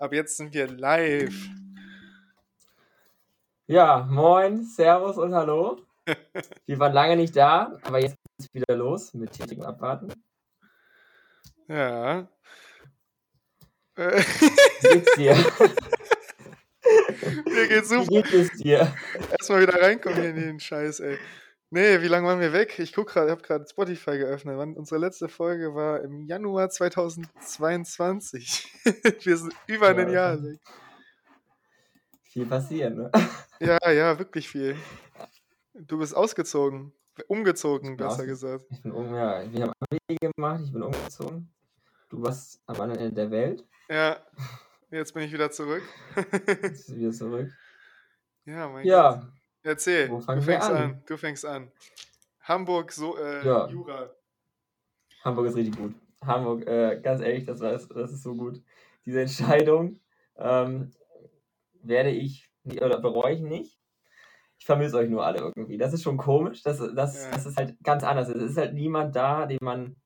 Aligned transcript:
Ab 0.00 0.14
jetzt 0.14 0.38
sind 0.38 0.54
wir 0.54 0.66
live. 0.66 1.34
Ja, 3.66 4.08
moin, 4.10 4.64
Servus 4.64 5.18
und 5.18 5.34
Hallo. 5.34 5.78
Wir 6.66 6.78
waren 6.78 6.94
lange 6.94 7.16
nicht 7.16 7.36
da, 7.36 7.78
aber 7.82 8.00
jetzt 8.00 8.16
es 8.38 8.48
wieder 8.54 8.76
los 8.76 9.12
mit 9.12 9.32
tätigem 9.32 9.62
Abwarten. 9.62 10.10
Ja. 11.68 12.26
Wie 13.94 14.88
geht's 14.88 15.14
dir? 15.16 15.34
Mir 17.44 17.68
geht's 17.68 17.90
Wie 17.90 18.02
super. 18.02 18.22
geht 18.22 18.32
es 18.32 18.52
dir? 18.52 18.96
Erstmal 19.32 19.60
wieder 19.60 19.82
reinkommen 19.82 20.18
hier 20.18 20.30
in 20.30 20.36
den 20.36 20.60
Scheiß, 20.60 21.00
ey. 21.00 21.18
Nee, 21.72 22.02
wie 22.02 22.08
lange 22.08 22.26
waren 22.26 22.40
wir 22.40 22.52
weg? 22.52 22.78
Ich 22.80 22.92
guck 22.92 23.08
gerade, 23.10 23.28
ich 23.28 23.30
habe 23.32 23.42
gerade 23.42 23.64
Spotify 23.68 24.18
geöffnet. 24.18 24.58
Unsere 24.76 25.00
letzte 25.00 25.28
Folge 25.28 25.72
war 25.74 26.00
im 26.02 26.26
Januar 26.26 26.68
2022. 26.68 28.66
wir 29.24 29.36
sind 29.36 29.54
über 29.68 29.88
ein 29.88 29.98
Ja. 30.08 30.10
Jahr 30.32 30.42
weg. 30.42 30.58
Viel 32.24 32.46
passieren, 32.46 32.96
ne? 32.96 33.10
Ja, 33.60 33.90
ja, 33.90 34.18
wirklich 34.18 34.48
viel. 34.48 34.76
Du 35.74 35.98
bist 35.98 36.16
ausgezogen. 36.16 36.92
Umgezogen, 37.28 37.92
Ich 37.92 37.96
bin 37.96 38.06
besser 38.06 38.22
ausge- 38.22 38.26
gesagt. 38.26 38.64
Ich 38.70 38.82
bin 38.82 38.92
um, 38.92 39.14
ja, 39.14 39.42
wir 39.52 39.62
haben 39.62 39.72
Abi 39.80 39.98
gemacht, 40.20 40.62
ich 40.64 40.72
bin 40.72 40.82
umgezogen. 40.82 41.52
Du 42.08 42.22
warst 42.22 42.60
am 42.66 42.80
anderen 42.80 43.00
Ende 43.00 43.14
der 43.14 43.30
Welt, 43.30 43.64
Ja, 43.88 44.16
jetzt 44.90 45.12
bin 45.14 45.22
ich 45.24 45.32
wieder 45.32 45.50
zurück. 45.50 45.82
jetzt 46.16 46.62
bist 46.62 46.88
du 46.88 46.96
wieder 46.96 47.12
zurück. 47.12 47.50
ja, 48.46 48.68
mein 48.68 48.84
Gott. 48.86 49.22
Erzähl, 49.62 50.08
du 50.08 50.20
fängst 50.40 50.70
an? 50.70 50.76
an? 50.76 51.02
Du 51.06 51.16
fängst 51.16 51.44
an. 51.44 51.70
Hamburg, 52.42 52.92
so, 52.92 53.16
äh, 53.18 53.46
Ja. 53.46 53.68
Jura. 53.68 54.10
Hamburg 55.24 55.46
ist 55.46 55.56
richtig 55.56 55.76
gut. 55.76 55.94
Hamburg, 56.24 56.66
äh, 56.66 57.00
ganz 57.02 57.20
ehrlich, 57.20 57.44
das, 57.44 57.60
war, 57.60 57.72
das 57.72 57.88
ist 57.88 58.22
so 58.22 58.34
gut. 58.34 58.62
Diese 59.04 59.20
Entscheidung 59.20 60.00
ähm, 60.36 60.92
werde 61.82 62.10
ich, 62.10 62.50
oder 62.64 62.98
bereue 63.00 63.34
ich 63.34 63.40
nicht. 63.40 63.78
Ich 64.58 64.66
vermisse 64.66 64.98
euch 64.98 65.08
nur 65.08 65.24
alle 65.24 65.38
irgendwie. 65.38 65.78
Das 65.78 65.92
ist 65.94 66.02
schon 66.02 66.18
komisch. 66.18 66.62
Das, 66.62 66.78
das, 66.94 67.24
Ja. 67.24 67.30
das 67.30 67.46
ist 67.46 67.56
halt 67.56 67.76
ganz 67.82 68.04
anders. 68.04 68.28
Es 68.28 68.42
ist 68.42 68.58
halt 68.58 68.74
niemand 68.74 69.16
da, 69.16 69.46
den 69.46 69.58
man, 69.62 69.96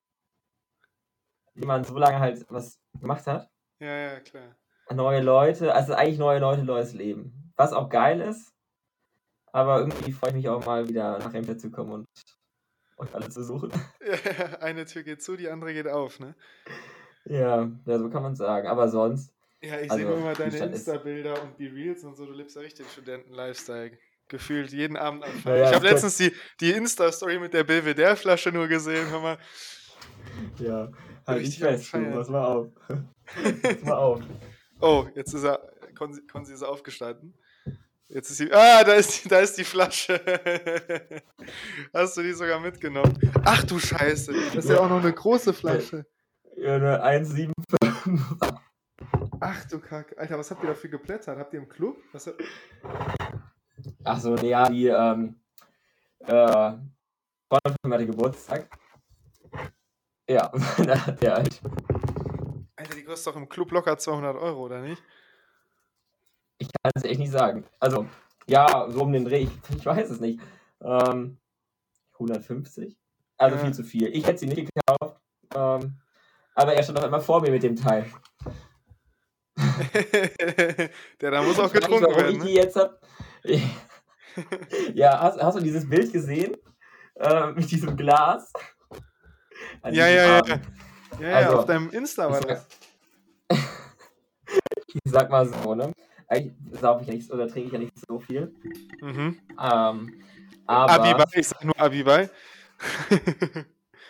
den 1.55 1.67
man 1.67 1.83
so 1.83 1.99
lange 1.99 2.21
halt 2.21 2.47
was 2.49 2.81
gemacht 3.01 3.27
hat. 3.27 3.51
Ja, 3.81 3.97
ja, 3.97 4.21
klar. 4.21 4.55
Neue 4.93 5.21
Leute, 5.23 5.75
also 5.75 5.95
eigentlich 5.95 6.19
neue 6.19 6.39
Leute, 6.39 6.63
neues 6.63 6.93
Leben. 6.93 7.53
Was 7.57 7.73
auch 7.73 7.89
geil 7.89 8.21
ist. 8.21 8.54
Aber 9.55 9.79
irgendwie 9.79 10.11
freue 10.11 10.31
ich 10.31 10.37
mich 10.37 10.49
auch 10.49 10.67
mal 10.67 10.89
wieder 10.89 11.17
nach 11.21 11.33
Emden 11.33 11.57
zu 11.57 11.71
kommen 11.71 11.93
und 11.93 12.07
euch 12.99 13.15
alle 13.15 13.29
zu 13.29 13.45
suchen. 13.45 13.71
Ja, 14.05 14.59
eine 14.59 14.85
Tür 14.85 15.05
geht 15.05 15.23
zu, 15.23 15.37
die 15.37 15.49
andere 15.49 15.73
geht 15.73 15.87
auf, 15.87 16.19
ne? 16.19 16.35
Ja, 17.25 17.71
ja, 17.87 17.99
so 17.99 18.11
kann 18.11 18.25
man 18.25 18.35
sagen. 18.35 18.67
Aber 18.67 18.89
sonst. 18.89 19.33
Ja, 19.63 19.79
ich 19.79 19.93
Also, 19.93 19.97
sehe 19.97 20.07
nur 20.07 20.19
immer 20.19 20.35
deine 20.35 20.57
Insta-Bilder 20.57 21.41
und 21.41 21.57
die 21.57 21.69
Reels 21.69 22.03
und 22.03 22.17
so. 22.17 22.27
Du 22.27 22.33
lebst 22.33 22.57
ja 22.57 22.63
richtig 22.63 22.87
den 22.87 22.91
Studenten-Lifestyle. 22.91 23.97
Gefühlt 24.27 24.73
jeden 24.73 24.97
Abend 24.97 25.23
am 25.23 25.31
Ja, 25.45 25.71
ich 25.71 25.75
habe 25.77 25.87
letztens 25.87 26.17
die, 26.17 26.33
die 26.61 26.73
Insta-Story 26.73 27.39
mit 27.39 27.55
der 27.55 27.63
Belvedere-Flasche 27.63 28.51
nur 28.51 28.67
gesehen. 28.67 29.09
Hör 29.09 29.21
mal. 29.21 29.39
Ja, 30.59 30.91
halt 31.29 31.45
am 31.45 31.53
fest, 31.53 31.95
du, 31.95 32.11
pass 32.11 32.29
mal 32.29 32.45
auf. 32.45 32.69
pass 33.63 33.83
mal 33.85 33.93
auf. 33.93 34.23
Oh, 34.81 35.07
jetzt 35.15 35.33
ist 35.33 35.45
er. 35.45 35.61
Konzi, 35.95 36.27
Konzi 36.27 36.53
ist 36.53 36.65
aufgestanden. 36.65 37.35
Jetzt 38.09 38.31
ist 38.31 38.37
sie. 38.37 38.53
Ah, 38.53 38.85
da 38.85 38.93
ist 38.95 39.25
die, 39.25 39.29
da 39.29 39.39
ist 39.41 39.57
die 39.57 39.65
Flasche. 39.65 40.21
Hast 41.93 42.17
du 42.17 42.23
die 42.23 42.33
sogar 42.33 42.61
mitgenommen? 42.61 43.19
Ach 43.45 43.65
du 43.65 43.79
Scheiße. 43.79 44.33
Das 44.55 44.65
ist 44.65 44.71
ja 44.71 44.81
auch 44.81 44.89
noch 44.89 45.01
eine 45.01 45.13
große 45.13 45.53
Flasche. 45.53 46.07
Ja, 46.57 46.77
eine 46.77 47.03
1,75. 47.03 48.59
Ach 49.41 49.65
du 49.67 49.81
Kacke. 49.81 50.17
Alter, 50.19 50.39
was 50.39 50.51
habt 50.51 50.63
ihr 50.63 50.69
dafür 50.69 50.91
geplättert? 50.91 51.39
Habt 51.39 51.53
ihr 51.55 51.61
im 51.61 51.69
Club? 51.69 51.97
Was 52.13 52.27
habt... 52.27 52.43
Achso, 54.05 54.35
nee, 54.35 54.51
ja, 54.51 54.69
die, 54.69 54.87
ähm, 54.87 55.41
äh, 56.21 56.73
von 57.49 57.93
hatte 57.93 58.07
Geburtstag. 58.07 58.69
Ja, 60.29 60.51
da 60.79 61.07
hat 61.07 61.23
der 61.23 61.35
halt, 61.35 61.61
Alter, 62.77 62.95
die 62.95 63.05
kostet 63.05 63.35
doch 63.35 63.41
im 63.41 63.49
Club 63.49 63.71
locker 63.73 63.99
200 63.99 64.37
Euro, 64.37 64.65
oder 64.65 64.81
nicht? 64.81 65.03
Ich 66.59 66.69
kann 66.73 66.93
es 66.95 67.05
echt 67.05 67.19
nicht 67.21 67.33
sagen. 67.33 67.65
Also, 67.81 68.07
ja, 68.47 68.87
so 68.91 69.03
um 69.03 69.13
den 69.13 69.25
Dreh, 69.25 69.43
ich, 69.45 69.51
ich 69.77 69.87
weiß 69.87 70.11
es 70.11 70.21
nicht. 70.21 70.41
Ähm, 70.81 71.39
150? 72.15 72.97
Also 73.37 73.57
Ja. 73.57 73.63
viel 73.65 73.75
zu 73.75 73.83
viel. 73.85 74.09
Ich 74.15 74.27
hätte 74.27 74.39
sie 74.39 74.47
nicht 74.47 74.71
gekauft. 74.73 75.21
Ähm, 75.55 76.01
aber 76.55 76.75
er 76.75 76.83
stand 76.83 76.99
doch 76.99 77.05
immer 77.07 77.21
vor 77.21 77.41
mir 77.41 77.51
mit 77.51 77.63
dem 77.63 77.77
Teil. 77.77 78.07
Der 81.21 81.31
da 81.31 81.43
muss 81.43 81.59
auch 81.59 81.67
Ich 81.67 81.73
getrunken 81.73 82.15
werden. 82.15 82.37
ich 82.37 82.43
die 82.43 82.45
Ne? 82.55 82.61
jetzt 82.61 82.77
hab. 82.77 83.01
ja, 84.95 85.21
hast, 85.21 85.41
hast 85.43 85.59
du 85.59 85.63
dieses 85.63 85.89
Bild 85.89 86.13
gesehen? 86.13 86.57
Äh, 87.17 87.53
mit 87.53 87.71
diesem 87.71 87.97
Glas? 87.97 88.53
An 89.83 89.95
Ja, 89.95 90.07
ja, 90.09 90.39
ja. 90.39 90.43
Ja, 91.21 91.29
ja, 91.29 91.37
Also, 91.37 91.59
auf 91.59 91.67
deinem 91.67 91.91
Insta 91.91 92.29
war 92.31 92.41
das. 92.41 92.67
Ich 94.89 95.01
sag 95.05 95.31
mal 95.31 95.47
so, 95.47 95.75
ne? 95.75 95.93
Eigentlich 96.29 96.55
saufe 96.81 97.03
ich 97.03 97.09
ja 97.09 97.15
nicht 97.15 97.31
oder 97.31 97.49
trinke 97.49 97.67
ich 97.69 97.73
ja 97.73 97.79
nicht 97.79 97.93
so 98.09 98.19
viel. 98.19 98.55
Mhm. 99.01 99.39
Ähm, 99.61 100.15
aber. 100.67 100.93
Abibei, 100.93 101.25
ich 101.35 101.49
sag 101.49 101.65
nur 101.65 101.79
Abibei. 101.81 102.31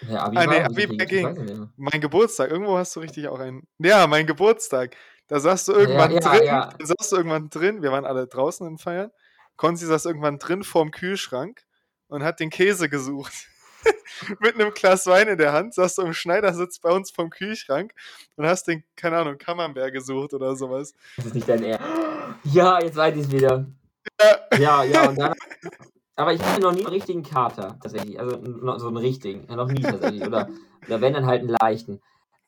Ja, 0.08 0.24
Ah, 0.24 0.30
nee, 0.30 0.36
war 0.36 0.64
Abi 0.66 0.84
richtig, 0.84 1.02
ich 1.02 1.08
ging. 1.08 1.70
mein 1.76 2.00
Geburtstag, 2.00 2.50
irgendwo 2.50 2.76
hast 2.76 2.94
du 2.96 3.00
richtig 3.00 3.28
auch 3.28 3.38
einen. 3.38 3.66
Ja, 3.78 4.06
mein 4.06 4.26
Geburtstag. 4.26 4.96
Da 5.28 5.40
saß 5.40 5.64
du 5.66 5.72
irgendwann 5.72 6.10
ja, 6.12 6.20
drin. 6.20 6.44
ja. 6.44 6.70
Da 6.78 6.86
saß 6.86 7.10
du 7.10 7.16
irgendwann 7.16 7.48
drin. 7.48 7.82
Wir 7.82 7.90
waren 7.92 8.04
alle 8.04 8.26
draußen 8.26 8.66
im 8.66 8.78
Feiern. 8.78 9.10
Konzi 9.56 9.86
saß 9.86 10.04
irgendwann 10.06 10.38
drin 10.38 10.62
vorm 10.64 10.90
Kühlschrank 10.90 11.62
und 12.08 12.22
hat 12.22 12.40
den 12.40 12.50
Käse 12.50 12.88
gesucht. 12.88 13.32
Mit 14.40 14.54
einem 14.54 14.72
Glas 14.72 15.06
Wein 15.06 15.28
in 15.28 15.38
der 15.38 15.52
Hand 15.52 15.74
saß 15.74 15.96
du 15.96 16.02
im 16.02 16.12
Schneidersitz 16.12 16.78
bei 16.78 16.90
uns 16.90 17.10
vorm 17.10 17.30
Kühlschrank 17.30 17.92
und 18.36 18.46
hast 18.46 18.66
den, 18.68 18.84
keine 18.96 19.18
Ahnung, 19.18 19.38
Camembert 19.38 19.92
gesucht 19.92 20.34
oder 20.34 20.56
sowas. 20.56 20.94
Das 21.16 21.26
ist 21.26 21.34
nicht 21.34 21.48
dein 21.48 21.62
Ernst. 21.64 21.86
Ja, 22.44 22.80
jetzt 22.80 22.96
weiß 22.96 23.14
ich 23.16 23.22
es 23.22 23.30
wieder. 23.30 23.66
Ja. 24.20 24.58
Ja, 24.58 24.84
ja, 24.84 25.08
und 25.08 25.18
dann. 25.18 25.34
Aber 26.16 26.32
ich 26.32 26.42
hatte 26.42 26.60
noch 26.60 26.72
nie 26.72 26.80
einen 26.80 26.94
richtigen 26.94 27.22
Kater, 27.22 27.78
tatsächlich. 27.80 28.18
Also 28.18 28.38
so 28.78 28.88
einen 28.88 28.96
richtigen. 28.96 29.46
Ja, 29.48 29.56
noch 29.56 29.68
nie 29.68 29.82
tatsächlich. 29.82 30.22
Oder, 30.22 30.48
oder 30.86 31.00
wenn 31.00 31.12
dann 31.12 31.26
halt 31.26 31.40
einen 31.40 31.56
leichten. 31.60 32.00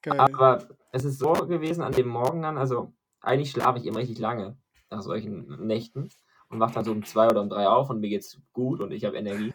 Geil. 0.02 0.18
Aber 0.18 0.66
es 0.92 1.04
ist 1.04 1.18
so 1.18 1.32
gewesen 1.32 1.82
an 1.82 1.92
dem 1.92 2.08
Morgen 2.08 2.42
dann, 2.42 2.58
also 2.58 2.92
eigentlich 3.20 3.50
schlafe 3.50 3.78
ich 3.78 3.86
immer 3.86 3.98
richtig 3.98 4.18
lange 4.18 4.56
nach 4.90 5.02
solchen 5.02 5.66
Nächten 5.66 6.10
und 6.48 6.60
wache 6.60 6.74
dann 6.74 6.84
so 6.84 6.92
um 6.92 7.04
zwei 7.04 7.28
oder 7.28 7.40
um 7.40 7.48
drei 7.48 7.66
auf 7.66 7.90
und 7.90 8.00
mir 8.00 8.08
geht's 8.08 8.38
gut 8.52 8.80
und 8.80 8.92
ich 8.92 9.04
habe 9.04 9.16
Energie. 9.16 9.52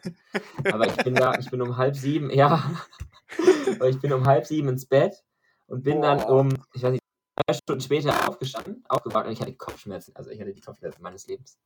Aber 0.71 0.87
ich 0.87 0.95
bin 0.97 1.15
da, 1.15 1.35
ich 1.39 1.49
bin 1.49 1.61
um 1.61 1.77
halb 1.77 1.95
sieben, 1.95 2.29
ja, 2.29 2.71
aber 3.75 3.89
ich 3.89 3.99
bin 3.99 4.13
um 4.13 4.25
halb 4.25 4.45
sieben 4.45 4.69
ins 4.69 4.85
Bett 4.85 5.23
und 5.67 5.83
bin 5.83 6.01
dann 6.01 6.19
Boah. 6.19 6.39
um, 6.39 6.49
ich 6.73 6.83
weiß 6.83 6.91
nicht, 6.91 7.03
drei 7.35 7.53
Stunden 7.53 7.81
später 7.81 8.29
aufgestanden, 8.29 8.83
aufgewacht 8.89 9.25
und 9.25 9.33
ich 9.33 9.41
hatte 9.41 9.55
Kopfschmerzen. 9.55 10.15
Also 10.15 10.29
ich 10.29 10.39
hatte 10.39 10.53
die 10.53 10.61
Kopfschmerzen 10.61 11.01
meines 11.01 11.27
Lebens. 11.27 11.57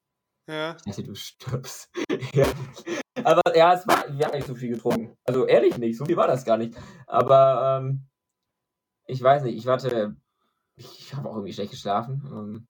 Ja. 0.47 0.77
Ich 0.77 0.83
dachte, 0.83 1.03
du 1.03 1.15
stirbst. 1.15 1.89
ja. 2.33 2.45
Aber 3.23 3.41
ja, 3.55 3.73
es 3.73 3.87
war, 3.87 4.05
wir 4.15 4.25
haben 4.25 4.35
nicht 4.35 4.47
so 4.47 4.55
viel 4.55 4.69
getrunken. 4.69 5.17
Also 5.25 5.45
ehrlich 5.47 5.77
nicht, 5.77 5.97
so 5.97 6.05
viel 6.05 6.17
war 6.17 6.27
das 6.27 6.45
gar 6.45 6.57
nicht. 6.57 6.77
Aber 7.07 7.79
ähm, 7.81 8.05
ich 9.07 9.21
weiß 9.21 9.43
nicht, 9.43 9.57
ich 9.57 9.65
warte, 9.65 10.15
ich 10.75 11.15
habe 11.15 11.29
auch 11.29 11.35
irgendwie 11.35 11.53
schlecht 11.53 11.71
geschlafen. 11.71 12.21
Ähm, 12.31 12.67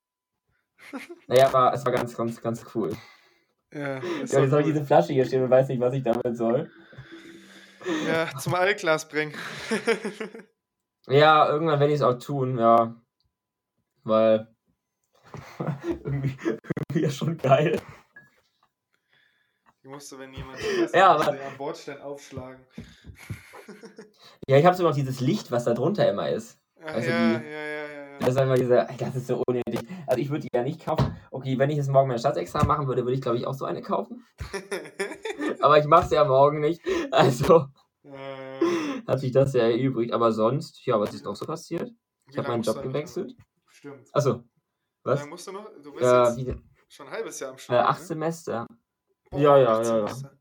naja, 1.27 1.47
aber 1.47 1.73
es 1.73 1.85
war 1.85 1.91
ganz, 1.91 2.15
ganz, 2.15 2.41
ganz 2.41 2.65
cool. 2.75 2.95
Ja, 3.73 3.97
Ja, 3.97 4.01
jetzt 4.21 4.35
habe 4.35 4.61
ich 4.61 4.67
diese 4.67 4.85
Flasche 4.85 5.13
hier 5.13 5.25
stehen 5.25 5.43
und 5.43 5.49
weiß 5.49 5.67
nicht, 5.67 5.79
was 5.79 5.93
ich 5.93 6.03
damit 6.03 6.37
soll. 6.37 6.71
ja, 8.07 8.29
zum 8.37 8.53
Altglas 8.55 9.07
bringen. 9.07 9.33
Ja, 11.07 11.49
irgendwann 11.49 11.79
werde 11.79 11.93
ich 11.93 11.99
es 11.99 12.05
auch 12.05 12.17
tun, 12.17 12.57
ja. 12.57 12.95
Weil 14.03 14.47
irgendwie, 16.03 16.37
irgendwie 16.41 17.01
ist 17.05 17.17
schon 17.17 17.37
geil. 17.37 17.81
Die 19.83 19.87
musst 19.87 20.11
du, 20.11 20.17
wenn 20.19 20.33
jemand 20.33 20.59
Ja, 20.93 21.11
aber- 21.15 21.27
am 21.31 21.57
Bordstein 21.57 22.01
aufschlagen. 22.01 22.65
Ja, 24.47 24.57
ich 24.57 24.65
habe 24.65 24.75
sogar 24.75 24.91
noch 24.91 24.97
dieses 24.97 25.19
Licht, 25.19 25.51
was 25.51 25.65
da 25.65 25.73
drunter 25.73 26.09
immer 26.09 26.29
ist. 26.29 26.59
Ach, 26.83 26.93
Also 26.93 27.09
ja, 27.09 27.31
ja, 27.33 27.37
die- 27.39 27.45
ja, 27.45 27.51
ja, 27.51 27.85
ja. 27.87 27.94
Das 28.19 28.29
ist 28.29 28.37
einfach 28.37 28.55
diese, 28.55 28.87
das 28.97 29.15
ist 29.15 29.27
so 29.27 29.43
unnötig. 29.47 29.79
Also 30.07 30.21
ich 30.21 30.29
würde 30.29 30.41
die 30.41 30.49
ja 30.55 30.63
nicht 30.63 30.83
kaufen. 30.83 31.15
Okay, 31.31 31.57
wenn 31.57 31.69
ich 31.69 31.77
es 31.77 31.87
morgen 31.87 32.07
mein 32.07 32.19
Staatsexamen 32.19 32.67
machen 32.67 32.87
würde, 32.87 33.03
würde 33.03 33.13
ich 33.13 33.21
glaube 33.21 33.37
ich 33.37 33.45
auch 33.45 33.53
so 33.53 33.65
eine 33.65 33.81
kaufen. 33.81 34.25
Aber 35.61 35.77
ich 35.77 35.85
mache 35.85 36.05
es 36.05 36.11
ja 36.11 36.23
morgen 36.25 36.59
nicht. 36.59 36.81
Also 37.11 37.67
Äh, 38.03 38.59
hat 39.07 39.19
sich 39.19 39.31
das 39.31 39.53
ja 39.53 39.63
erübrigt. 39.63 40.13
Aber 40.13 40.31
sonst, 40.31 40.85
ja, 40.85 40.99
was 40.99 41.13
ist 41.13 41.25
noch 41.25 41.35
so 41.35 41.45
passiert? 41.45 41.91
Ich 42.29 42.37
habe 42.37 42.47
lange 42.47 42.61
meinen 42.61 42.63
Job 42.63 42.81
gewechselt. 42.83 43.35
Stimmt. 43.67 44.07
Achso, 44.13 44.43
was? 45.03 45.19
lange 45.19 45.31
musst 45.31 45.47
du 45.47 45.51
noch? 45.51 45.69
Du 45.81 45.91
bist 45.91 46.03
Äh, 46.03 46.23
jetzt 46.23 46.37
wie, 46.37 46.55
schon 46.87 47.07
ein 47.07 47.13
halbes 47.13 47.39
Jahr 47.39 47.49
am 47.51 47.55
äh, 47.55 47.59
Start. 47.59 47.87
acht 47.89 47.99
ne? 47.99 48.05
Semester. 48.05 48.67
Boah, 49.31 49.39
ja, 49.39 49.57
ja, 49.57 49.77
acht 49.77 49.85
ja, 49.85 49.97
ja. 49.97 50.07
Semester. 50.07 50.37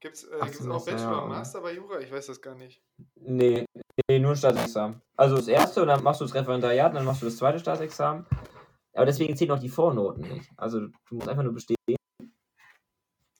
Gibt's, 0.00 0.24
äh, 0.24 0.70
auch 0.70 0.84
Bachelor 0.84 1.10
ja. 1.12 1.18
und 1.20 1.28
Master 1.30 1.60
bei 1.62 1.72
Jura? 1.72 2.00
Ich 2.00 2.12
weiß 2.12 2.26
das 2.26 2.40
gar 2.40 2.54
nicht. 2.54 2.82
Nee, 3.14 3.64
Nee, 4.08 4.18
nur 4.18 4.32
ein 4.32 4.36
Staatsexamen. 4.36 5.00
Also 5.16 5.36
das 5.36 5.48
erste 5.48 5.82
und 5.82 5.88
dann 5.88 6.02
machst 6.02 6.20
du 6.20 6.24
das 6.24 6.34
Referendariat 6.34 6.90
und 6.90 6.96
dann 6.96 7.04
machst 7.04 7.22
du 7.22 7.26
das 7.26 7.36
zweite 7.36 7.58
Staatsexamen. 7.58 8.26
Aber 8.94 9.06
deswegen 9.06 9.36
zählen 9.36 9.52
auch 9.52 9.58
die 9.58 9.68
Vornoten 9.68 10.22
nicht. 10.22 10.50
Also 10.56 10.80
du 10.80 11.14
musst 11.14 11.28
einfach 11.28 11.42
nur 11.42 11.52
bestehen. 11.52 11.76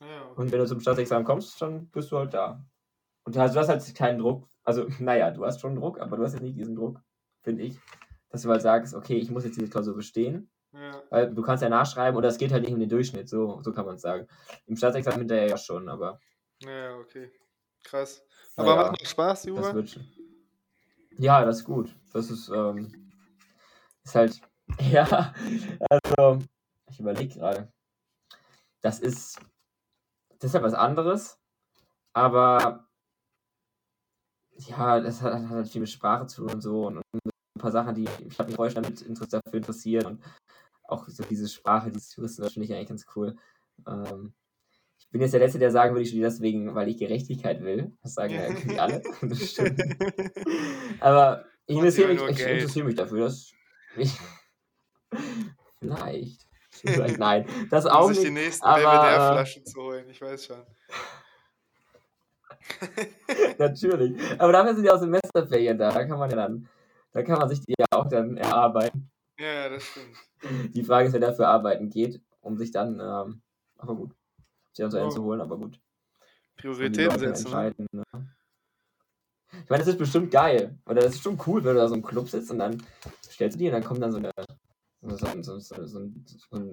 Ja, 0.00 0.22
okay. 0.30 0.40
Und 0.40 0.52
wenn 0.52 0.58
du 0.58 0.66
zum 0.66 0.80
Staatsexamen 0.80 1.24
kommst, 1.24 1.60
dann 1.60 1.88
bist 1.88 2.10
du 2.10 2.18
halt 2.18 2.34
da. 2.34 2.64
Und 3.24 3.34
du 3.34 3.40
hast, 3.40 3.54
du 3.54 3.60
hast 3.60 3.68
halt 3.68 3.94
keinen 3.94 4.18
Druck. 4.18 4.48
Also, 4.64 4.86
naja, 4.98 5.30
du 5.30 5.44
hast 5.44 5.60
schon 5.60 5.76
Druck, 5.76 6.00
aber 6.00 6.16
du 6.16 6.24
hast 6.24 6.34
jetzt 6.34 6.42
nicht 6.42 6.56
diesen 6.56 6.76
Druck, 6.76 7.00
finde 7.42 7.64
ich. 7.64 7.78
Dass 8.30 8.42
du 8.42 8.50
halt 8.50 8.62
sagst, 8.62 8.94
okay, 8.94 9.16
ich 9.16 9.30
muss 9.30 9.44
jetzt 9.44 9.56
diese 9.56 9.68
Klausur 9.68 9.94
bestehen. 9.94 10.50
ja. 10.72 11.02
Weil 11.10 11.34
du 11.34 11.42
kannst 11.42 11.62
ja 11.62 11.68
nachschreiben 11.68 12.16
oder 12.16 12.28
es 12.28 12.38
geht 12.38 12.52
halt 12.52 12.64
nicht 12.64 12.72
um 12.72 12.80
den 12.80 12.88
Durchschnitt, 12.88 13.28
so, 13.28 13.60
so 13.62 13.72
kann 13.72 13.86
man 13.86 13.96
es 13.96 14.02
sagen. 14.02 14.26
Im 14.66 14.76
Staatsexamen 14.76 15.20
hinterher 15.20 15.48
ja 15.48 15.56
schon, 15.56 15.88
aber 15.88 16.20
ja, 16.62 16.96
okay. 16.96 17.30
Krass. 17.84 18.24
Aber 18.56 18.68
ja, 18.70 18.76
macht 18.76 19.00
noch 19.00 19.08
Spaß, 19.08 19.42
das 19.42 19.46
Jura? 19.46 19.74
wird 19.74 19.90
schon. 19.90 20.06
Ja, 21.18 21.44
das 21.44 21.58
ist 21.58 21.64
gut. 21.64 21.94
Das 22.12 22.30
ist, 22.30 22.48
ähm, 22.48 23.10
ist 24.04 24.14
halt, 24.14 24.40
ja, 24.80 25.34
also, 25.90 26.38
ich 26.90 27.00
überlege 27.00 27.34
gerade. 27.34 27.72
Das 28.82 29.00
ist, 29.00 29.40
das 30.38 30.50
ist 30.50 30.54
ja 30.54 30.62
was 30.62 30.74
anderes, 30.74 31.38
aber 32.12 32.86
ja, 34.58 35.00
das 35.00 35.22
hat, 35.22 35.34
hat 35.34 35.48
halt 35.50 35.68
viel 35.68 35.80
mit 35.80 35.90
Sprache 35.90 36.26
zu 36.26 36.42
tun 36.42 36.54
und 36.54 36.60
so 36.60 36.86
und, 36.86 36.98
und 36.98 37.20
ein 37.24 37.60
paar 37.60 37.72
Sachen, 37.72 37.94
die 37.94 38.08
ich 38.26 38.38
habe 38.38 38.48
mich 38.48 38.56
vorher 38.56 38.74
damit 38.74 39.02
dafür 39.32 39.54
interessiert 39.54 40.04
und 40.04 40.22
auch 40.84 41.08
so 41.08 41.24
diese 41.24 41.48
Sprache, 41.48 41.90
dieses 41.90 42.10
Touristen, 42.10 42.42
das 42.42 42.52
finde 42.52 42.66
ich 42.66 42.72
eigentlich 42.72 42.88
ganz 42.88 43.06
cool. 43.16 43.36
Ähm, 43.86 44.34
ich 44.98 45.10
bin 45.10 45.20
jetzt 45.20 45.32
der 45.32 45.40
Letzte, 45.40 45.58
der 45.58 45.70
sagen 45.70 45.94
würde, 45.94 46.02
ich 46.02 46.08
studiere 46.08 46.30
deswegen, 46.30 46.74
weil 46.74 46.88
ich 46.88 46.98
Gerechtigkeit 46.98 47.62
will. 47.62 47.92
Das 48.02 48.14
sagen 48.14 48.34
ja 48.34 48.46
irgendwie 48.46 48.78
alle. 48.78 49.02
Das 49.22 49.50
stimmt. 49.50 49.82
Aber 51.00 51.44
ich 51.66 51.76
interessiere 51.76 52.16
sie 52.16 52.24
mich, 52.24 52.38
ich 52.40 52.46
interessiere 52.46 52.86
mich 52.86 52.94
dafür. 52.94 53.24
Das, 53.24 53.52
ich, 53.96 54.12
vielleicht. 55.80 56.46
vielleicht. 56.70 57.18
Nein, 57.18 57.46
das 57.70 57.86
auch 57.86 58.12
die 58.12 58.18
nicht. 58.18 58.32
nächsten 58.32 58.64
aber, 58.64 58.82
Belvedere-Flaschen 58.82 59.66
zu 59.66 59.82
holen, 59.82 60.08
ich 60.10 60.20
weiß 60.20 60.46
schon. 60.46 60.62
Natürlich. 63.58 64.20
Aber 64.38 64.52
dafür 64.52 64.74
sind 64.74 64.84
ja 64.84 64.94
auch 64.94 65.00
Semesterferien 65.00 65.78
da. 65.78 65.92
Da 65.92 66.04
kann 66.04 66.18
man 66.18 66.30
ja 66.30 66.36
dann, 66.36 66.68
da 67.12 67.22
kann 67.22 67.38
man 67.38 67.48
sich 67.48 67.60
die 67.60 67.74
ja 67.78 67.86
auch 67.90 68.08
dann 68.08 68.36
erarbeiten. 68.36 69.10
Ja, 69.38 69.52
ja, 69.52 69.68
das 69.68 69.84
stimmt. 69.84 70.74
Die 70.74 70.82
Frage 70.82 71.08
ist, 71.08 71.12
wer 71.12 71.20
dafür 71.20 71.48
arbeiten 71.48 71.90
geht, 71.90 72.20
um 72.40 72.56
sich 72.56 72.70
dann, 72.70 73.00
ähm, 73.00 73.42
aber 73.78 73.94
gut, 73.94 74.12
sich 74.76 74.84
dann 74.84 74.90
so 74.90 74.98
einzuholen, 74.98 75.40
aber 75.40 75.56
gut. 75.56 75.80
Prioritäten 76.56 77.18
setzen. 77.18 77.50
Ne? 77.50 77.74
ne? 77.92 78.04
Ich 79.62 79.70
meine, 79.70 79.80
das 79.80 79.88
ist 79.88 79.98
bestimmt 79.98 80.30
geil. 80.30 80.78
Oder 80.86 81.02
das 81.02 81.14
ist 81.14 81.22
schon 81.22 81.38
cool, 81.46 81.62
wenn 81.64 81.74
du 81.74 81.80
da 81.80 81.88
so 81.88 81.94
im 81.94 82.02
Club 82.02 82.28
sitzt 82.28 82.50
und 82.50 82.58
dann 82.58 82.82
stellst 83.24 83.56
du 83.56 83.58
die 83.58 83.66
und 83.66 83.72
dann 83.72 83.84
kommt 83.84 84.02
dann 84.02 84.12
so 84.12 84.18
eine, 84.18 84.30
so, 85.02 85.16
so, 85.42 85.58
so, 85.58 85.80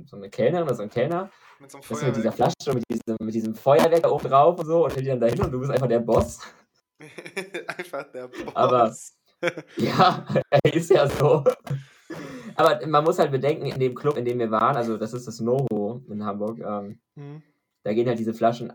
so, 0.06 0.16
eine 0.18 0.30
Kellnerin 0.30 0.64
oder 0.66 0.76
so 0.76 0.84
ein 0.84 0.90
Kellner 0.90 1.30
Mit 1.60 1.72
so 1.72 1.78
einem 1.78 1.86
das 1.90 2.02
mit 2.02 2.16
dieser 2.16 2.32
Feuerwerk. 2.32 2.36
Flasche 2.36 2.70
und 2.72 2.76
mit 2.76 2.86
diesem, 2.90 3.18
mit 3.22 3.36
diesem 3.36 3.56
Feuerwerk 3.56 4.04
da 4.04 4.10
oben 4.10 4.28
drauf 4.28 4.60
und 4.60 4.66
so 4.66 4.86
und 4.86 4.96
die 5.00 5.06
dann 5.06 5.20
dahin 5.20 5.42
und 5.42 5.52
du 5.52 5.60
bist 5.60 5.72
einfach 5.72 5.88
der 5.88 6.00
Boss. 6.00 6.40
Einfach 7.78 8.10
der 8.12 8.28
Boss. 8.28 8.56
Aber- 8.56 8.96
Ja, 9.78 10.26
er 10.50 10.60
ist 10.74 10.90
ja 10.90 11.08
so. 11.08 11.44
Aber 12.56 12.86
man 12.88 13.04
muss 13.04 13.20
halt 13.20 13.32
bedenken, 13.32 13.66
in 13.66 13.78
dem 13.80 13.94
Club, 13.94 14.16
in 14.18 14.24
dem 14.24 14.40
wir 14.40 14.50
waren, 14.52 14.78
also 14.78 14.98
das 14.98 15.14
ist 15.14 15.28
das 15.28 15.42
Noho 15.42 16.02
in 16.10 16.24
Hamburg, 16.24 16.60
ähm, 16.60 17.00
Hm. 17.18 17.44
Da 17.84 17.94
gehen 17.94 18.08
halt 18.08 18.20
diese 18.20 18.34
Flaschen 18.34 18.74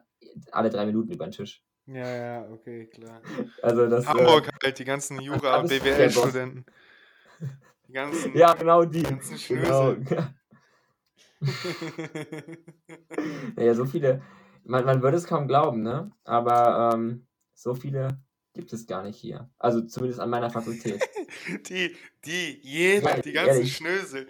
alle 0.52 0.70
drei 0.70 0.86
Minuten 0.86 1.12
über 1.12 1.26
den 1.26 1.32
Tisch. 1.32 1.62
Ja, 1.86 2.06
ja, 2.06 2.48
okay, 2.50 2.86
klar. 2.86 3.22
Also 3.62 3.88
das, 3.88 4.06
Hamburg 4.06 4.50
halt, 4.62 4.78
die 4.78 4.84
ganzen 4.84 5.20
Jura-. 5.22 5.62
BWL-Studenten. 5.62 6.66
Die 7.86 7.92
ganzen. 7.92 8.34
Äh, 8.34 8.38
ja, 8.38 8.52
genau 8.52 8.84
die. 8.84 9.02
ganzen 9.02 9.38
Genau. 9.48 9.94
Schnösel. 9.94 10.34
Naja, 13.56 13.74
so 13.74 13.84
viele, 13.84 14.22
man, 14.64 14.84
man 14.84 15.02
würde 15.02 15.16
es 15.16 15.26
kaum 15.26 15.46
glauben, 15.46 15.82
ne? 15.82 16.10
Aber 16.24 16.92
ähm, 16.94 17.26
so 17.54 17.74
viele 17.74 18.20
gibt 18.54 18.72
es 18.72 18.86
gar 18.86 19.02
nicht 19.04 19.16
hier. 19.16 19.48
Also 19.58 19.82
zumindest 19.82 20.20
an 20.20 20.30
meiner 20.30 20.50
Fakultät. 20.50 21.00
die, 21.68 21.96
die, 22.24 22.60
jeder, 22.62 23.16
Ja, 23.16 23.22
die 23.22 23.32
ganzen 23.32 23.54
ehrlich. 23.54 23.76
Schnösel. 23.76 24.26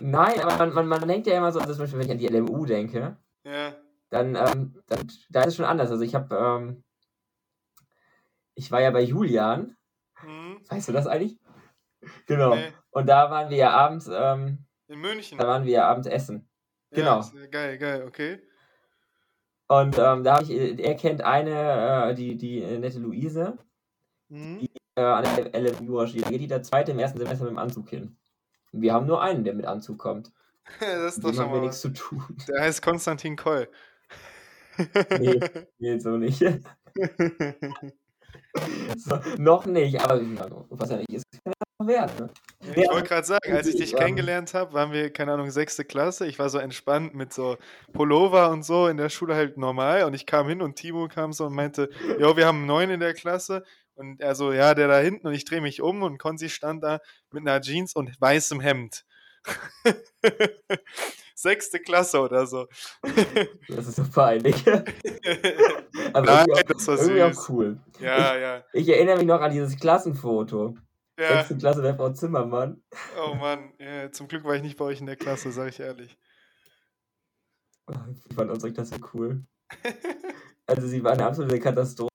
Nein, 0.00 0.40
aber 0.40 0.56
man, 0.66 0.72
man, 0.88 1.00
man 1.00 1.08
denkt 1.08 1.26
ja 1.26 1.36
immer 1.36 1.52
so, 1.52 1.60
also 1.60 1.72
zum 1.72 1.80
Beispiel, 1.82 1.98
wenn 1.98 2.06
ich 2.06 2.12
an 2.12 2.18
die 2.18 2.28
LMU 2.28 2.66
denke, 2.66 3.16
ja. 3.44 3.74
dann, 4.10 4.34
ähm, 4.36 4.82
dann 4.86 5.06
da 5.30 5.40
ist 5.42 5.48
es 5.48 5.56
schon 5.56 5.64
anders. 5.64 5.90
Also 5.90 6.02
ich 6.04 6.14
habe, 6.14 6.34
ähm, 6.36 6.84
ich 8.54 8.70
war 8.70 8.80
ja 8.80 8.90
bei 8.90 9.02
Julian, 9.02 9.76
Hm. 10.16 10.60
weißt 10.68 10.88
du 10.88 10.92
das 10.92 11.06
eigentlich? 11.06 11.38
Genau. 12.26 12.54
Nee, 12.54 12.72
Und 12.90 13.06
da 13.08 13.30
waren 13.30 13.50
wir 13.50 13.56
ja 13.56 13.70
abends, 13.70 14.08
ähm, 14.12 14.64
in 14.88 15.00
München. 15.00 15.38
da 15.38 15.46
waren 15.46 15.64
wir 15.64 15.72
ja 15.72 15.88
abends 15.88 16.06
essen. 16.06 16.48
genau. 16.90 17.20
Ja, 17.20 17.46
geil, 17.46 17.78
geil, 17.78 18.04
okay. 18.06 18.40
Und 19.66 19.98
ähm, 19.98 20.22
da 20.24 20.34
habe 20.34 20.44
ich, 20.44 20.50
äh, 20.50 20.74
er 20.80 20.94
kennt 20.94 21.22
eine, 21.22 22.10
äh, 22.10 22.14
die, 22.14 22.36
die 22.36 22.62
äh, 22.62 22.78
nette 22.78 22.98
Luise, 22.98 23.58
Hm. 24.30 24.66
äh, 24.96 25.00
an 25.02 25.24
der 25.36 25.52
LMU 25.60 26.06
studiert. 26.06 26.26
Da 26.26 26.30
geht 26.30 26.40
die 26.42 26.46
der 26.46 26.62
zweite 26.62 26.92
im 26.92 26.98
ersten 26.98 27.18
Semester 27.18 27.44
mit 27.44 27.52
dem 27.52 27.58
Anzug 27.58 27.88
hin. 27.88 28.16
Wir 28.80 28.92
haben 28.92 29.06
nur 29.06 29.22
einen, 29.22 29.44
der 29.44 29.54
mit 29.54 29.66
Anzug 29.66 29.98
kommt. 29.98 30.32
Das 30.80 31.16
ist 31.16 31.24
doch 31.24 31.34
schon 31.34 31.50
mal 31.50 31.60
nichts 31.60 31.82
zu 31.82 31.90
tun. 31.90 32.24
Der 32.48 32.62
heißt 32.62 32.80
Konstantin 32.82 33.36
Koll. 33.36 33.68
Nee. 35.20 35.38
Nee, 35.78 35.98
so 35.98 36.16
nicht. 36.16 36.38
so, 38.96 39.18
noch 39.36 39.66
nicht, 39.66 40.00
aber 40.00 40.20
was 40.70 40.90
ja 40.90 40.96
nicht 40.96 41.10
ist, 41.12 41.24
kann 41.44 41.52
ja 41.80 41.86
werden. 41.86 42.16
Ne? 42.18 42.30
Ich 42.76 42.84
Ja, 42.84 42.92
wollte 42.92 43.08
gerade 43.08 43.26
sagen, 43.26 43.52
als 43.52 43.66
ich 43.66 43.74
ich, 43.74 43.80
dich 43.82 43.92
ähm, 43.92 43.98
kennengelernt 43.98 44.54
habe, 44.54 44.72
waren 44.72 44.92
wir, 44.92 45.12
keine 45.12 45.32
Ahnung, 45.32 45.50
sechste 45.50 45.84
Klasse. 45.84 46.26
Ich 46.26 46.38
war 46.38 46.48
so 46.48 46.58
entspannt 46.58 47.14
mit 47.14 47.32
so 47.32 47.56
Pullover 47.92 48.50
und 48.50 48.64
so 48.64 48.86
in 48.86 48.96
der 48.96 49.08
Schule 49.08 49.34
halt 49.34 49.56
normal. 49.56 50.04
Und 50.04 50.14
ich 50.14 50.26
kam 50.26 50.48
hin 50.48 50.62
und 50.62 50.76
Timo 50.76 51.08
kam 51.08 51.32
so 51.32 51.46
und 51.46 51.54
meinte, 51.54 51.90
jo, 52.18 52.36
wir 52.36 52.46
haben 52.46 52.58
einen 52.58 52.66
neuen 52.66 52.90
in 52.90 53.00
der 53.00 53.14
Klasse. 53.14 53.64
Und 53.96 54.20
er 54.20 54.34
so, 54.34 54.52
ja, 54.52 54.74
der 54.74 54.88
da 54.88 54.98
hinten. 54.98 55.26
Und 55.26 55.34
ich 55.34 55.44
drehe 55.44 55.60
mich 55.60 55.80
um 55.80 56.02
und 56.02 56.18
Konzi 56.18 56.48
stand 56.48 56.82
da 56.82 57.00
mit 57.32 57.46
einer 57.46 57.60
Jeans 57.60 57.94
und 57.94 58.20
weißem 58.20 58.60
Hemd. 58.60 59.04
Sechste 61.34 61.80
Klasse 61.80 62.20
oder 62.20 62.46
so. 62.46 62.66
Das 63.68 63.86
ist 63.86 63.96
so 63.96 64.04
peinlich. 64.08 64.66
aber 66.12 66.26
Nein, 66.26 66.46
irgendwie, 66.48 66.52
auch, 66.52 66.62
das 66.62 66.86
war 66.86 66.98
irgendwie 66.98 67.22
auch 67.22 67.32
süß. 67.32 67.48
cool. 67.48 67.80
Ja, 68.00 68.36
ja. 68.36 68.64
Ich 68.72 68.88
erinnere 68.88 69.16
mich 69.18 69.26
noch 69.26 69.40
an 69.40 69.52
dieses 69.52 69.76
Klassenfoto. 69.78 70.76
Ja, 71.18 71.28
Sechste 71.38 71.58
Klasse 71.58 71.82
der 71.82 71.96
Frau 71.96 72.10
Zimmermann. 72.10 72.82
oh 73.18 73.34
Mann. 73.34 73.72
Ja, 73.78 74.10
zum 74.10 74.28
Glück 74.28 74.44
war 74.44 74.54
ich 74.54 74.62
nicht 74.62 74.76
bei 74.76 74.84
euch 74.86 75.00
in 75.00 75.06
der 75.06 75.16
Klasse, 75.16 75.52
sage 75.52 75.70
ich 75.70 75.80
ehrlich. 75.80 76.18
Ich 78.28 78.34
fand 78.34 78.50
unsere 78.50 78.72
Klasse 78.72 78.96
cool. 79.12 79.44
Also 80.66 80.86
sie 80.88 81.04
war 81.04 81.12
eine 81.12 81.26
absolute 81.26 81.60
Katastrophe, 81.60 82.10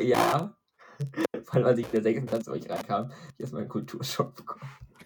ja. 0.00 0.56
Vor 1.44 1.54
allem 1.54 1.66
als 1.66 1.78
ich 1.78 1.86
in 1.86 1.92
der 1.92 2.02
sechsten 2.02 2.26
Klasse 2.26 2.50
bei 2.50 2.56
euch 2.56 2.70
reinkam, 2.70 3.10
ich 3.34 3.40
erstmal 3.40 3.62
einen 3.62 3.70
Kulturschock 3.70 4.34
bekommen. 4.34 4.62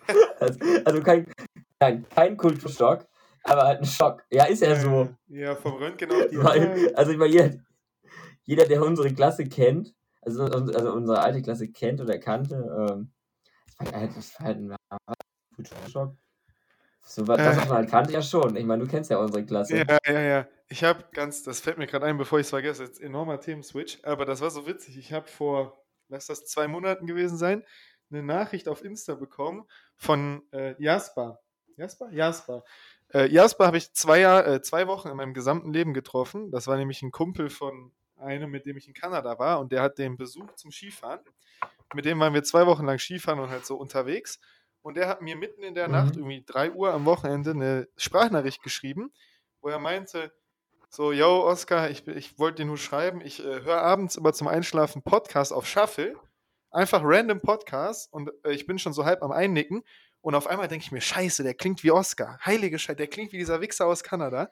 Also, 0.38 0.60
also 0.84 1.02
kein, 1.02 1.26
nein, 1.80 2.06
kein 2.14 2.36
Kulturschock, 2.36 3.08
aber 3.42 3.62
halt 3.62 3.80
ein 3.80 3.86
Schock. 3.86 4.22
Ja, 4.30 4.44
ist 4.44 4.62
ja 4.62 4.78
so. 4.78 5.08
Ja, 5.26 5.56
vom 5.56 5.74
Röntgen 5.74 6.12
auf 6.12 6.28
die 6.30 6.38
Weil, 6.38 6.94
also 6.94 7.10
ich 7.10 7.18
meine, 7.18 7.32
jeder, 7.32 7.50
jeder, 8.44 8.66
der 8.66 8.82
unsere 8.82 9.12
Klasse 9.12 9.46
kennt, 9.46 9.96
also, 10.20 10.44
also 10.44 10.92
unsere 10.92 11.20
alte 11.20 11.42
Klasse 11.42 11.68
kennt 11.68 12.00
oder 12.00 12.18
kannte, 12.18 12.54
ähm, 12.54 13.10
das 13.78 13.92
war 13.92 14.00
halt, 14.00 14.16
das 14.16 14.34
war 14.38 14.46
halt 14.46 14.58
ein 14.58 14.76
Kulturschock. 15.56 16.16
So, 17.08 17.28
was, 17.28 17.36
das, 17.38 17.56
was 17.56 17.68
man 17.68 17.78
halt 17.78 17.90
kannte, 17.90 18.12
ja 18.12 18.20
schon. 18.20 18.56
Ich 18.56 18.64
meine, 18.64 18.84
du 18.84 18.90
kennst 18.90 19.10
ja 19.10 19.18
unsere 19.18 19.44
Klasse. 19.44 19.76
Ja, 19.76 19.98
ja, 20.06 20.20
ja. 20.20 20.48
Ich 20.68 20.82
habe 20.82 21.04
ganz, 21.12 21.44
das 21.44 21.60
fällt 21.60 21.78
mir 21.78 21.86
gerade 21.86 22.04
ein, 22.04 22.18
bevor 22.18 22.40
ich 22.40 22.46
es 22.46 22.50
vergesse, 22.50 22.82
jetzt 22.82 23.00
enormer 23.00 23.40
Themenswitch, 23.40 24.00
aber 24.02 24.24
das 24.24 24.40
war 24.40 24.50
so 24.50 24.66
witzig. 24.66 24.98
Ich 24.98 25.12
habe 25.12 25.28
vor, 25.28 25.80
lass 26.08 26.26
das 26.26 26.44
zwei 26.46 26.68
Monaten 26.68 27.06
gewesen 27.06 27.36
sein, 27.36 27.64
eine 28.10 28.22
Nachricht 28.22 28.68
auf 28.68 28.84
Insta 28.84 29.14
bekommen 29.14 29.66
von 29.96 30.42
äh, 30.52 30.80
Jasper. 30.82 31.40
Jasper? 31.76 32.10
Jasper. 32.12 32.64
Äh, 33.12 33.26
Jasper 33.26 33.66
habe 33.66 33.76
ich 33.78 33.92
zwei, 33.92 34.20
Jahr, 34.20 34.46
äh, 34.46 34.62
zwei 34.62 34.86
Wochen 34.86 35.08
in 35.08 35.16
meinem 35.16 35.34
gesamten 35.34 35.72
Leben 35.72 35.92
getroffen. 35.94 36.50
Das 36.50 36.66
war 36.66 36.76
nämlich 36.76 37.02
ein 37.02 37.10
Kumpel 37.10 37.50
von 37.50 37.92
einem, 38.16 38.50
mit 38.50 38.64
dem 38.66 38.76
ich 38.76 38.88
in 38.88 38.94
Kanada 38.94 39.38
war 39.38 39.60
und 39.60 39.72
der 39.72 39.82
hat 39.82 39.98
den 39.98 40.16
Besuch 40.16 40.52
zum 40.54 40.70
Skifahren. 40.70 41.20
Mit 41.94 42.04
dem 42.04 42.18
waren 42.18 42.34
wir 42.34 42.42
zwei 42.42 42.66
Wochen 42.66 42.84
lang 42.86 42.98
Skifahren 42.98 43.40
und 43.40 43.50
halt 43.50 43.66
so 43.66 43.76
unterwegs. 43.76 44.40
Und 44.82 44.96
der 44.96 45.08
hat 45.08 45.20
mir 45.20 45.36
mitten 45.36 45.62
in 45.62 45.74
der 45.74 45.88
Mhm. 45.88 45.92
Nacht, 45.92 46.16
irgendwie 46.16 46.44
3 46.46 46.72
Uhr 46.72 46.92
am 46.92 47.04
Wochenende, 47.04 47.50
eine 47.50 47.88
Sprachnachricht 47.96 48.62
geschrieben, 48.62 49.12
wo 49.60 49.68
er 49.68 49.78
meinte, 49.80 50.32
so, 50.96 51.12
yo, 51.12 51.44
Oscar, 51.44 51.90
ich, 51.90 52.06
ich 52.08 52.38
wollte 52.38 52.62
dir 52.62 52.64
nur 52.64 52.78
schreiben, 52.78 53.20
ich 53.20 53.44
äh, 53.44 53.60
höre 53.64 53.82
abends 53.82 54.16
immer 54.16 54.32
zum 54.32 54.48
Einschlafen 54.48 55.02
Podcast 55.02 55.52
auf 55.52 55.66
Shuffle, 55.66 56.16
einfach 56.70 57.02
random 57.04 57.42
Podcast 57.42 58.10
und 58.14 58.30
äh, 58.44 58.52
ich 58.52 58.66
bin 58.66 58.78
schon 58.78 58.94
so 58.94 59.04
halb 59.04 59.22
am 59.22 59.30
Einnicken 59.30 59.82
und 60.22 60.34
auf 60.34 60.46
einmal 60.46 60.68
denke 60.68 60.86
ich 60.86 60.92
mir, 60.92 61.02
scheiße, 61.02 61.42
der 61.42 61.52
klingt 61.52 61.84
wie 61.84 61.90
Oscar, 61.90 62.38
heilige 62.46 62.78
Scheiße, 62.78 62.96
der 62.96 63.08
klingt 63.08 63.32
wie 63.32 63.36
dieser 63.36 63.60
Wichser 63.60 63.84
aus 63.84 64.02
Kanada 64.02 64.48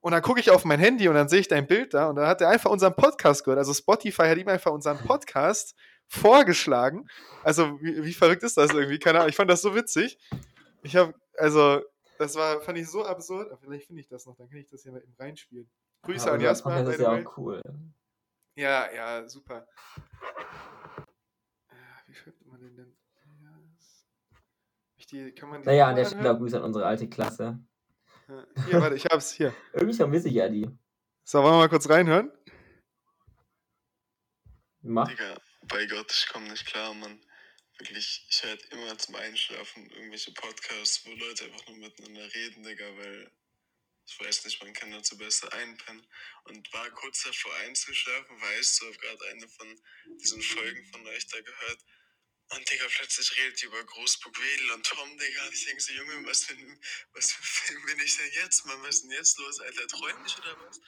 Und 0.00 0.12
dann 0.12 0.22
gucke 0.22 0.38
ich 0.38 0.52
auf 0.52 0.64
mein 0.64 0.78
Handy 0.78 1.08
und 1.08 1.16
dann 1.16 1.28
sehe 1.28 1.40
ich 1.40 1.48
dein 1.48 1.66
Bild 1.66 1.92
da 1.92 2.08
und 2.08 2.14
dann 2.14 2.28
hat 2.28 2.40
er 2.40 2.50
einfach 2.50 2.70
unseren 2.70 2.94
Podcast 2.94 3.42
gehört. 3.42 3.58
Also 3.58 3.74
Spotify 3.74 4.28
hat 4.28 4.38
ihm 4.38 4.46
einfach 4.46 4.70
unseren 4.70 4.98
Podcast 4.98 5.74
vorgeschlagen. 6.06 7.08
Also 7.42 7.80
wie, 7.82 8.04
wie 8.04 8.12
verrückt 8.12 8.44
ist 8.44 8.56
das 8.56 8.70
irgendwie? 8.70 9.00
Keine 9.00 9.18
Ahnung. 9.18 9.30
Ich 9.30 9.36
fand 9.36 9.50
das 9.50 9.60
so 9.60 9.74
witzig. 9.74 10.18
Ich 10.84 10.94
habe, 10.94 11.14
also 11.36 11.82
das 12.18 12.34
war, 12.36 12.60
fand 12.60 12.78
ich 12.78 12.88
so 12.88 13.04
absurd. 13.04 13.50
Aber 13.50 13.60
vielleicht 13.60 13.86
finde 13.86 14.00
ich 14.00 14.08
das 14.08 14.26
noch, 14.26 14.36
dann 14.36 14.48
kann 14.48 14.58
ich 14.58 14.68
das 14.68 14.82
hier 14.82 14.92
mal 14.92 15.02
eben 15.02 15.14
reinspielen. 15.18 15.70
Grüße 16.02 16.26
Ja, 16.26 16.34
an 16.34 16.40
Jasper. 16.40 16.82
By 16.84 16.90
ist 16.90 17.00
ja 17.00 17.12
auch 17.12 17.38
cool. 17.38 17.62
Ja, 18.56 18.92
ja, 18.92 19.28
super. 19.28 19.66
Äh, 21.68 21.74
Wie 22.06 22.14
schreibt 22.14 22.46
man 22.46 22.60
den 22.60 22.76
denn? 22.76 22.96
Ich 24.96 25.06
die, 25.06 25.32
kann 25.32 25.50
man 25.50 25.60
die 25.60 25.66
Naja, 25.68 25.88
an 25.88 25.96
der 25.96 26.04
Stelle? 26.06 26.36
Grüße 26.36 26.56
an 26.56 26.62
unsere 26.64 26.86
alte 26.86 27.08
Klasse. 27.08 27.58
Ja. 28.28 28.46
Hier, 28.66 28.80
warte, 28.80 28.96
ich 28.96 29.04
hab's 29.04 29.32
hier. 29.32 29.54
Irgendwie 29.74 29.94
vermisse 29.94 30.28
ich 30.28 30.34
ja 30.34 30.48
die. 30.48 30.66
So, 31.24 31.42
wollen 31.42 31.54
wir 31.54 31.58
mal 31.58 31.68
kurz 31.68 31.88
reinhören? 31.90 32.32
Mach. 34.80 35.08
Digga, 35.08 35.36
bei 35.68 35.86
Gott, 35.86 36.12
ich 36.12 36.28
komme 36.28 36.48
nicht 36.48 36.66
klar, 36.66 36.94
Mann. 36.94 37.20
Wirklich, 37.78 38.24
ich 38.30 38.42
höre 38.42 38.72
immer 38.72 38.96
zum 38.98 39.16
Einschlafen 39.16 39.90
irgendwelche 39.90 40.32
Podcasts, 40.32 41.04
wo 41.04 41.10
Leute 41.12 41.44
einfach 41.44 41.66
nur 41.66 41.78
miteinander 41.78 42.32
reden, 42.34 42.62
Digga, 42.62 42.96
weil 42.96 43.30
ich 44.06 44.20
weiß 44.20 44.44
nicht, 44.44 44.62
man 44.62 44.72
kann 44.72 44.90
dazu 44.92 45.16
besser 45.16 45.52
einpennen. 45.52 46.06
Und 46.44 46.72
war 46.72 46.90
kurz 46.90 47.22
davor 47.22 47.54
einzuschlafen, 47.56 48.40
weißt 48.40 48.80
du, 48.80 48.86
hab 48.86 49.00
gerade 49.00 49.26
eine 49.30 49.48
von 49.48 49.82
diesen 50.20 50.42
Folgen 50.42 50.86
von 50.92 51.06
euch 51.06 51.26
da 51.26 51.40
gehört. 51.40 51.84
Und 52.50 52.70
Digga, 52.70 52.86
plötzlich 52.88 53.36
redet 53.38 53.60
die 53.62 53.66
über 53.66 53.82
Großburg 53.82 54.38
Wedel 54.38 54.70
und 54.72 54.86
Tom, 54.86 55.18
Digga. 55.18 55.46
Und 55.46 55.54
ich 55.54 55.64
denke 55.64 55.82
so, 55.82 55.92
Junge, 55.94 56.26
was 56.26 56.44
für, 56.44 56.52
ein, 56.52 56.80
was 57.12 57.32
für 57.32 57.42
Film 57.42 57.86
bin 57.86 58.00
ich 58.00 58.16
denn 58.16 58.32
jetzt, 58.34 58.66
Mann? 58.66 58.82
Was 58.82 58.96
ist 58.96 59.02
denn 59.04 59.12
jetzt 59.12 59.38
los, 59.38 59.60
Alter? 59.60 59.86
Träum 59.88 60.26
ich 60.26 60.38
oder 60.38 60.60
was? 60.60 60.80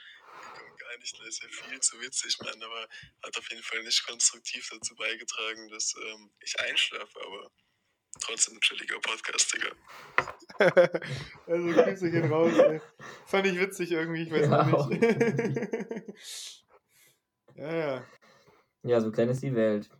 Gar 0.76 0.98
nicht, 0.98 1.18
das 1.18 1.26
ist 1.26 1.42
ja 1.42 1.48
viel 1.48 1.80
zu 1.80 2.00
witzig, 2.00 2.38
Mann. 2.40 2.62
Aber 2.62 2.88
hat 3.22 3.36
auf 3.36 3.50
jeden 3.50 3.62
Fall 3.62 3.82
nicht 3.82 4.06
konstruktiv 4.06 4.68
dazu 4.70 4.94
beigetragen, 4.94 5.68
dass 5.68 5.94
ähm, 5.96 6.30
ich 6.40 6.58
einschlafe, 6.60 7.20
aber 7.24 7.50
trotzdem 8.20 8.56
ein 8.56 8.60
chilliger 8.60 8.98
Podcast, 9.00 9.54
Digga. 9.54 9.70
also 11.46 11.82
Grüße 11.82 12.10
gehen 12.10 12.32
raus, 12.32 12.56
ey. 12.58 12.80
Fand 13.26 13.46
ich 13.46 13.58
witzig 13.58 13.92
irgendwie, 13.92 14.22
ich 14.22 14.30
weiß 14.30 14.48
Ja, 14.48 14.72
auch 14.72 14.88
nicht. 14.88 15.02
ja, 17.56 17.74
ja. 17.74 18.06
Ja, 18.82 19.00
so 19.00 19.10
klein 19.10 19.28
ist 19.30 19.42
die 19.42 19.54
Welt. 19.54 19.90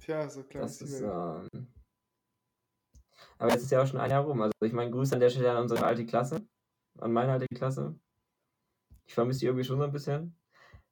Tja, 0.00 0.28
so 0.28 0.42
klar. 0.44 0.62
Das 0.64 0.80
ist 0.80 0.80
die 0.80 0.94
ist, 0.96 1.02
Welt. 1.02 1.48
ähm... 1.52 1.72
Aber 3.38 3.52
jetzt 3.52 3.62
ist 3.64 3.70
ja 3.72 3.82
auch 3.82 3.86
schon 3.86 4.00
ein 4.00 4.10
Jahr 4.10 4.22
rum. 4.22 4.40
Also 4.40 4.54
ich 4.62 4.72
meine, 4.72 4.90
Grüße 4.90 5.14
an 5.14 5.20
der 5.20 5.30
Stelle 5.30 5.50
an 5.50 5.62
unsere 5.62 5.84
alte 5.84 6.06
Klasse. 6.06 6.46
An 6.98 7.12
meine 7.12 7.32
alte 7.32 7.46
Klasse. 7.48 7.98
Ich 9.06 9.14
vermisse 9.14 9.40
die 9.40 9.46
irgendwie 9.46 9.64
schon 9.64 9.78
so 9.78 9.84
ein 9.84 9.92
bisschen. 9.92 10.36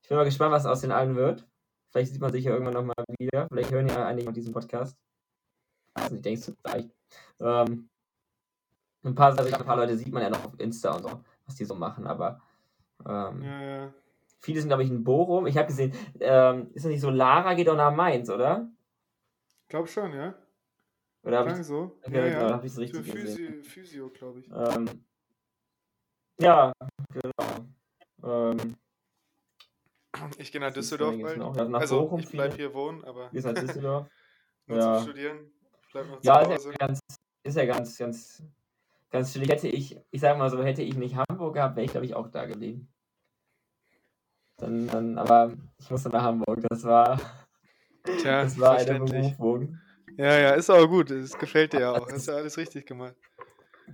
Ich 0.03 0.09
bin 0.09 0.17
mal 0.17 0.25
gespannt, 0.25 0.53
was 0.53 0.67
aus 0.67 0.81
den 0.81 0.93
allen 0.93 1.17
wird. 1.17 1.47
Vielleicht 1.91 2.13
sieht 2.13 2.21
man 2.21 2.33
sich 2.33 2.45
ja 2.45 2.53
irgendwann 2.53 2.75
nochmal 2.75 3.05
wieder. 3.19 3.49
Vielleicht 3.49 3.71
hören 3.71 3.89
ja 3.89 4.07
einige 4.07 4.27
von 4.27 4.35
diesem 4.35 4.53
Podcast. 4.53 4.97
Also 5.95 6.17
ich 6.17 6.23
denkst 6.23 6.47
du 6.47 6.53
vielleicht. 6.53 6.91
Ähm, 7.41 7.89
ein 9.03 9.15
paar, 9.15 9.39
also 9.39 9.55
ein 9.55 9.65
paar 9.65 9.77
Leute 9.77 9.97
sieht 9.97 10.13
man 10.13 10.23
ja 10.23 10.31
noch 10.31 10.45
auf 10.45 10.61
Insta 10.61 10.95
und 10.95 11.03
so, 11.03 11.25
was 11.47 11.55
die 11.57 11.65
so 11.65 11.75
machen, 11.75 12.07
aber 12.07 12.41
ähm, 13.07 13.43
Ja, 13.43 13.63
ja. 13.63 13.95
viele 14.41 14.61
sind, 14.61 14.69
glaube 14.69 14.85
ich, 14.85 14.91
in 14.91 15.03
Bochum. 15.03 15.47
Ich 15.47 15.57
habe 15.57 15.69
gesehen, 15.69 15.95
ähm, 16.21 16.69
ist 16.75 16.85
das 16.85 16.91
nicht 16.91 17.01
so, 17.01 17.11
Lara 17.11 17.55
geht 17.55 17.69
auch 17.69 17.77
nach 17.77 17.95
Mainz, 17.95 18.29
oder? 18.29 18.71
Glaub 19.69 19.89
schon, 19.89 20.13
ja. 20.13 20.35
Oder 21.23 21.39
habe 21.39 21.51
ich 21.53 21.67
so. 21.67 21.99
Okay, 22.03 22.17
ja, 22.17 22.29
genau, 22.29 22.49
ja. 22.49 22.55
hab 22.55 22.65
ich's 22.65 22.79
richtig 22.79 23.05
Für. 23.05 23.13
Physio, 23.13 23.63
Physio 23.63 24.09
glaube 24.11 24.41
ich. 24.41 24.51
Ähm, 24.51 25.05
ja, 26.41 26.73
genau. 27.13 27.67
Ähm, 28.25 28.77
Ich 30.39 30.51
gehe 30.53 30.61
nach 30.61 30.69
das 30.69 30.85
ist 30.85 30.93
Düsseldorf 30.93 31.21
bald. 31.21 31.39
ja, 31.39 31.65
nach 31.69 31.81
Also, 31.81 32.01
Bochum 32.03 32.21
ich 32.21 32.29
bleib 32.29 32.53
viele. 32.53 32.69
hier 32.69 32.75
wohnen, 32.75 33.05
aber 33.05 33.31
Gehst 33.31 33.47
nach 33.47 33.55
Düsseldorf. 33.55 34.07
nur 34.67 34.79
ja. 34.79 34.95
zum 34.97 35.05
Studieren. 35.05 35.39
Bleib 35.93 36.07
noch 36.09 36.23
Ja, 36.23 36.43
zu 36.45 36.51
ist 36.51 36.57
Hause. 36.59 36.71
ja 36.73 36.77
ganz, 36.87 37.01
ist 37.43 37.57
ja 37.57 37.67
ganz, 37.67 37.99
ganz, 37.99 38.43
ganz 39.11 39.33
chillig. 39.33 39.49
Hätte 39.51 39.69
ich, 39.69 39.99
ich 40.11 40.21
sag 40.21 40.37
mal 40.39 40.51
so, 40.51 40.63
hätte 40.63 40.83
ich 40.83 40.97
nicht 40.97 41.17
Hamburg 41.17 41.55
gehabt, 41.55 41.77
wäre 41.77 41.85
ich, 41.85 41.91
glaube 41.93 42.07
ich, 42.07 42.15
auch 42.15 42.29
da 42.29 42.45
geblieben. 42.47 42.89
Dann, 44.59 44.89
dann, 44.89 45.19
aber 45.19 45.53
ich 45.79 45.91
musste 45.91 46.11
nach 46.11 46.23
Hamburg. 46.23 46.61
Das 46.69 46.85
war, 46.85 47.19
Tja, 48.05 48.43
das 48.43 48.59
war 48.59 48.77
eine. 48.77 48.99
Berufung. 49.01 49.79
Ja, 50.17 50.39
ja, 50.39 50.51
ist 50.51 50.69
aber 50.69 50.87
gut. 50.89 51.11
Es 51.11 51.39
gefällt 51.39 51.73
dir 51.73 51.81
ja 51.81 51.93
auch. 51.93 52.11
Hast 52.11 52.27
ja 52.29 52.35
alles 52.35 52.59
richtig 52.59 52.85
gemacht. 52.87 53.15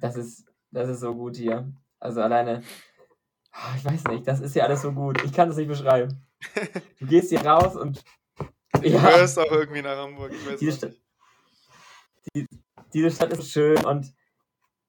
Das 0.01 0.17
ist, 0.17 0.45
das 0.73 0.89
ist 0.89 1.01
so 1.01 1.15
gut 1.15 1.37
hier. 1.37 1.73
Also 2.01 2.21
alleine, 2.21 2.63
ich 3.77 3.85
weiß 3.85 4.05
nicht, 4.05 4.27
das 4.27 4.41
ist 4.41 4.55
ja 4.55 4.65
alles 4.65 4.83
so 4.83 4.93
gut. 4.93 5.23
Ich 5.25 5.33
kann 5.33 5.49
das 5.49 5.57
nicht 5.57 5.69
beschreiben. 5.69 6.23
Du 6.99 7.07
gehst 7.07 7.31
hier 7.31 7.45
raus 7.45 7.77
und 7.77 8.05
Du 8.83 8.89
ja, 8.89 9.01
gehörst 9.01 9.39
auch 9.39 9.51
irgendwie 9.51 9.83
nach 9.83 9.97
Hamburg. 9.97 10.33
Diese 10.61 10.73
Stadt- 10.73 10.93
nicht. 12.35 12.49
diese 12.93 13.11
Stadt 13.11 13.33
ist 13.33 13.51
schön 13.51 13.85
und 13.85 14.13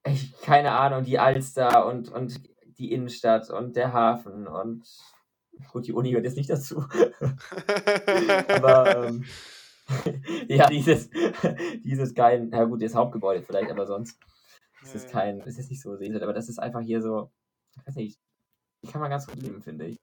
ich, 0.05 0.39
keine 0.41 0.71
Ahnung, 0.71 1.03
die 1.03 1.19
Alster 1.19 1.85
und, 1.85 2.09
und 2.09 2.41
die 2.77 2.91
Innenstadt 2.91 3.49
und 3.49 3.75
der 3.75 3.93
Hafen 3.93 4.47
und 4.47 4.83
gut, 5.71 5.87
die 5.87 5.93
Uni 5.93 6.09
gehört 6.09 6.25
jetzt 6.25 6.37
nicht 6.37 6.49
dazu. 6.49 6.85
aber 8.49 9.07
ähm, 9.07 9.25
ja, 10.47 10.67
dieses, 10.67 11.09
dieses 11.83 12.13
kein, 12.13 12.49
na 12.49 12.65
gut, 12.65 12.81
das 12.81 12.95
Hauptgebäude 12.95 13.41
vielleicht, 13.41 13.71
aber 13.71 13.87
sonst 13.87 14.19
ist 14.83 14.95
es 14.95 15.07
kein, 15.07 15.39
ist 15.41 15.57
es 15.59 15.69
nicht 15.69 15.81
so 15.81 15.95
sehenswert, 15.95 16.23
aber 16.23 16.33
das 16.33 16.49
ist 16.49 16.59
einfach 16.59 16.81
hier 16.81 17.01
so, 17.01 17.31
ich 17.75 17.87
weiß 17.87 17.95
nicht, 17.95 18.19
kann 18.91 19.01
man 19.01 19.09
ganz 19.09 19.27
gut 19.27 19.41
leben, 19.41 19.61
finde 19.61 19.85
ich. 19.85 19.97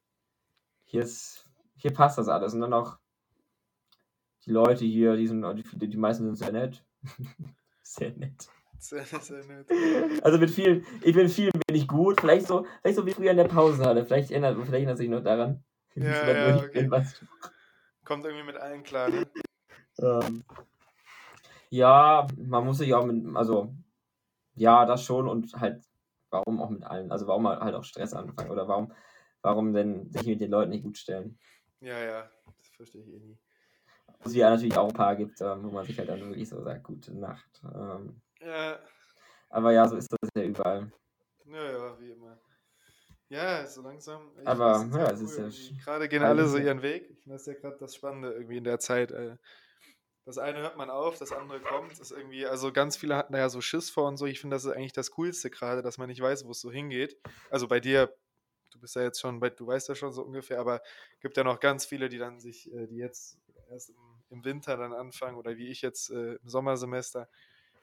Hier 0.84 1.02
ist, 1.02 1.44
hier 1.76 1.92
passt 1.92 2.18
das 2.18 2.28
alles 2.28 2.54
und 2.54 2.60
dann 2.60 2.72
auch 2.72 2.98
die 4.44 4.50
Leute 4.50 4.84
hier, 4.84 5.16
die 5.16 5.26
sind, 5.26 5.42
die, 5.56 5.88
die 5.88 5.96
meisten 5.96 6.24
sind 6.24 6.36
sehr 6.36 6.52
nett. 6.52 6.84
sehr 7.82 8.12
nett. 8.12 8.48
Sehr, 8.78 9.04
sehr 9.04 9.44
nett. 9.44 9.70
Also 10.22 10.38
mit 10.38 10.50
vielen, 10.50 10.84
ich 11.02 11.14
bin 11.14 11.28
vielen 11.28 11.52
bin 11.66 11.76
ich 11.76 11.88
gut, 11.88 12.20
vielleicht 12.20 12.46
so, 12.46 12.66
vielleicht 12.82 12.96
so 12.96 13.06
wie 13.06 13.12
früher 13.12 13.30
in 13.30 13.38
der 13.38 13.48
Pausenhalle, 13.48 14.04
vielleicht 14.04 14.30
erinnert, 14.30 14.56
vielleicht 14.56 14.72
erinnert 14.72 14.98
sich 14.98 15.08
noch 15.08 15.22
daran. 15.22 15.64
Ja, 15.94 16.28
ja, 16.28 16.56
okay. 16.56 16.88
bin, 16.88 16.90
du. 16.90 17.26
Kommt 18.04 18.24
irgendwie 18.24 18.44
mit 18.44 18.56
allen 18.56 18.82
klar, 18.82 19.08
ne? 19.08 19.26
Ähm, 19.98 20.44
ja, 21.70 22.26
man 22.36 22.64
muss 22.64 22.78
sich 22.78 22.92
auch 22.92 23.06
mit, 23.06 23.24
also, 23.36 23.74
ja, 24.54 24.84
das 24.84 25.04
schon 25.04 25.28
und 25.28 25.54
halt, 25.54 25.82
warum 26.34 26.60
auch 26.60 26.70
mit 26.70 26.84
allen, 26.84 27.10
also 27.10 27.26
warum 27.26 27.48
halt 27.48 27.74
auch 27.74 27.84
Stress 27.84 28.12
anfangen 28.12 28.50
oder 28.50 28.68
warum, 28.68 28.92
warum 29.42 29.72
denn 29.72 30.10
sich 30.12 30.26
mit 30.26 30.40
den 30.40 30.50
Leuten 30.50 30.70
nicht 30.70 30.84
gut 30.84 30.98
stellen. 30.98 31.38
Ja, 31.80 31.98
ja. 31.98 32.30
Das 32.44 32.68
verstehe 32.76 33.02
ich 33.02 33.08
eh 33.08 33.18
nie. 33.18 33.38
Wo 34.20 34.28
es 34.28 34.34
ja 34.34 34.50
natürlich 34.50 34.76
auch 34.76 34.88
ein 34.88 34.94
paar 34.94 35.16
gibt, 35.16 35.40
ähm, 35.40 35.64
wo 35.64 35.70
man 35.70 35.84
sich 35.84 35.98
halt 35.98 36.08
dann 36.08 36.20
wirklich 36.20 36.48
so 36.48 36.62
sagt, 36.62 36.84
gute 36.84 37.14
Nacht. 37.14 37.62
Ähm, 37.74 38.20
Ja, 38.40 38.78
aber 39.50 39.72
ja, 39.72 39.86
so 39.86 39.96
ist 39.96 40.12
das 40.12 40.30
ja 40.34 40.42
überall. 40.42 40.90
ja, 41.46 41.72
ja, 41.72 42.00
wie 42.00 42.10
immer. 42.10 42.38
Ja, 43.28 43.66
so 43.66 43.82
langsam. 43.82 44.32
ich 44.40 44.46
Aber, 44.46 44.86
ja, 44.92 45.10
es 45.10 45.20
ist 45.20 45.38
ja 45.38 45.84
Gerade 45.84 46.08
gehen 46.08 46.22
alle 46.22 46.46
so 46.46 46.58
ihren 46.58 46.82
Weg. 46.82 47.08
Ich 47.10 47.20
finde 47.22 47.36
das 47.36 47.46
ja 47.46 47.54
gerade 47.54 47.76
das 47.78 47.94
Spannende 47.94 48.32
irgendwie 48.32 48.58
in 48.58 48.64
der 48.64 48.78
Zeit. 48.78 49.12
äh, 49.12 49.36
Das 50.26 50.38
eine 50.38 50.60
hört 50.60 50.76
man 50.76 50.88
auf, 50.88 51.18
das 51.18 51.32
andere 51.32 51.60
kommt. 51.60 51.98
Ist 51.98 52.10
irgendwie, 52.10 52.46
also 52.46 52.72
ganz 52.72 52.96
viele 52.96 53.14
hatten 53.16 53.34
da 53.34 53.38
ja 53.38 53.48
so 53.50 53.60
Schiss 53.60 53.90
vor 53.90 54.08
und 54.08 54.16
so. 54.16 54.24
Ich 54.24 54.40
finde, 54.40 54.56
das 54.56 54.64
ist 54.64 54.72
eigentlich 54.72 54.94
das 54.94 55.10
Coolste 55.10 55.50
gerade, 55.50 55.82
dass 55.82 55.98
man 55.98 56.08
nicht 56.08 56.20
weiß, 56.20 56.46
wo 56.46 56.52
es 56.52 56.60
so 56.60 56.70
hingeht. 56.70 57.18
Also 57.50 57.68
bei 57.68 57.78
dir, 57.78 58.14
du 58.70 58.80
bist 58.80 58.96
ja 58.96 59.02
jetzt 59.02 59.20
schon, 59.20 59.38
du 59.38 59.66
weißt 59.66 59.88
ja 59.90 59.94
schon 59.94 60.12
so 60.12 60.22
ungefähr, 60.22 60.60
aber 60.60 60.80
gibt 61.20 61.36
ja 61.36 61.44
noch 61.44 61.60
ganz 61.60 61.84
viele, 61.84 62.08
die 62.08 62.16
dann 62.18 62.40
sich, 62.40 62.72
äh, 62.72 62.86
die 62.86 62.96
jetzt 62.96 63.38
erst 63.70 63.90
im, 63.90 63.96
im 64.30 64.44
Winter 64.44 64.78
dann 64.78 64.94
anfangen 64.94 65.36
oder 65.36 65.56
wie 65.58 65.68
ich 65.68 65.82
jetzt 65.82 66.10
äh, 66.10 66.34
im 66.36 66.48
Sommersemester. 66.48 67.28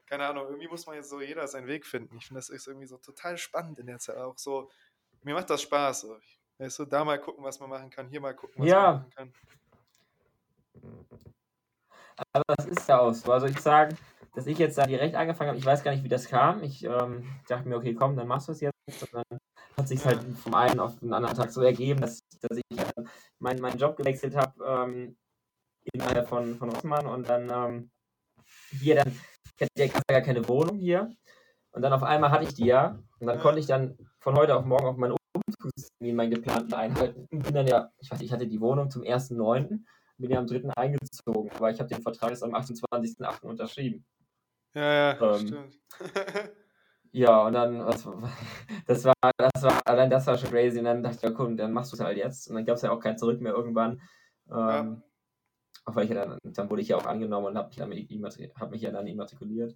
Keine 0.06 0.26
Ahnung, 0.26 0.46
irgendwie 0.48 0.68
muss 0.68 0.84
man 0.86 0.96
jetzt 0.96 1.10
so 1.10 1.20
jeder 1.20 1.46
seinen 1.46 1.68
Weg 1.68 1.86
finden. 1.86 2.16
Ich 2.16 2.26
finde, 2.26 2.38
das 2.38 2.48
ist 2.50 2.66
irgendwie 2.66 2.86
so 2.88 2.98
total 2.98 3.38
spannend 3.38 3.78
in 3.78 3.86
der 3.86 4.00
Zeit. 4.00 4.16
Auch 4.16 4.36
so, 4.36 4.68
mir 5.22 5.34
macht 5.34 5.48
das 5.48 5.62
Spaß. 5.62 6.00
So. 6.02 6.18
Weißt 6.58 6.78
du, 6.80 6.84
da 6.86 7.04
mal 7.04 7.20
gucken, 7.20 7.44
was 7.44 7.60
man 7.60 7.70
machen 7.70 7.88
kann, 7.90 8.08
hier 8.08 8.20
mal 8.20 8.34
gucken, 8.34 8.62
was 8.62 8.68
Ja. 8.68 8.82
man 8.82 8.94
machen 8.94 9.10
kann. 9.14 9.32
Aber 12.16 12.44
das 12.56 12.66
ist 12.66 12.88
ja 12.88 13.00
auch 13.00 13.12
so. 13.12 13.32
Also 13.32 13.46
ich 13.46 13.58
sage, 13.60 13.96
dass 14.34 14.46
ich 14.46 14.58
jetzt 14.58 14.78
da 14.78 14.86
direkt 14.86 15.14
angefangen 15.14 15.50
habe, 15.50 15.58
ich 15.58 15.66
weiß 15.66 15.82
gar 15.82 15.92
nicht, 15.92 16.04
wie 16.04 16.08
das 16.08 16.28
kam. 16.28 16.62
Ich 16.62 16.84
ähm, 16.84 17.24
dachte 17.48 17.68
mir, 17.68 17.76
okay, 17.76 17.94
komm, 17.94 18.16
dann 18.16 18.28
machst 18.28 18.48
du 18.48 18.52
es 18.52 18.60
jetzt. 18.60 18.74
Und 18.88 19.14
dann 19.14 19.38
hat 19.76 19.88
sich 19.88 20.04
halt 20.04 20.22
vom 20.38 20.54
einen 20.54 20.80
auf 20.80 20.98
den 21.00 21.12
anderen 21.12 21.36
Tag 21.36 21.50
so 21.50 21.62
ergeben, 21.62 22.00
dass, 22.00 22.20
dass 22.40 22.58
ich 22.58 22.78
äh, 22.78 23.04
meinen 23.38 23.60
meinen 23.60 23.78
Job 23.78 23.96
gewechselt 23.96 24.36
habe 24.36 24.64
ähm, 24.64 25.16
innerhalb 25.92 26.28
von, 26.28 26.56
von 26.56 26.70
Rossmann 26.70 27.06
und 27.06 27.28
dann 27.28 27.50
ähm, 27.50 27.90
hier 28.70 28.96
dann, 28.96 29.12
ich 29.58 29.62
hatte 29.62 29.70
ja 29.78 30.20
gar 30.20 30.20
keine 30.22 30.46
Wohnung 30.48 30.78
hier. 30.78 31.10
Und 31.72 31.82
dann 31.82 31.92
auf 31.92 32.02
einmal 32.02 32.30
hatte 32.30 32.44
ich 32.44 32.54
die 32.54 32.66
ja. 32.66 32.98
Und 33.18 33.26
dann 33.26 33.40
konnte 33.40 33.60
ich 33.60 33.66
dann 33.66 33.96
von 34.20 34.36
heute 34.36 34.56
auf 34.56 34.64
morgen 34.64 34.86
auch 34.86 34.96
meinen 34.96 35.16
Umzugstermin, 35.34 36.16
meinen 36.16 36.30
geplanten 36.30 36.74
einhalten. 36.74 37.26
Und 37.30 37.42
bin 37.42 37.54
dann 37.54 37.66
ja, 37.66 37.90
ich 37.98 38.10
weiß, 38.10 38.18
nicht, 38.18 38.28
ich 38.28 38.32
hatte 38.32 38.46
die 38.46 38.60
Wohnung 38.60 38.90
zum 38.90 39.02
1.9 39.02 39.80
bin 40.22 40.30
ja 40.32 40.38
am 40.40 40.46
3. 40.46 40.70
eingezogen, 40.76 41.50
aber 41.52 41.70
ich 41.70 41.78
habe 41.80 41.88
den 41.90 42.02
Vertrag 42.02 42.30
jetzt 42.30 42.44
am 42.44 42.54
28.8. 42.54 43.44
unterschrieben. 43.46 44.06
Ja, 44.74 44.92
ja, 45.14 45.36
Ähm. 45.36 45.46
stimmt. 45.46 45.80
ja, 47.12 47.46
und 47.46 47.52
dann, 47.54 47.84
was, 47.86 48.06
das 48.86 49.04
war, 49.04 49.14
das 49.36 49.62
war, 49.62 49.80
allein 49.86 50.10
das 50.10 50.26
war 50.26 50.38
schon 50.38 50.50
crazy. 50.50 50.78
Und 50.78 50.86
dann 50.86 51.02
dachte 51.02 51.16
ich, 51.16 51.22
ja, 51.22 51.30
komm, 51.30 51.56
dann 51.56 51.72
machst 51.72 51.92
du 51.92 51.96
es 51.96 52.02
halt 52.02 52.16
jetzt. 52.18 52.48
Und 52.48 52.56
dann 52.56 52.64
gab 52.64 52.76
es 52.76 52.82
ja 52.82 52.90
auch 52.92 53.00
kein 53.00 53.18
Zurück 53.18 53.40
mehr 53.40 53.52
irgendwann. 53.54 54.00
Ähm, 54.50 54.56
Ja. 54.56 55.02
Auch 55.84 55.96
weil 55.96 56.04
ich 56.04 56.10
ja 56.10 56.24
dann, 56.26 56.38
dann 56.44 56.70
wurde 56.70 56.82
ich 56.82 56.88
ja 56.88 56.96
auch 56.96 57.06
angenommen 57.06 57.46
und 57.48 57.58
habe 57.58 57.70
hab 57.76 58.70
mich 58.70 58.82
ja 58.82 58.90
dann 58.92 59.06
immatrikuliert. 59.06 59.74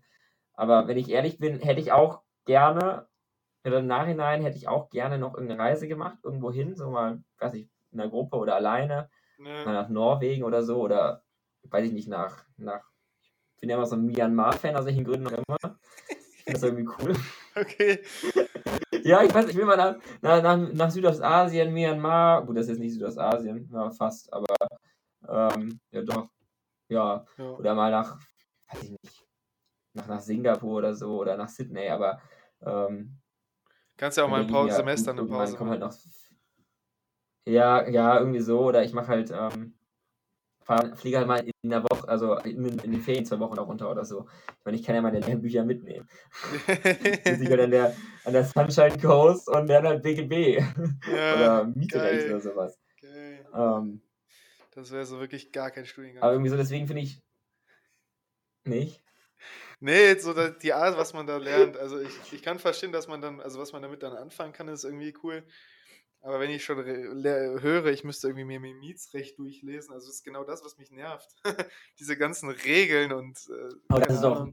Aber 0.54 0.86
wenn 0.88 0.98
ich 0.98 1.10
ehrlich 1.10 1.38
bin, 1.38 1.58
hätte 1.60 1.80
ich 1.80 1.92
auch 1.92 2.22
gerne, 2.44 3.08
oder 3.66 3.78
im 3.80 3.86
Nachhinein 3.88 4.42
hätte 4.42 4.56
ich 4.56 4.68
auch 4.68 4.90
gerne 4.90 5.18
noch 5.18 5.34
irgendeine 5.34 5.60
Reise 5.62 5.88
gemacht, 5.88 6.18
irgendwo 6.22 6.52
hin, 6.52 6.76
so 6.76 6.90
mal, 6.90 7.22
weiß 7.38 7.54
ich, 7.54 7.68
in 7.90 8.00
einer 8.00 8.10
Gruppe 8.10 8.36
oder 8.36 8.54
alleine, 8.54 9.10
mal 9.38 9.64
Ne? 9.64 9.64
nach 9.64 9.88
Norwegen 9.88 10.43
oder 10.45 10.62
so, 10.62 10.81
oder 10.81 11.23
weiß 11.64 11.87
ich 11.87 11.93
nicht, 11.93 12.09
nach, 12.09 12.45
nach 12.57 12.83
ich 13.55 13.61
bin 13.61 13.71
ja 13.71 13.76
immer 13.76 13.87
so 13.87 13.97
ein 13.97 14.05
Myanmar-Fan, 14.07 14.76
aus 14.76 14.85
welchen 14.85 15.05
Gründen 15.05 15.26
auch 15.28 15.33
immer. 15.33 15.78
Ich 16.09 16.45
finde 16.45 16.52
das 16.52 16.62
irgendwie 16.62 16.88
cool. 17.00 17.14
Okay. 17.57 18.02
Ja, 19.02 19.23
ich 19.23 19.33
weiß, 19.33 19.49
ich 19.49 19.57
will 19.57 19.64
mal 19.66 19.76
nach, 19.76 19.97
nach, 20.43 20.73
nach, 20.73 20.90
Südostasien, 20.90 21.73
Myanmar. 21.73 22.45
Gut, 22.45 22.57
das 22.57 22.64
ist 22.64 22.71
jetzt 22.71 22.78
nicht 22.81 22.93
Südostasien, 22.95 23.71
ja, 23.73 23.90
fast, 23.90 24.33
aber 24.33 24.55
ähm, 25.28 25.78
ja 25.93 26.02
doch. 26.02 26.28
Ja, 26.88 27.25
Ja. 27.38 27.50
oder 27.52 27.75
mal 27.75 27.90
nach, 27.90 28.19
weiß 28.69 28.83
ich 28.83 28.90
nicht, 28.90 29.25
nach, 29.95 30.07
nach 30.09 30.21
Singapur 30.21 30.78
oder 30.78 30.95
so 30.95 31.21
oder 31.21 31.37
nach 31.37 31.49
Sydney, 31.49 31.88
aber 31.88 32.21
ähm, 32.62 33.21
Kannst 33.97 34.19
ja 34.19 34.25
auch 34.25 34.28
mal 34.28 34.40
ein 34.43 34.49
paar 34.49 34.69
Semester 34.71 35.12
eine 35.12 35.25
Pause 35.25 35.57
kommt 35.57 35.71
halt 35.71 35.81
machen. 35.81 35.90
noch. 35.95 36.12
Ja, 37.46 37.88
ja, 37.88 38.18
irgendwie 38.18 38.40
so. 38.40 38.60
Oder 38.60 38.82
ich 38.84 38.92
mache 38.92 39.08
halt, 39.08 39.30
ähm, 39.30 39.74
fahr, 40.64 40.96
fliege 40.96 41.18
halt 41.18 41.28
mal 41.28 41.44
in 41.62 41.70
der 41.70 41.84
Woche, 41.84 42.08
also 42.08 42.34
in, 42.38 42.64
in 42.80 42.92
den 42.92 43.00
Ferien 43.00 43.24
zwei 43.24 43.38
Wochen 43.38 43.54
da 43.54 43.62
runter 43.62 43.90
oder 43.90 44.04
so. 44.04 44.26
Ich 44.48 44.64
meine, 44.64 44.76
ich 44.76 44.82
kann 44.82 44.96
ja 44.96 45.00
meine 45.00 45.20
Lehrbücher 45.20 45.64
mitnehmen. 45.64 46.08
Sitze 46.66 47.38
ich 47.42 47.48
halt 47.48 47.60
an 47.60 47.70
der, 47.70 47.96
an 48.24 48.32
der 48.32 48.44
Sunshine 48.44 48.98
Coast 48.98 49.48
und 49.48 49.68
lerne 49.68 49.88
halt 49.88 50.02
BGB. 50.02 50.58
ja, 50.58 50.64
oder 51.34 51.64
Mietrecht 51.64 52.26
oder 52.26 52.40
sowas. 52.40 52.78
geil. 53.00 53.46
Ähm, 53.54 54.02
Das 54.74 54.90
wäre 54.90 55.06
so 55.06 55.20
wirklich 55.20 55.52
gar 55.52 55.70
kein 55.70 55.86
Studiengang. 55.86 56.24
aber 56.24 56.32
irgendwie 56.32 56.50
so, 56.50 56.56
deswegen 56.56 56.88
finde 56.88 57.02
ich. 57.02 57.22
Nicht? 58.64 59.04
Nee, 59.78 60.16
so 60.18 60.32
die 60.48 60.72
Art, 60.72 60.96
was 60.96 61.12
man 61.12 61.26
da 61.26 61.36
lernt. 61.36 61.76
Also 61.76 62.00
ich, 62.00 62.32
ich 62.32 62.42
kann 62.42 62.58
verstehen, 62.58 62.90
dass 62.90 63.06
man 63.06 63.20
dann, 63.20 63.40
also 63.40 63.60
was 63.60 63.72
man 63.72 63.82
damit 63.82 64.02
dann 64.02 64.16
anfangen 64.16 64.52
kann, 64.52 64.66
ist 64.66 64.84
irgendwie 64.84 65.14
cool. 65.22 65.44
Aber 66.26 66.40
wenn 66.40 66.50
ich 66.50 66.64
schon 66.64 66.85
höre, 66.85 67.87
ich 67.87 68.02
müsste 68.02 68.26
irgendwie 68.26 68.45
mir 68.45 68.59
mein 68.59 68.78
Mietsrecht 68.80 69.38
durchlesen, 69.38 69.92
also 69.95 70.11
ist 70.11 70.25
genau 70.25 70.42
das, 70.42 70.64
was 70.64 70.76
mich 70.76 70.90
nervt. 70.90 71.28
Diese 72.00 72.16
ganzen 72.16 72.50
Regeln 72.50 73.12
und 73.12 73.38
äh, 73.49 73.75
Aber 73.88 74.00
das 74.00 74.14
ist 74.16 74.23
doch- 74.23 74.49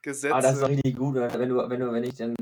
Gesetze. 0.00 0.32
Aber 0.32 0.42
das 0.42 0.54
ist 0.54 0.62
doch 0.62 0.68
richtig 0.70 0.96
gut, 0.96 1.16
oder? 1.16 1.38
wenn 1.38 1.48
du, 1.50 1.56
wenn 1.68 1.80
du, 1.80 1.92
wenn 1.92 2.04
ich 2.04 2.14
dann 2.16 2.34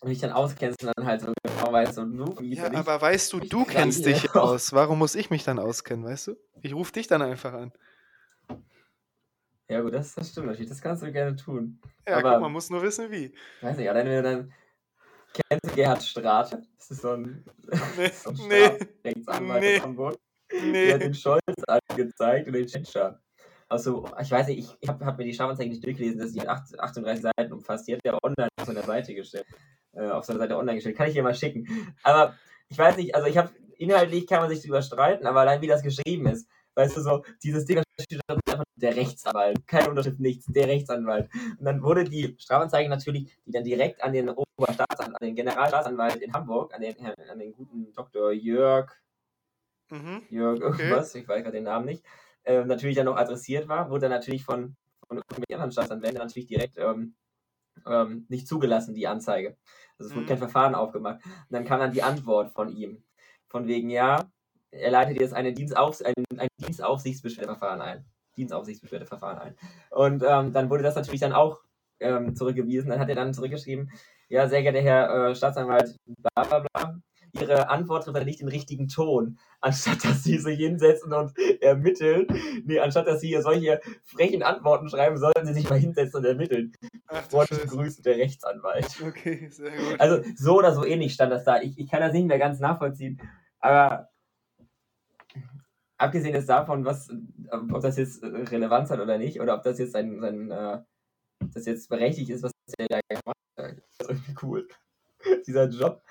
wenn 0.00 0.10
ich 0.12 0.18
dann 0.20 0.32
auskennst 0.32 0.82
und 0.82 0.92
dann 0.96 1.06
halt 1.06 1.20
so 1.20 1.32
genau 1.44 1.72
weißt 1.72 1.98
und 1.98 2.16
du 2.16 2.42
ja, 2.42 2.70
ich, 2.70 2.76
aber 2.76 3.00
weißt 3.00 3.32
du, 3.32 3.40
du 3.40 3.64
kennst 3.64 4.04
dich 4.06 4.22
ja 4.24 4.32
aus. 4.34 4.72
Warum 4.72 4.98
muss 4.98 5.14
ich 5.14 5.30
mich 5.30 5.44
dann 5.44 5.58
auskennen, 5.60 6.04
weißt 6.04 6.28
du? 6.28 6.36
Ich 6.62 6.74
rufe 6.74 6.92
dich 6.92 7.06
dann 7.06 7.22
einfach 7.22 7.52
an. 7.52 7.72
Ja 9.68 9.80
gut, 9.82 9.92
das, 9.94 10.14
das 10.14 10.30
stimmt 10.30 10.46
natürlich, 10.46 10.70
das 10.70 10.80
kannst 10.80 11.02
du 11.02 11.12
gerne 11.12 11.36
tun. 11.36 11.80
Ja, 12.06 12.16
Aber- 12.18 12.32
guck, 12.32 12.40
man 12.40 12.52
muss 12.52 12.70
nur 12.70 12.82
wissen, 12.82 13.10
wie. 13.10 13.32
Weiß 13.60 13.76
nicht, 13.76 13.88
allein 13.90 14.06
wenn 14.06 14.16
du 14.16 14.22
dann 14.22 14.52
kennst 15.48 15.64
du 15.64 15.74
Gerhard 15.74 16.02
Strate, 16.02 16.62
das 16.76 16.90
ist 16.90 17.02
so 17.02 17.12
ein, 17.12 17.44
Nee, 17.96 18.08
so 18.14 18.30
ein 18.30 18.36
nee, 18.48 18.64
Strafrechtsanwalt 18.64 19.62
nee, 19.62 19.76
aus 19.76 19.82
Hamburg, 19.82 20.18
der 20.50 20.60
hat 20.60 20.66
nee. 20.72 20.98
den 20.98 21.14
Scholz 21.14 21.42
angezeigt 21.66 22.46
und 22.46 22.52
den 22.54 22.66
Tschentscher. 22.66 23.20
Also, 23.68 24.08
ich 24.20 24.30
weiß 24.30 24.46
nicht, 24.48 24.58
ich, 24.60 24.76
ich 24.80 24.88
habe 24.88 25.04
hab 25.04 25.18
mir 25.18 25.24
die 25.24 25.34
Strafanzeige 25.34 25.68
nicht 25.70 25.84
durchgelesen, 25.84 26.18
dass 26.18 26.32
die 26.32 26.38
in 26.38 26.48
acht- 26.48 26.78
38 26.78 27.22
Seiten 27.22 27.52
umfasst. 27.52 27.86
Die 27.86 27.94
hat 27.94 28.00
er 28.02 28.18
online 28.22 28.48
auf 28.58 28.66
seiner 28.66 28.82
Seite 28.82 29.14
gestellt. 29.14 29.46
Äh, 29.92 30.08
auf 30.08 30.24
seiner 30.24 30.38
Seite 30.38 30.56
online 30.56 30.76
gestellt. 30.76 30.96
Kann 30.96 31.08
ich 31.08 31.14
dir 31.14 31.22
mal 31.22 31.34
schicken. 31.34 31.66
Aber 32.02 32.34
ich 32.70 32.78
weiß 32.78 32.96
nicht, 32.96 33.14
also 33.14 33.26
ich 33.28 33.36
habe 33.36 33.50
inhaltlich 33.76 34.26
kann 34.26 34.40
man 34.40 34.48
sich 34.48 34.62
drüber 34.62 34.80
streiten, 34.80 35.26
aber 35.26 35.40
allein 35.40 35.60
wie 35.60 35.66
das 35.66 35.82
geschrieben 35.82 36.26
ist, 36.28 36.48
weißt 36.78 36.96
du 36.96 37.00
so, 37.02 37.24
dieses 37.42 37.64
Ding 37.66 37.76
da 37.78 37.82
steht 38.04 38.20
da 38.28 38.34
einfach 38.34 38.64
der 38.76 38.96
Rechtsanwalt, 38.96 39.66
keine 39.66 39.90
Unterschrift, 39.90 40.20
nichts, 40.20 40.46
der 40.46 40.68
Rechtsanwalt. 40.68 41.28
Und 41.58 41.64
dann 41.64 41.82
wurde 41.82 42.04
die 42.04 42.36
Strafanzeige 42.38 42.88
natürlich, 42.88 43.36
die 43.44 43.50
dann 43.52 43.64
direkt 43.64 44.02
an 44.02 44.12
den 44.12 44.30
Oberstaatsanwalt, 44.30 45.20
an 45.22 45.26
den 45.28 45.36
Generalstaatsanwalt 45.36 46.16
in 46.22 46.32
Hamburg, 46.32 46.74
an 46.74 46.82
den, 46.82 46.96
an 47.04 47.38
den 47.38 47.52
guten 47.54 47.92
Dr. 47.92 48.32
Jörg 48.32 48.92
Mhm. 49.90 50.22
Jörg 50.28 50.60
Okay. 50.62 50.62
irgendwas, 50.62 51.14
ich 51.14 51.26
weiß 51.28 51.42
gerade 51.42 51.56
den 51.56 51.64
Namen 51.64 51.86
nicht, 51.86 52.04
äh, 52.44 52.64
natürlich 52.64 52.96
dann 52.96 53.06
noch 53.06 53.16
adressiert 53.16 53.68
war, 53.68 53.90
wurde 53.90 54.02
dann 54.02 54.10
natürlich 54.10 54.44
von, 54.44 54.76
von 55.06 55.18
irgendwelchen 55.18 55.54
anderen 55.54 55.72
Staatsanwälten 55.72 56.18
natürlich 56.18 56.48
direkt 56.48 56.76
ähm, 56.78 57.14
ähm, 57.86 58.26
nicht 58.28 58.48
zugelassen, 58.48 58.94
die 58.94 59.06
Anzeige. 59.08 59.56
Also 59.98 60.10
es 60.10 60.16
wurde 60.16 60.26
Mhm. 60.26 60.28
kein 60.28 60.38
Verfahren 60.38 60.74
aufgemacht. 60.74 61.24
Und 61.24 61.32
dann 61.50 61.64
kam 61.64 61.80
dann 61.80 61.92
die 61.92 62.02
Antwort 62.02 62.52
von 62.52 62.70
ihm. 62.70 63.04
Von 63.48 63.66
wegen, 63.68 63.90
ja, 63.90 64.30
er 64.70 64.90
leitet 64.90 65.20
jetzt 65.20 65.34
eine 65.34 65.52
Dienstaufs 65.52 66.02
ein, 66.02 66.14
ein 66.36 66.48
Dienstaufsichtsbeschwerdeverfahren 66.60 67.80
ein. 67.80 68.04
Dienstaufsichtsbeschwerdeverfahren 68.36 69.38
ein. 69.38 69.54
Und 69.90 70.22
ähm, 70.26 70.52
dann 70.52 70.70
wurde 70.70 70.82
das 70.82 70.94
natürlich 70.94 71.20
dann 71.20 71.32
auch 71.32 71.60
ähm, 72.00 72.36
zurückgewiesen. 72.36 72.90
Dann 72.90 73.00
hat 73.00 73.08
er 73.08 73.16
dann 73.16 73.34
zurückgeschrieben, 73.34 73.90
ja, 74.28 74.48
sehr 74.48 74.62
geehrter 74.62 74.80
Herr 74.80 75.30
äh, 75.30 75.34
Staatsanwalt, 75.34 75.96
bla 76.06 76.44
bla 76.44 76.58
bla, 76.60 77.00
Ihre 77.32 77.68
Antwort 77.68 78.04
trifft 78.04 78.24
nicht 78.24 78.40
den 78.40 78.48
richtigen 78.48 78.88
Ton. 78.88 79.38
Anstatt 79.60 80.04
dass 80.04 80.24
Sie 80.24 80.38
sich 80.38 80.58
hinsetzen 80.58 81.12
und 81.12 81.32
ermitteln, 81.60 82.26
nee, 82.64 82.78
anstatt 82.78 83.06
dass 83.06 83.20
Sie 83.20 83.28
hier 83.28 83.42
solche 83.42 83.80
frechen 84.04 84.42
Antworten 84.42 84.88
schreiben, 84.88 85.18
sollten 85.18 85.46
Sie 85.46 85.54
sich 85.54 85.68
mal 85.68 85.78
hinsetzen 85.78 86.20
und 86.20 86.24
ermitteln. 86.24 86.72
Ach 87.06 87.22
du 87.26 87.30
Freundliche 87.30 87.62
Scheiße. 87.62 87.76
Grüße, 87.76 88.02
der 88.02 88.16
Rechtsanwalt. 88.16 88.86
Okay, 89.06 89.48
sehr 89.50 89.70
gut. 89.70 90.00
Also 90.00 90.22
so 90.36 90.58
oder 90.58 90.74
so 90.74 90.84
ähnlich 90.84 91.14
stand 91.14 91.32
das 91.32 91.44
da. 91.44 91.60
Ich, 91.60 91.78
ich 91.78 91.90
kann 91.90 92.00
das 92.00 92.12
nicht 92.12 92.26
mehr 92.26 92.38
ganz 92.38 92.60
nachvollziehen. 92.60 93.20
Aber 93.60 94.08
abgesehen 95.98 96.34
jetzt 96.34 96.48
davon, 96.48 96.84
was, 96.84 97.10
ob 97.50 97.80
das 97.82 97.96
jetzt 97.96 98.22
Relevanz 98.22 98.90
hat 98.90 99.00
oder 99.00 99.18
nicht, 99.18 99.40
oder 99.40 99.54
ob 99.56 99.62
das 99.62 99.78
jetzt 99.78 99.94
ein, 99.94 100.20
sein, 100.20 100.50
äh, 100.50 100.78
das 101.52 101.66
jetzt 101.66 101.88
berechtigt 101.88 102.30
ist, 102.30 102.42
was 102.42 102.52
er 102.78 102.88
da 102.88 103.00
gemacht 103.08 103.36
hat, 103.58 103.76
das 103.98 104.08
ist 104.08 104.10
irgendwie 104.10 104.34
cool. 104.42 104.68
Dieser 105.46 105.68
Job. 105.68 106.02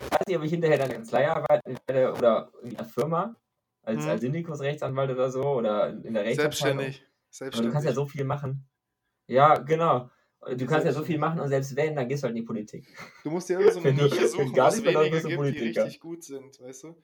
Ich 0.00 0.10
weiß 0.10 0.26
nicht, 0.26 0.36
ob 0.36 0.44
ich 0.44 0.50
hinterher 0.50 0.78
dann 0.78 0.90
in 0.90 0.96
Kanzlei 0.96 1.28
arbeiten 1.30 1.76
werde 1.86 2.12
oder 2.16 2.52
in 2.62 2.76
einer 2.76 2.84
Firma, 2.88 3.36
als, 3.84 4.04
Mhm. 4.04 4.10
als 4.10 4.20
Syndikusrechtsanwalt 4.20 5.10
oder 5.10 5.30
so, 5.30 5.42
oder 5.42 5.88
in 5.90 6.14
der 6.14 6.24
Rechtsabteilung. 6.24 6.78
Selbstständig. 6.80 6.96
Aber 7.02 7.06
du 7.06 7.34
Selbstständig. 7.36 7.72
kannst 7.72 7.86
ja 7.88 7.94
so 7.94 8.06
viel 8.06 8.24
machen. 8.24 8.68
Ja, 9.28 9.54
genau. 9.58 10.10
Du 10.56 10.66
kannst 10.66 10.84
ja 10.86 10.92
so 10.92 11.04
viel 11.04 11.18
machen 11.18 11.38
und 11.38 11.48
selbst 11.48 11.76
wenn, 11.76 11.94
dann 11.94 12.08
gehst 12.08 12.22
du 12.22 12.26
halt 12.26 12.36
in 12.36 12.42
die 12.42 12.46
Politik. 12.46 12.84
Du 13.22 13.30
musst 13.30 13.48
dir 13.48 13.60
irgendwie 13.60 13.74
so 13.74 13.80
eine 13.80 13.92
Nische 13.92 14.22
wenn 14.22 14.28
suchen, 14.28 14.52
gar 14.52 14.66
wo 14.66 14.68
es 14.70 14.74
nicht 14.74 14.84
mehr 14.84 14.92
läuft, 14.94 15.12
wenige 15.12 15.28
bist 15.28 15.38
du 15.38 15.42
gibt, 15.44 15.60
die 15.60 15.78
richtig 15.78 16.00
gut 16.00 16.24
sind, 16.24 16.60
weißt 16.60 16.82
du? 16.84 17.02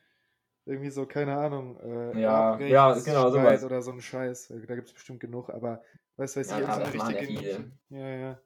Irgendwie 0.68 0.90
so, 0.90 1.06
keine 1.06 1.34
Ahnung, 1.36 1.80
äh, 1.80 2.20
Ja, 2.20 2.50
Erbrechts- 2.52 2.70
ja, 2.72 2.92
genau, 2.98 3.30
sowas. 3.30 3.64
Oder 3.64 3.80
so 3.80 3.90
ein 3.90 4.00
Scheiß. 4.02 4.48
Da 4.48 4.74
gibt 4.74 4.88
es 4.88 4.92
bestimmt 4.92 5.18
genug, 5.20 5.48
aber 5.48 5.82
weißt 6.18 6.36
du, 6.36 6.40
weiß 6.40 6.50
Ja, 6.50 6.56
ich, 6.58 6.62
irgend 6.68 6.92
so 7.00 7.02
eine 7.02 7.20
richtige. 7.20 7.72
Ja, 7.88 8.08
ja. 8.08 8.38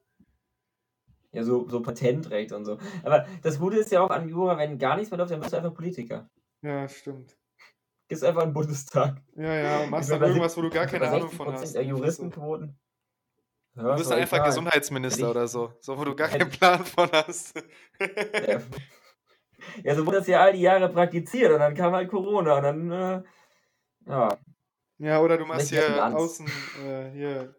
Ja, 1.33 1.43
so, 1.43 1.67
so 1.67 1.81
Patentrecht 1.81 2.51
und 2.53 2.63
so. 2.63 2.77
Aber 3.03 3.25
das 3.41 3.59
Gute 3.59 3.77
ist 3.77 3.91
ja 3.91 4.01
auch 4.01 4.09
an 4.11 4.29
Jura, 4.29 4.57
wenn 4.57 4.77
gar 4.77 4.95
nichts 4.95 5.11
mehr 5.11 5.17
läuft, 5.17 5.31
dann 5.31 5.39
bist 5.41 5.51
du 5.51 5.57
einfach 5.57 5.73
Politiker. 5.73 6.29
Ja, 6.61 6.87
stimmt. 6.87 7.35
Gehst 8.07 8.23
einfach 8.23 8.43
in 8.43 8.49
den 8.49 8.53
Bundestag. 8.53 9.21
Ja, 9.35 9.53
ja, 9.81 9.85
machst 9.87 10.11
dann 10.11 10.21
irgendwas, 10.21 10.55
wo 10.55 10.61
du 10.61 10.69
gar 10.69 10.85
keine 10.85 11.09
Ahnung 11.09 11.29
60% 11.29 11.35
von 11.35 11.53
hast. 11.53 11.73
der. 11.75 11.83
Juristenquoten. 11.83 12.79
Ja, 13.75 13.83
Du 13.83 13.89
ist 13.89 13.97
bist 13.97 14.11
dann 14.11 14.19
einfach 14.19 14.37
egal. 14.37 14.47
Gesundheitsminister 14.49 15.23
Ich- 15.23 15.29
oder 15.29 15.47
so. 15.47 15.73
So, 15.81 15.97
wo 15.97 16.05
du 16.05 16.15
gar 16.15 16.27
keinen 16.45 16.49
Plan 16.49 16.85
von 16.85 17.09
hast. 17.11 17.55
Ja. 18.47 18.61
ja, 19.83 19.95
so 19.95 20.05
wurde 20.05 20.17
das 20.17 20.27
ja 20.27 20.41
all 20.41 20.53
die 20.53 20.61
Jahre 20.61 20.89
praktiziert 20.89 21.51
und 21.51 21.59
dann 21.59 21.75
kam 21.75 21.93
halt 21.93 22.09
Corona 22.09 22.57
und 22.57 22.63
dann, 22.63 22.91
äh, 22.91 23.23
ja. 24.07 24.37
Ja, 24.99 25.19
oder 25.21 25.37
du 25.37 25.45
machst 25.45 25.69
hier 25.69 26.05
außen, 26.15 26.47
äh, 26.85 27.09
hier, 27.11 27.55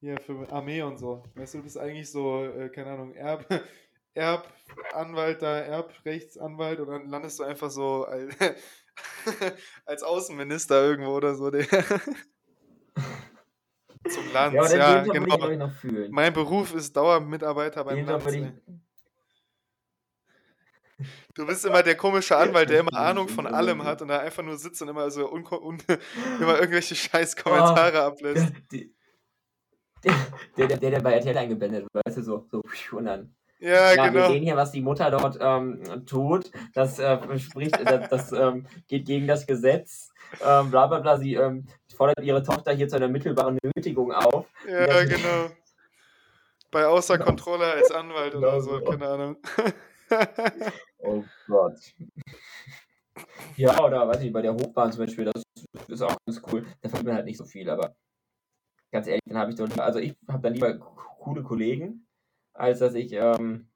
hier 0.00 0.18
für 0.18 0.50
Armee 0.50 0.82
und 0.82 0.98
so. 0.98 1.22
Weißt 1.34 1.54
du, 1.54 1.58
du 1.58 1.64
bist 1.64 1.78
eigentlich 1.78 2.10
so, 2.10 2.44
äh, 2.44 2.68
keine 2.70 2.92
Ahnung, 2.92 3.14
Erb, 3.14 3.44
Erbanwalt 4.14 5.42
da, 5.42 5.58
Erbrechtsanwalt 5.58 6.80
und 6.80 6.88
dann 6.88 7.08
landest 7.08 7.38
du 7.38 7.44
einfach 7.44 7.70
so 7.70 8.04
als, 8.04 8.34
als 9.84 10.02
Außenminister 10.02 10.82
irgendwo 10.82 11.12
oder 11.12 11.34
so. 11.34 11.50
Der 11.50 11.66
Zum 14.08 14.32
Land, 14.32 14.54
Ja, 14.54 14.76
ja, 14.76 15.02
genau. 15.02 15.68
Mein 16.10 16.32
Beruf 16.32 16.74
ist 16.74 16.96
Dauermitarbeiter 16.96 17.84
beim 17.84 17.96
Den 17.96 18.06
Land. 18.06 18.62
Du 21.34 21.46
bist 21.46 21.64
immer 21.64 21.82
der 21.82 21.96
komische 21.96 22.36
Anwalt, 22.36 22.70
der 22.70 22.80
immer 22.80 22.94
Ahnung 22.94 23.28
von 23.28 23.46
allem 23.46 23.82
hat 23.84 24.02
und 24.02 24.08
da 24.08 24.18
einfach 24.18 24.42
nur 24.42 24.56
sitzt 24.56 24.80
und 24.82 24.88
immer 24.88 25.10
so 25.10 25.28
immer 26.40 26.58
irgendwelche 26.60 26.94
scheiß 26.94 27.36
Kommentare 27.36 28.02
ablässt. 28.02 28.52
Die- 28.72 28.94
Der, 30.02 30.14
der, 30.66 30.78
der, 30.78 30.90
der, 30.92 31.00
bei 31.00 31.12
RTL 31.12 31.36
eingeblendet 31.36 31.86
wird, 31.92 32.06
weißt 32.06 32.16
du, 32.18 32.22
so, 32.22 32.46
so, 32.50 32.62
und 32.96 33.04
dann. 33.04 33.34
Ja, 33.58 33.92
Ja, 33.92 34.04
wir 34.04 34.10
genau. 34.12 34.28
sehen 34.28 34.42
hier, 34.42 34.56
was 34.56 34.72
die 34.72 34.80
Mutter 34.80 35.10
dort 35.10 35.36
ähm, 35.38 36.06
tut. 36.06 36.50
Das 36.72 36.98
äh, 36.98 37.38
spricht, 37.38 37.78
das, 37.86 38.08
das 38.08 38.32
ähm, 38.32 38.66
geht 38.88 39.04
gegen 39.04 39.26
das 39.26 39.46
Gesetz. 39.46 40.08
Ähm, 40.42 40.70
bla 40.70 40.86
bla 40.86 41.00
bla. 41.00 41.18
Sie 41.18 41.34
ähm, 41.34 41.66
fordert 41.94 42.24
ihre 42.24 42.42
Tochter 42.42 42.72
hier 42.72 42.88
zu 42.88 42.96
einer 42.96 43.08
mittelbaren 43.08 43.58
Nötigung 43.76 44.10
auf. 44.12 44.46
Ja, 44.66 45.04
genau. 45.04 45.50
bei 46.70 46.86
Außer 46.86 47.18
Kontrolle 47.28 47.66
als 47.70 47.90
Anwalt 47.90 48.34
oder 48.34 48.52
Genau 48.52 48.60
so. 48.62 48.80
keine 48.80 49.06
Ahnung. 49.06 49.36
Oh 50.98 51.24
Gott. 51.46 51.78
Ja, 53.56 53.78
oder 53.84 54.06
weiß 54.08 54.22
ich, 54.22 54.32
bei 54.32 54.42
der 54.42 54.54
Hochbahn 54.54 54.92
zum 54.92 55.04
Beispiel, 55.04 55.24
das 55.26 55.42
ist 55.88 56.02
auch 56.02 56.16
ganz 56.26 56.40
cool. 56.52 56.66
Da 56.82 56.88
verdient 56.88 57.06
man 57.08 57.16
halt 57.16 57.26
nicht 57.26 57.36
so 57.38 57.44
viel, 57.44 57.68
aber 57.68 57.94
ganz 58.90 59.06
ehrlich, 59.06 59.22
dann 59.26 59.38
habe 59.38 59.50
ich 59.50 59.56
doch 59.56 59.68
lieber, 59.68 59.84
also 59.84 59.98
ich 59.98 60.14
habe 60.28 60.42
dann 60.42 60.54
lieber 60.54 60.78
co- 60.78 60.94
coole 61.20 61.42
Kollegen, 61.42 62.06
als 62.54 62.78
dass 62.80 62.94
ich, 62.94 63.12
ähm, 63.12 63.68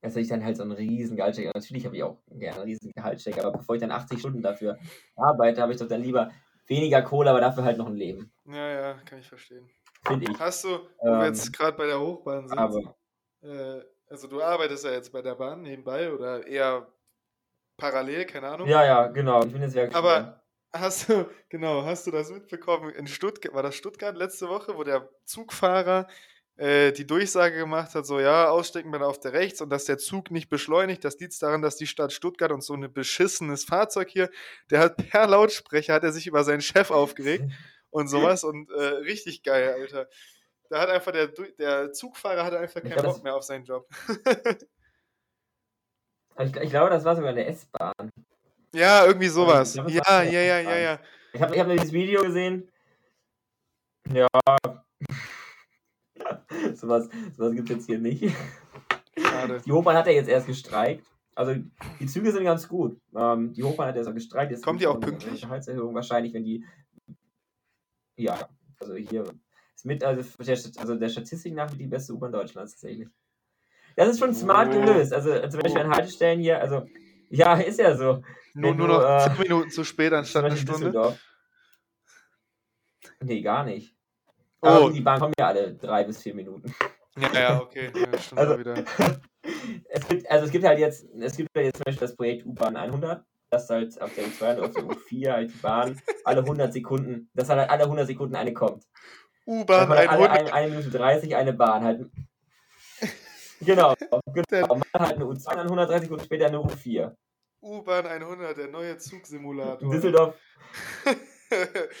als 0.00 0.14
dass 0.14 0.22
ich 0.22 0.28
dann 0.28 0.44
halt 0.44 0.56
so 0.56 0.62
einen 0.62 0.72
riesen 0.72 1.16
Gehaltscheck, 1.16 1.50
natürlich 1.54 1.84
habe 1.86 1.96
ich 1.96 2.02
auch 2.02 2.18
gerne 2.30 2.56
einen 2.56 2.64
riesen 2.64 2.92
Gehaltscheck, 2.94 3.38
aber 3.38 3.58
bevor 3.58 3.74
ich 3.74 3.80
dann 3.80 3.90
80 3.90 4.18
Stunden 4.20 4.42
dafür 4.42 4.78
arbeite, 5.16 5.60
habe 5.60 5.72
ich 5.72 5.78
doch 5.78 5.88
dann 5.88 6.02
lieber 6.02 6.30
weniger 6.66 7.02
Kohle, 7.02 7.30
aber 7.30 7.40
dafür 7.40 7.64
halt 7.64 7.78
noch 7.78 7.86
ein 7.86 7.96
Leben. 7.96 8.30
ja, 8.46 8.68
ja, 8.68 8.94
kann 9.04 9.18
ich 9.18 9.28
verstehen. 9.28 9.68
Finde 10.06 10.30
ich. 10.30 10.38
Hast 10.38 10.64
du, 10.64 10.68
wo 10.68 11.06
wir 11.06 11.12
Ähm, 11.18 11.24
jetzt 11.24 11.52
gerade 11.52 11.76
bei 11.76 11.86
der 11.86 11.98
Hochbahn 12.00 12.46
sind, 12.48 12.58
aber- 12.58 12.94
äh, 13.42 13.80
also 14.10 14.26
du 14.26 14.42
arbeitest 14.42 14.84
ja 14.84 14.92
jetzt 14.92 15.12
bei 15.12 15.22
der 15.22 15.34
Bahn 15.34 15.62
nebenbei 15.62 16.12
oder 16.12 16.46
eher 16.46 16.86
parallel, 17.76 18.26
keine 18.26 18.48
Ahnung. 18.48 18.68
Ja, 18.68 18.84
ja, 18.84 19.06
genau. 19.06 19.44
Ich 19.44 19.52
bin 19.52 19.62
jetzt 19.62 19.74
Werkstudent. 19.74 19.96
Aber 19.96 20.42
hast 20.72 21.08
du, 21.08 21.28
genau, 21.48 21.84
hast 21.84 22.06
du 22.06 22.10
das 22.10 22.30
mitbekommen 22.30 22.90
in 22.90 23.06
Stuttgart, 23.06 23.54
war 23.54 23.62
das 23.62 23.76
Stuttgart 23.76 24.16
letzte 24.16 24.48
Woche, 24.48 24.76
wo 24.76 24.84
der 24.84 25.08
Zugfahrer 25.24 26.06
äh, 26.56 26.92
die 26.92 27.06
Durchsage 27.06 27.56
gemacht 27.56 27.94
hat, 27.94 28.04
so 28.04 28.18
ja, 28.20 28.48
aussteigen 28.48 28.90
bitte 28.90 29.06
auf 29.06 29.20
der 29.20 29.32
rechts 29.32 29.60
und 29.60 29.70
dass 29.70 29.84
der 29.84 29.98
Zug 29.98 30.30
nicht 30.30 30.48
beschleunigt, 30.48 31.04
das 31.04 31.18
liegt 31.18 31.40
daran, 31.40 31.62
dass 31.62 31.76
die 31.76 31.86
Stadt 31.86 32.12
Stuttgart 32.12 32.50
und 32.50 32.62
so 32.62 32.74
ein 32.74 32.92
beschissenes 32.92 33.64
Fahrzeug 33.64 34.08
hier, 34.10 34.28
der 34.70 34.80
hat 34.80 34.96
per 34.96 35.26
Lautsprecher, 35.26 35.94
hat 35.94 36.02
er 36.02 36.12
sich 36.12 36.26
über 36.26 36.44
seinen 36.44 36.60
Chef 36.60 36.90
aufgeregt 36.90 37.44
und 37.90 38.08
sowas 38.08 38.44
und 38.44 38.70
äh, 38.70 38.82
richtig 38.82 39.42
geil, 39.44 39.76
Alter. 39.78 40.08
Da 40.70 40.80
hat 40.80 40.90
einfach 40.90 41.12
der, 41.12 41.28
der 41.58 41.92
Zugfahrer 41.92 42.44
hatte 42.44 42.58
einfach 42.58 42.82
keinen 42.82 43.02
Bock 43.02 43.22
mehr 43.22 43.34
auf 43.34 43.42
seinen 43.42 43.64
Job. 43.64 43.88
Ich, 46.40 46.54
ich 46.54 46.70
glaube, 46.70 46.90
das 46.90 47.04
war 47.04 47.16
sogar 47.16 47.30
in 47.30 47.36
der 47.36 47.48
S-Bahn. 47.48 48.12
ja, 48.72 49.04
irgendwie 49.04 49.26
sowas. 49.28 49.72
glaub, 49.72 49.86
das 49.86 49.94
Ja, 49.94 50.22
ja, 50.22 50.40
ja, 50.40 50.60
ja, 50.60 50.78
ja. 50.78 51.00
Ich 51.32 51.42
habe 51.42 51.52
ich 51.54 51.60
hab 51.60 51.68
dieses 51.68 51.92
Video 51.92 52.22
gesehen. 52.22 52.70
Ja. 54.12 54.28
sowas 56.74 57.08
sowas 57.36 57.54
gibt 57.54 57.68
es 57.70 57.76
jetzt 57.76 57.86
hier 57.86 57.98
nicht. 57.98 58.32
Schade. 59.18 59.60
Die 59.64 59.72
Hochbahn 59.72 59.96
hat 59.96 60.06
ja 60.06 60.12
jetzt 60.12 60.28
erst 60.28 60.46
gestreikt. 60.46 61.04
Also 61.34 61.54
die 62.00 62.06
Züge 62.06 62.30
sind 62.32 62.44
ganz 62.44 62.68
gut. 62.68 63.00
Ähm, 63.16 63.52
die 63.52 63.64
Hochbahn 63.64 63.88
hat 63.88 63.96
erst 63.96 64.14
gestreikt. 64.14 64.52
Jetzt 64.52 64.64
Kommt 64.64 64.80
die 64.80 64.86
auch 64.86 64.94
eine 64.94 65.06
pünktlich? 65.06 65.42
Gehaltserhöhung 65.42 65.94
wahrscheinlich, 65.94 66.32
wenn 66.34 66.44
die. 66.44 66.64
Ja, 68.16 68.48
also 68.80 68.94
hier 68.94 69.24
ist 69.78 69.86
mit, 69.86 70.02
also 70.02 70.22
der, 70.42 70.58
also 70.80 70.94
der 70.96 71.08
Statistik 71.08 71.54
nach 71.54 71.70
die 71.70 71.86
beste 71.86 72.12
U-Bahn 72.12 72.32
Deutschlands 72.32 72.72
tatsächlich. 72.72 73.08
Das 73.96 74.08
ist 74.08 74.18
schon 74.18 74.34
smart 74.34 74.68
Oh. 74.74 74.80
gelöst. 74.80 75.12
Also 75.12 75.30
zum 75.48 75.60
Beispiel 75.60 75.82
an 75.82 75.90
Haltestellen 75.90 76.40
hier, 76.40 76.60
also 76.60 76.84
ja, 77.30 77.54
ist 77.54 77.78
ja 77.78 77.96
so. 77.96 78.22
Nur, 78.54 78.74
nur 78.74 78.88
du, 78.88 78.94
noch 78.94 79.02
äh, 79.26 79.30
10 79.36 79.38
Minuten 79.42 79.70
zu 79.70 79.84
spät 79.84 80.12
anstatt 80.12 80.44
eine 80.44 80.56
Stunde. 80.56 81.16
Nee, 83.20 83.40
gar 83.42 83.64
nicht. 83.64 83.94
Aber 84.60 84.86
Oh, 84.86 84.90
die 84.90 85.00
Bahn 85.00 85.20
kommen 85.20 85.34
ja 85.38 85.46
alle 85.48 85.74
drei 85.74 86.04
bis 86.04 86.22
vier 86.22 86.34
Minuten. 86.34 86.74
ja, 87.16 87.32
ja, 87.40 87.60
okay. 87.60 87.90
Ja, 87.94 88.08
Also- 88.36 88.58
wieder. 88.58 88.84
Es 89.88 90.06
gibt, 90.06 90.30
also 90.30 90.44
es 90.46 90.52
gibt 90.52 90.64
halt 90.64 90.78
jetzt, 90.78 91.06
es 91.20 91.36
gibt 91.36 91.48
ja 91.56 91.62
jetzt 91.62 91.76
zum 91.76 91.84
Beispiel 91.84 92.06
das 92.06 92.16
Projekt 92.16 92.44
U-Bahn 92.44 92.76
100, 92.76 93.24
das 93.50 93.70
halt 93.70 94.00
auf 94.00 94.14
der 94.14 94.24
U2 94.24 94.56
und 94.58 94.64
auf 94.64 94.72
der 94.74 94.82
U4 94.84 95.32
halt 95.32 95.50
die 95.54 95.58
Bahn 95.58 96.00
alle 96.24 96.40
100 96.40 96.72
Sekunden, 96.72 97.30
dass 97.32 97.48
halt 97.48 97.70
alle 97.70 97.84
100 97.84 98.06
Sekunden 98.06 98.36
eine 98.36 98.52
kommt. 98.52 98.84
U-Bahn 99.48 99.88
Dann 99.88 99.98
alle 99.98 100.08
100. 100.10 100.30
eine, 100.38 100.52
eine 100.52 100.68
Minute 100.74 100.90
30 100.90 101.34
eine 101.34 101.52
Bahn 101.54 101.82
halt. 101.84 102.06
Genau, 103.60 103.92
genau. 103.96 104.20
Man 104.68 104.82
hat 104.94 105.00
halt 105.00 105.16
eine 105.16 105.24
U2 105.24 105.44
dann 105.50 105.66
130 105.66 106.02
Sekunden 106.04 106.24
später 106.24 106.46
eine 106.46 106.58
U4. 106.58 107.12
U-Bahn 107.60 108.06
100, 108.06 108.56
der 108.56 108.68
neue 108.68 108.96
Zugsimulator. 108.98 109.82
In 109.82 109.90
Düsseldorf, 109.90 110.36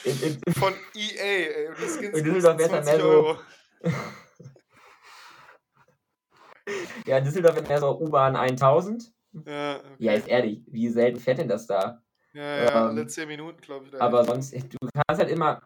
in, 0.04 0.22
in, 0.22 0.40
Von 0.54 0.74
EA, 0.94 1.20
ey. 1.20 1.66
Und 1.68 1.78
die 1.78 1.88
Skins 1.88 2.16
In 2.18 2.24
Düsseldorf 2.24 2.58
wär's 2.58 2.68
20 2.68 2.70
dann 2.70 2.84
mehr 2.84 3.00
so- 3.00 3.38
ja, 7.06 7.18
in 7.18 7.24
Düsseldorf 7.24 7.56
ist 7.56 7.68
mehr 7.68 7.80
so 7.80 7.98
U-Bahn 7.98 8.36
1000. 8.36 9.10
Ja, 9.46 9.76
okay. 9.78 9.86
Ja, 9.98 10.12
ist 10.12 10.28
ehrlich, 10.28 10.62
wie 10.68 10.88
selten 10.90 11.18
fährt 11.18 11.38
denn 11.38 11.48
das 11.48 11.66
da? 11.66 12.00
ja, 12.34 12.42
ja, 12.64 12.68
ähm, 12.68 12.76
alle 12.90 13.06
10 13.06 13.26
Minuten, 13.26 13.60
glaube 13.60 13.86
ich. 13.86 14.00
Aber 14.00 14.24
sonst, 14.24 14.52
du 14.54 14.76
kannst 14.92 15.20
halt 15.20 15.30
immer. 15.30 15.60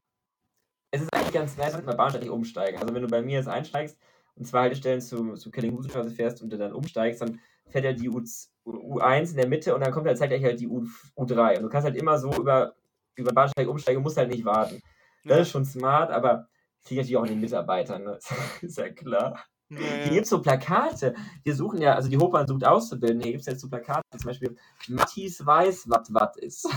Es 0.94 1.00
ist 1.00 1.12
eigentlich 1.14 1.32
ganz 1.32 1.56
nice, 1.56 1.72
dass 1.72 1.84
man 1.84 1.96
Bahnsteig 1.96 2.30
umsteigen. 2.30 2.78
Also, 2.78 2.94
wenn 2.94 3.02
du 3.02 3.08
bei 3.08 3.22
mir 3.22 3.38
jetzt 3.38 3.48
einsteigst 3.48 3.98
und 4.36 4.46
zwei 4.46 4.60
Haltestellen 4.60 5.00
zu, 5.00 5.34
zu 5.34 5.50
Kellinghusenstraße 5.50 6.10
fährst 6.10 6.42
und 6.42 6.50
du 6.50 6.58
dann 6.58 6.72
umsteigst, 6.74 7.22
dann 7.22 7.40
fährt 7.68 7.84
ja 7.84 7.92
die 7.94 8.10
U, 8.10 8.22
U1 8.66 9.30
in 9.30 9.36
der 9.36 9.48
Mitte 9.48 9.74
und 9.74 9.80
dann 9.80 9.90
kommt 9.90 10.06
halt 10.06 10.18
zeitgleich 10.18 10.44
halt 10.44 10.60
die 10.60 10.68
U, 10.68 10.86
U3. 11.16 11.56
Und 11.56 11.62
du 11.62 11.68
kannst 11.70 11.86
halt 11.86 11.96
immer 11.96 12.18
so 12.18 12.30
über, 12.34 12.74
über 13.14 13.32
Bahnsteig 13.32 13.66
umsteigen, 13.68 14.02
musst 14.02 14.18
halt 14.18 14.30
nicht 14.30 14.44
warten. 14.44 14.82
Das 15.24 15.36
Ja, 15.36 15.42
ist 15.42 15.50
schon 15.50 15.64
smart, 15.64 16.10
aber 16.10 16.48
das 16.82 16.90
liegt 16.90 17.00
natürlich 17.00 17.16
auch 17.16 17.22
an 17.22 17.28
den 17.28 17.40
Mitarbeitern, 17.40 18.04
ne? 18.04 18.18
ist 18.60 18.76
ja 18.76 18.90
klar. 18.90 19.42
ja, 19.70 19.78
Hier 19.78 19.96
ja. 19.96 20.08
gibt 20.10 20.24
es 20.24 20.28
so 20.28 20.42
Plakate. 20.42 21.14
Wir 21.42 21.54
suchen 21.54 21.80
ja, 21.80 21.94
also 21.94 22.10
die 22.10 22.18
Hochbahn 22.18 22.46
sucht 22.46 22.66
Auszubildende. 22.66 23.24
Hier 23.24 23.32
gibt 23.32 23.42
es 23.42 23.46
jetzt 23.46 23.60
so 23.62 23.70
Plakate, 23.70 24.02
zum 24.18 24.26
Beispiel 24.26 24.56
Mattis 24.88 25.44
weiß, 25.46 25.88
was 25.88 26.12
was 26.12 26.36
ist. 26.36 26.68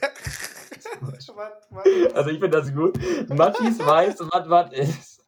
Also 2.14 2.30
ich 2.30 2.38
finde 2.38 2.50
das 2.50 2.74
gut. 2.74 2.98
Mattis 3.28 3.78
weiß, 3.78 4.20
was 4.20 4.48
was 4.48 4.72
ist. 4.72 5.24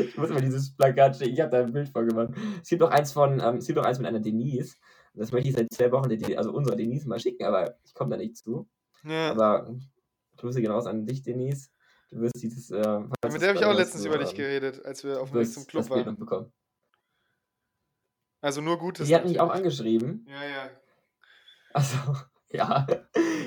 Ich 0.00 0.16
muss 0.16 0.30
mal 0.30 0.40
dieses 0.40 0.74
Plakat 0.74 1.16
stehen. 1.16 1.32
Ich 1.32 1.40
habe 1.40 1.50
da 1.50 1.60
ein 1.60 1.72
Bild 1.72 1.88
vorgemacht. 1.88 2.30
Es 2.62 2.68
gibt 2.68 2.82
auch 2.82 2.90
eins 2.90 3.12
von, 3.12 3.40
ähm, 3.40 3.56
es 3.56 3.66
gibt 3.66 3.78
auch 3.78 3.84
eins 3.84 3.98
mit 3.98 4.06
einer 4.06 4.20
Denise. 4.20 4.76
Das 5.14 5.32
möchte 5.32 5.48
ich 5.48 5.54
seit 5.54 5.72
zwei 5.72 5.90
Wochen, 5.92 6.10
also 6.36 6.52
unserer 6.52 6.76
Denise 6.76 7.06
mal 7.06 7.18
schicken, 7.18 7.44
aber 7.44 7.76
ich 7.84 7.94
komme 7.94 8.10
da 8.10 8.16
nicht 8.16 8.36
zu. 8.36 8.68
Ja. 9.04 9.32
Aber 9.32 9.74
Grüße 10.36 10.60
gehen 10.60 10.70
raus 10.70 10.86
an 10.86 11.06
dich, 11.06 11.22
Denise. 11.22 11.68
Du 12.10 12.20
wirst 12.20 12.42
dieses. 12.42 12.70
Äh, 12.70 13.00
Mit 13.00 13.40
der 13.40 13.48
habe 13.48 13.58
ich 13.58 13.64
auch 13.64 13.74
letztens 13.74 14.02
so, 14.02 14.08
über 14.08 14.18
dich 14.18 14.30
ähm, 14.30 14.36
geredet, 14.36 14.84
als 14.84 15.04
wir 15.04 15.20
auf 15.20 15.30
dem 15.30 15.40
Weg 15.40 15.52
zum 15.52 15.66
Club 15.66 15.88
waren. 15.90 16.06
noch 16.06 16.16
bekommen. 16.18 16.52
Also 18.40 18.60
nur 18.60 18.78
Gutes. 18.78 19.08
Die 19.08 19.14
hat 19.14 19.24
mich 19.24 19.40
auch 19.40 19.50
angeschrieben. 19.50 20.26
Ja, 20.28 20.44
ja. 20.44 20.70
Also, 21.72 21.96
ja. 22.50 22.86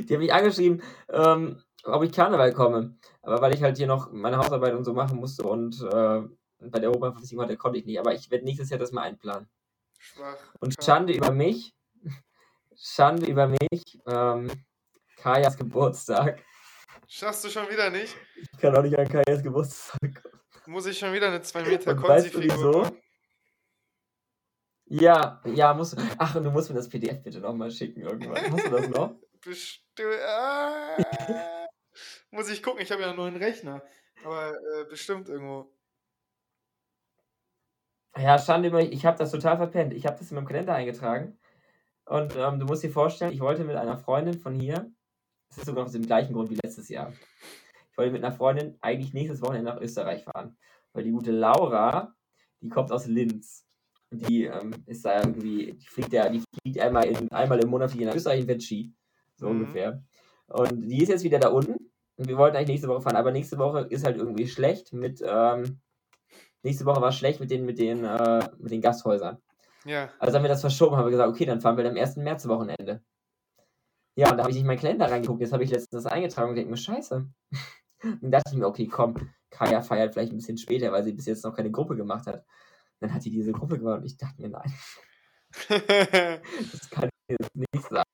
Die 0.03 0.13
hat 0.13 0.19
mich 0.19 0.33
angeschrieben, 0.33 0.81
ähm, 1.09 1.61
ob 1.83 2.03
ich 2.03 2.11
Karneval 2.11 2.53
komme. 2.53 2.97
Aber 3.21 3.41
weil 3.41 3.53
ich 3.53 3.63
halt 3.63 3.77
hier 3.77 3.87
noch 3.87 4.11
meine 4.11 4.37
Hausarbeit 4.37 4.73
und 4.73 4.83
so 4.83 4.93
machen 4.93 5.19
musste 5.19 5.43
und 5.43 5.81
äh, 5.81 6.21
bei 6.59 6.79
der 6.79 6.93
Oberversicherung 6.95 7.43
hatte, 7.43 7.57
konnte 7.57 7.79
ich 7.79 7.85
nicht. 7.85 7.99
Aber 7.99 8.13
ich 8.13 8.29
werde 8.31 8.45
nächstes 8.45 8.69
Jahr 8.69 8.79
das 8.79 8.91
mal 8.91 9.03
einplanen. 9.03 9.47
Schwach. 9.99 10.37
Und. 10.59 10.75
Schande 10.83 11.13
über 11.13 11.31
mich. 11.31 11.73
Schande 12.77 13.25
über 13.27 13.47
mich. 13.47 13.99
Ähm, 14.05 14.51
Kajas 15.17 15.57
Geburtstag. 15.57 16.43
Schaffst 17.07 17.45
du 17.45 17.49
schon 17.49 17.69
wieder 17.69 17.89
nicht? 17.89 18.15
Ich 18.35 18.59
kann 18.59 18.75
auch 18.75 18.83
nicht 18.83 18.97
an 18.97 19.07
Kajas 19.07 19.43
Geburtstag 19.43 19.99
kommen. 20.21 20.41
Muss 20.67 20.85
ich 20.87 20.97
schon 20.97 21.13
wieder 21.13 21.27
eine 21.27 21.41
2 21.41 21.63
Meter 21.63 21.91
Und 21.91 22.01
weißt 22.03 22.27
du 22.27 22.39
Konzi-Figur? 22.39 22.91
Ja, 24.87 25.41
ja, 25.45 25.73
musst 25.73 25.93
du. 25.93 26.01
Ach, 26.17 26.35
und 26.35 26.43
du 26.43 26.51
musst 26.51 26.69
mir 26.69 26.75
das 26.75 26.89
PDF 26.89 27.21
bitte 27.23 27.39
nochmal 27.39 27.71
schicken 27.71 28.01
irgendwann. 28.01 28.51
Hast 28.51 28.65
du 28.65 28.69
das 28.69 28.89
noch? 28.89 29.15
Bestimmt. 29.45 30.19
Ah, 30.27 30.97
muss 32.31 32.49
ich 32.49 32.63
gucken, 32.63 32.81
ich 32.81 32.91
habe 32.91 33.03
ja 33.03 33.09
einen 33.09 33.17
neuen 33.17 33.37
Rechner. 33.37 33.83
Aber 34.23 34.53
äh, 34.53 34.85
bestimmt 34.89 35.29
irgendwo. 35.29 35.71
Ja, 38.17 38.37
über 38.57 38.77
mich. 38.77 38.91
Ich 38.91 39.05
habe 39.05 39.17
das 39.17 39.31
total 39.31 39.57
verpennt. 39.57 39.93
Ich 39.93 40.05
habe 40.07 40.17
das 40.17 40.31
in 40.31 40.35
meinem 40.35 40.47
Kalender 40.47 40.73
eingetragen. 40.73 41.37
Und 42.05 42.35
ähm, 42.35 42.59
du 42.59 42.65
musst 42.65 42.83
dir 42.83 42.89
vorstellen, 42.89 43.33
ich 43.33 43.39
wollte 43.39 43.63
mit 43.63 43.75
einer 43.75 43.97
Freundin 43.97 44.39
von 44.39 44.55
hier, 44.55 44.91
das 45.49 45.59
ist 45.59 45.65
sogar 45.65 45.85
aus 45.85 45.91
dem 45.91 46.05
gleichen 46.05 46.33
Grund 46.33 46.49
wie 46.49 46.59
letztes 46.63 46.89
Jahr. 46.89 47.13
Ich 47.91 47.97
wollte 47.97 48.13
mit 48.13 48.23
einer 48.23 48.35
Freundin 48.35 48.77
eigentlich 48.81 49.13
nächstes 49.13 49.41
Wochenende 49.41 49.71
nach 49.71 49.81
Österreich 49.81 50.23
fahren. 50.23 50.57
Weil 50.93 51.03
die 51.03 51.11
gute 51.11 51.31
Laura, 51.31 52.15
die 52.61 52.69
kommt 52.69 52.91
aus 52.91 53.05
Linz. 53.05 53.67
Und 54.09 54.27
die 54.27 54.45
ähm, 54.45 54.73
ist 54.87 55.05
da 55.05 55.19
irgendwie, 55.19 55.73
die 55.73 55.87
fliegt 55.87 56.13
ja, 56.13 56.29
die 56.29 56.41
fliegt 56.61 56.79
einmal, 56.79 57.05
in, 57.05 57.31
einmal 57.31 57.59
im 57.59 57.69
Monat 57.69 57.93
nach 57.95 58.15
Österreich 58.15 58.45
fährt 58.45 58.63
Ski. 58.63 58.93
So 59.35 59.47
Mhm. 59.47 59.51
ungefähr. 59.61 60.03
Und 60.47 60.81
die 60.81 61.01
ist 61.01 61.09
jetzt 61.09 61.23
wieder 61.23 61.39
da 61.39 61.49
unten. 61.49 61.91
Und 62.17 62.27
wir 62.27 62.37
wollten 62.37 62.55
eigentlich 62.55 62.69
nächste 62.69 62.87
Woche 62.87 63.01
fahren, 63.01 63.17
aber 63.17 63.31
nächste 63.31 63.57
Woche 63.57 63.81
ist 63.89 64.05
halt 64.05 64.17
irgendwie 64.17 64.47
schlecht 64.47 64.93
mit, 64.93 65.21
ähm, 65.25 65.81
nächste 66.63 66.85
Woche 66.85 67.01
war 67.01 67.11
schlecht 67.11 67.39
mit 67.41 67.51
den, 67.51 67.65
mit 67.65 67.77
den, 67.77 68.05
äh, 68.05 68.47
mit 68.57 68.71
den 68.71 68.81
Gasthäusern. 68.81 69.37
Ja. 69.83 70.09
Also 70.19 70.35
haben 70.37 70.43
wir 70.43 70.49
das 70.49 70.61
verschoben, 70.61 70.95
haben 70.95 71.05
wir 71.05 71.11
gesagt, 71.11 71.29
okay, 71.29 71.45
dann 71.45 71.61
fahren 71.61 71.77
wir 71.77 71.89
am 71.89 71.97
1. 71.97 72.23
März 72.23 72.47
Wochenende. 72.47 73.03
Ja, 74.15 74.31
und 74.31 74.37
da 74.37 74.43
habe 74.43 74.51
ich 74.51 74.55
nicht 74.55 74.61
in 74.61 74.67
meinen 74.67 74.79
Kalender 74.79 75.11
reingeguckt, 75.11 75.41
jetzt 75.41 75.51
habe 75.51 75.63
ich 75.63 75.71
letztens 75.71 76.03
das 76.03 76.11
eingetragen 76.11 76.49
und 76.49 76.55
denke 76.55 76.71
mir, 76.71 76.77
scheiße. 76.77 77.27
Dann 78.21 78.31
dachte 78.31 78.51
ich 78.51 78.57
mir, 78.57 78.67
okay, 78.67 78.87
komm, 78.87 79.15
Kaya 79.49 79.81
feiert 79.81 80.13
vielleicht 80.13 80.31
ein 80.31 80.37
bisschen 80.37 80.57
später, 80.57 80.91
weil 80.91 81.03
sie 81.03 81.11
bis 81.13 81.25
jetzt 81.25 81.43
noch 81.43 81.55
keine 81.55 81.71
Gruppe 81.71 81.95
gemacht 81.95 82.27
hat. 82.27 82.45
Dann 83.01 83.13
hat 83.13 83.23
sie 83.23 83.29
diese 83.29 83.51
Gruppe 83.51 83.77
gemacht 83.77 83.99
und 83.99 84.05
ich 84.05 84.15
dachte 84.17 84.41
mir, 84.41 84.49
nein, 84.49 84.73
das 85.69 86.89
kann 86.89 87.09
ich 87.27 87.37
jetzt 87.39 87.55
nicht 87.55 87.89
sagen. 87.89 88.09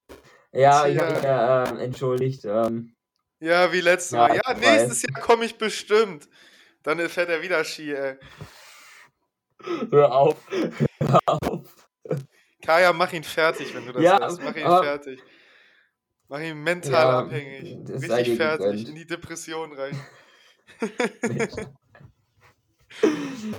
Ja, 0.54 0.86
ich 0.88 0.98
habe 1.00 1.12
mich 1.12 1.20
Tja. 1.22 1.64
äh, 1.64 1.84
entschuldigt. 1.84 2.46
Ähm, 2.46 2.94
ja, 3.40 3.72
wie 3.72 3.82
letztes 3.82 4.12
Ja, 4.12 4.28
Mal. 4.28 4.36
Ja, 4.36 4.42
weiß. 4.50 4.60
nächstes 4.60 5.02
Jahr 5.04 5.22
komme 5.22 5.46
ich 5.46 5.58
bestimmt. 5.58 6.28
Dann 6.84 7.00
fährt 7.10 7.30
er 7.30 7.42
wieder 7.42 7.64
Ski, 7.64 7.94
ey. 7.94 8.18
Hör 9.92 10.12
auf. 10.12 10.38
Hör 11.00 11.20
auf. 11.26 11.88
Kaya, 12.62 12.92
mach 12.94 13.14
ihn 13.14 13.24
fertig, 13.24 13.74
wenn 13.76 13.86
du 13.86 13.94
das 13.94 14.04
Ja, 14.04 14.20
hörst. 14.20 14.42
Mach 14.44 14.56
ihn 14.56 14.64
aber- 14.66 14.84
fertig. 14.84 15.22
Mach 16.28 16.40
ihn 16.40 16.64
mental 16.64 16.92
Ja, 16.94 17.20
abhängig. 17.20 17.78
Richtig 17.90 18.38
fertig. 18.38 18.66
gegönnt. 18.66 18.90
In 18.90 18.96
die 18.96 19.06
Depression 19.08 19.74
rein. 19.74 20.00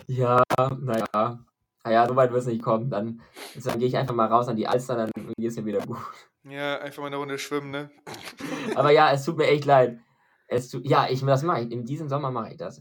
Ja, 0.06 0.42
naja. 0.80 1.44
Naja, 1.84 2.06
so 2.08 2.14
weit 2.16 2.30
wird 2.30 2.42
es 2.42 2.46
nicht 2.46 2.62
kommen. 2.62 2.90
Dann, 2.90 3.20
dann 3.64 3.78
gehe 3.78 3.88
ich 3.88 3.96
einfach 3.96 4.14
mal 4.14 4.26
raus 4.28 4.46
an 4.48 4.56
die 4.56 4.66
Alster, 4.68 4.94
dann 4.96 5.10
geht 5.36 5.50
es 5.50 5.56
mir 5.56 5.64
wieder 5.64 5.80
gut. 5.80 5.96
Ja, 6.44 6.78
einfach 6.80 7.00
mal 7.02 7.06
eine 7.06 7.16
Runde 7.16 7.38
schwimmen, 7.38 7.70
ne? 7.70 7.90
Aber 8.74 8.90
ja, 8.90 9.12
es 9.12 9.24
tut 9.24 9.36
mir 9.36 9.46
echt 9.46 9.64
leid. 9.64 10.00
Es 10.48 10.68
tut, 10.68 10.84
ja, 10.86 11.08
ich, 11.08 11.20
das 11.24 11.42
mache 11.42 11.62
ich. 11.62 11.70
In 11.70 11.84
diesem 11.84 12.08
Sommer 12.08 12.30
mache 12.30 12.50
ich 12.50 12.56
das. 12.56 12.78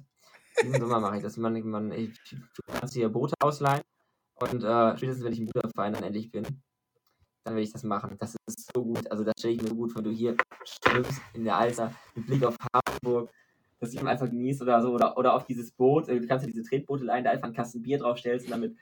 In 0.61 0.71
diesem 0.73 0.81
Sommer 0.81 0.99
mache 0.99 1.17
ich 1.17 1.23
das. 1.23 1.37
Man, 1.37 1.61
man, 1.69 1.91
ich, 1.91 2.19
du 2.29 2.61
kannst 2.67 2.93
hier 2.93 3.09
Boote 3.09 3.35
ausleihen. 3.39 3.81
Und 4.39 4.63
äh, 4.63 4.97
spätestens, 4.97 5.23
wenn 5.23 5.33
ich 5.33 5.39
im 5.39 5.45
Bruderverein 5.45 5.93
dann 5.93 6.03
endlich 6.03 6.31
bin, 6.31 6.43
dann 7.43 7.53
werde 7.53 7.61
ich 7.61 7.71
das 7.71 7.83
machen. 7.83 8.17
Das 8.19 8.35
ist 8.47 8.71
so 8.73 8.83
gut. 8.83 9.09
Also, 9.11 9.23
das 9.23 9.33
stelle 9.37 9.53
ich 9.53 9.61
mir 9.61 9.75
gut, 9.75 9.95
wenn 9.95 10.03
du 10.03 10.11
hier 10.11 10.35
schwimmst 10.65 11.21
in 11.33 11.43
der 11.43 11.55
Alster 11.57 11.93
mit 12.15 12.25
Blick 12.25 12.43
auf 12.43 12.55
Hamburg, 12.73 13.29
dass 13.79 13.93
ich 13.93 14.03
einfach 14.05 14.29
genießt 14.29 14.63
oder 14.63 14.81
so. 14.81 14.91
Oder, 14.93 15.15
oder 15.17 15.35
auf 15.35 15.45
dieses 15.45 15.71
Boot. 15.71 16.09
äh, 16.09 16.19
Du 16.19 16.27
kannst 16.27 16.45
ja 16.45 16.51
diese 16.51 16.63
Tretboote 16.63 17.03
leihen, 17.03 17.23
da 17.23 17.29
einfach 17.31 17.45
einen 17.45 17.55
Kasten 17.55 17.83
Bier 17.83 17.99
draufstellst 17.99 18.47
und 18.47 18.51
damit, 18.51 18.75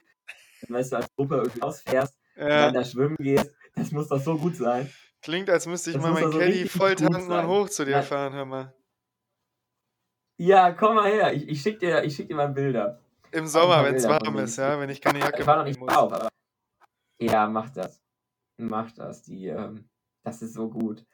weißt 0.67 0.93
du, 0.93 0.95
als 0.95 1.13
Gruppe 1.15 1.35
irgendwie 1.35 1.61
ausfährst 1.61 2.15
und 2.35 2.43
Ja, 2.43 2.65
dann 2.65 2.73
da 2.73 2.83
schwimmen 2.85 3.17
gehst. 3.17 3.51
Das 3.79 3.91
muss 3.91 4.07
doch 4.07 4.19
so 4.21 4.37
gut 4.37 4.55
sein. 4.55 4.89
klingt, 5.21 5.49
als 5.49 5.65
müsste 5.65 5.89
ich 5.91 5.95
Das 5.95 6.03
mal 6.03 6.13
mein 6.13 6.31
so 6.31 6.37
Caddy 6.37 6.67
voll 6.67 6.95
tanken 6.95 7.31
und 7.31 7.47
hoch 7.47 7.69
zu 7.69 7.85
dir 7.85 7.91
Ja. 7.91 8.01
fahren, 8.03 8.33
hör 8.33 8.45
mal. 8.45 8.73
Ja, 10.37 10.71
komm 10.71 10.95
mal 10.95 11.09
her. 11.11 11.33
Ich, 11.33 11.47
ich 11.49 11.61
schicke 11.61 11.79
dir, 11.79 12.03
ich 12.03 12.15
schick 12.15 12.27
dir 12.27 12.35
mal 12.35 12.47
Bilder. 12.49 13.01
Im 13.31 13.45
Sommer, 13.45 13.83
wenn 13.83 13.95
es 13.95 14.07
warm 14.07 14.37
ist, 14.39 14.57
ja, 14.57 14.79
wenn 14.79 14.89
ich 14.89 15.01
keine 15.01 15.19
Jacke 15.19 15.41
Ich 15.41 15.47
war 15.47 15.57
noch 15.57 15.65
nicht 15.65 15.79
aber. 15.81 16.29
Ja, 17.19 17.47
mach 17.47 17.69
das. 17.69 18.01
Mach 18.57 18.91
das. 18.91 19.23
Die, 19.23 19.47
ähm, 19.47 19.89
das 20.23 20.41
ist 20.41 20.53
so 20.53 20.69
gut. 20.69 21.05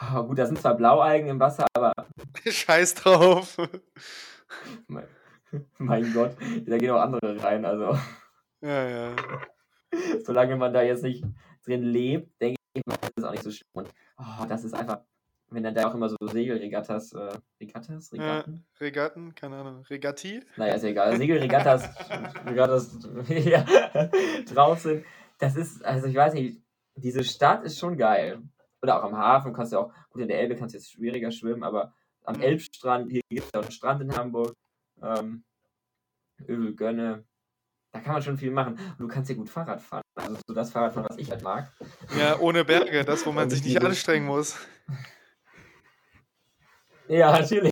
Oh, 0.00 0.24
gut, 0.24 0.38
da 0.38 0.46
sind 0.46 0.58
zwar 0.60 0.74
Blaualgen 0.76 1.28
im 1.28 1.38
Wasser, 1.40 1.66
aber 1.74 1.92
Scheiß 2.46 2.94
drauf. 2.94 3.56
mein, 4.88 5.06
mein 5.78 6.12
Gott, 6.12 6.36
da 6.66 6.78
gehen 6.78 6.90
auch 6.90 7.00
andere 7.00 7.42
rein. 7.42 7.64
Also, 7.64 7.96
ja, 8.62 8.88
ja. 8.88 9.16
solange 10.24 10.56
man 10.56 10.72
da 10.72 10.82
jetzt 10.82 11.02
nicht 11.02 11.24
drin 11.64 11.82
lebt, 11.82 12.40
denke 12.40 12.56
ich 12.74 12.82
mal, 12.86 12.94
ist 12.94 13.12
das 13.16 13.24
auch 13.24 13.30
nicht 13.32 13.42
so 13.42 13.50
schlimm. 13.50 13.68
Und 13.72 13.88
oh, 14.18 14.44
das 14.48 14.64
ist 14.64 14.74
einfach, 14.74 15.00
wenn 15.50 15.62
dann 15.62 15.74
da 15.74 15.88
auch 15.88 15.94
immer 15.94 16.08
so 16.08 16.16
Segelregattas, 16.20 17.12
äh, 17.12 17.38
Regattas, 17.60 18.12
Regatten? 18.12 18.64
Regatten, 18.80 19.34
keine 19.34 19.56
Ahnung. 19.56 19.82
Regatti? 19.88 20.42
Naja, 20.56 20.74
ist 20.74 20.82
ja 20.82 20.90
egal. 20.90 21.16
Segelregattas 21.16 21.88
Regattas, 22.46 22.98
ja, 23.28 23.64
drauf 24.52 24.80
sind. 24.80 25.04
Das 25.38 25.56
ist, 25.56 25.84
also 25.84 26.06
ich 26.06 26.14
weiß 26.14 26.34
nicht, 26.34 26.60
diese 26.94 27.24
Stadt 27.24 27.64
ist 27.64 27.78
schon 27.78 27.96
geil. 27.96 28.42
Oder 28.82 28.98
auch 28.98 29.04
am 29.04 29.16
Hafen 29.16 29.52
kannst 29.52 29.72
du 29.72 29.78
auch, 29.78 29.92
gut, 30.10 30.22
in 30.22 30.28
der 30.28 30.40
Elbe 30.40 30.56
kannst 30.56 30.74
du 30.74 30.78
jetzt 30.78 30.90
schwieriger 30.90 31.30
schwimmen, 31.30 31.62
aber 31.62 31.94
am 32.24 32.36
Mhm. 32.36 32.42
Elbstrand, 32.42 33.10
hier 33.10 33.22
gibt 33.28 33.46
es 33.46 33.50
ja 33.52 33.60
auch 33.60 33.64
einen 33.64 33.72
Strand 33.72 34.02
in 34.02 34.16
Hamburg, 34.16 34.54
ähm, 35.02 35.44
Öl, 36.48 36.74
Gönne, 36.74 37.24
da 37.92 38.00
kann 38.00 38.14
man 38.14 38.22
schon 38.22 38.38
viel 38.38 38.50
machen. 38.50 38.74
Und 38.74 38.98
du 38.98 39.08
kannst 39.08 39.28
hier 39.28 39.36
gut 39.36 39.48
Fahrrad 39.48 39.80
fahren. 39.80 40.01
Also 40.14 40.36
so 40.46 40.54
das 40.54 40.70
Fahrradfahren, 40.70 41.08
was 41.08 41.16
ich 41.18 41.30
halt 41.30 41.42
mag. 41.42 41.72
Ja, 42.18 42.38
ohne 42.38 42.64
Berge, 42.64 43.04
das, 43.04 43.24
wo 43.24 43.32
man 43.32 43.48
sich 43.48 43.62
nicht 43.64 43.74
nicht 43.74 43.84
anstrengen 43.84 44.26
muss. 44.26 44.56
Ja, 47.08 47.32
natürlich. 47.32 47.70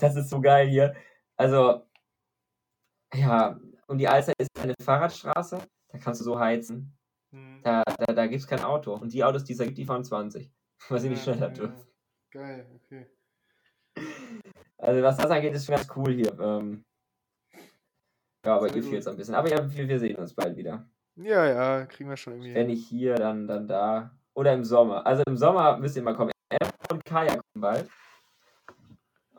Das 0.00 0.16
ist 0.16 0.30
so 0.30 0.40
geil 0.40 0.68
hier. 0.68 0.94
Also, 1.36 1.86
ja, 3.14 3.58
und 3.86 3.98
die 3.98 4.08
Alster 4.08 4.32
ist 4.38 4.50
eine 4.58 4.74
Fahrradstraße, 4.82 5.58
da 5.88 5.98
kannst 5.98 6.20
du 6.20 6.24
so 6.24 6.38
heizen. 6.38 6.96
Hm. 7.32 7.60
Da, 7.62 7.82
da, 7.84 8.12
da 8.12 8.26
gibt 8.26 8.40
es 8.40 8.46
kein 8.46 8.62
Auto. 8.62 8.94
Und 8.94 9.12
die 9.12 9.24
Autos, 9.24 9.44
die 9.44 9.52
es 9.52 9.58
da 9.58 9.64
gibt, 9.64 9.78
die 9.78 9.84
fahren 9.84 10.04
20. 10.04 10.50
Weil 10.88 11.00
sie 11.00 11.08
nicht 11.08 11.24
Ja, 11.26 11.32
schneller 11.34 11.48
ja, 11.48 11.54
dürfen. 11.54 11.76
ja. 11.78 12.40
Geil, 12.40 12.66
okay. 12.74 13.06
Also, 14.78 15.02
was 15.02 15.16
das 15.16 15.30
angeht, 15.30 15.54
ist 15.54 15.66
schon 15.66 15.74
ganz 15.76 15.88
cool 15.96 16.12
hier. 16.12 16.38
Ähm, 16.38 16.84
ja, 18.46 18.56
aber 18.56 18.74
ihr 18.74 18.82
fehlt 18.82 19.00
es 19.00 19.06
ein 19.06 19.16
bisschen. 19.16 19.34
Aber 19.34 19.48
ja, 19.50 19.58
wir, 19.74 19.88
wir 19.88 19.98
sehen 19.98 20.16
uns 20.16 20.34
bald 20.34 20.56
wieder. 20.56 20.88
Ja, 21.16 21.46
ja, 21.46 21.86
kriegen 21.86 22.08
wir 22.08 22.16
schon 22.16 22.34
irgendwie. 22.34 22.54
Wenn 22.54 22.68
nicht 22.68 22.86
hier, 22.86 23.14
dann, 23.16 23.46
dann 23.46 23.66
da. 23.66 24.10
Oder 24.34 24.52
im 24.52 24.64
Sommer. 24.64 25.06
Also 25.06 25.22
im 25.26 25.36
Sommer 25.36 25.78
müsst 25.78 25.96
ihr 25.96 26.02
mal 26.02 26.14
kommen. 26.14 26.30
Emma 26.48 26.70
und 26.90 27.04
Kaya 27.04 27.32
kommen 27.36 27.60
bald. 27.60 27.88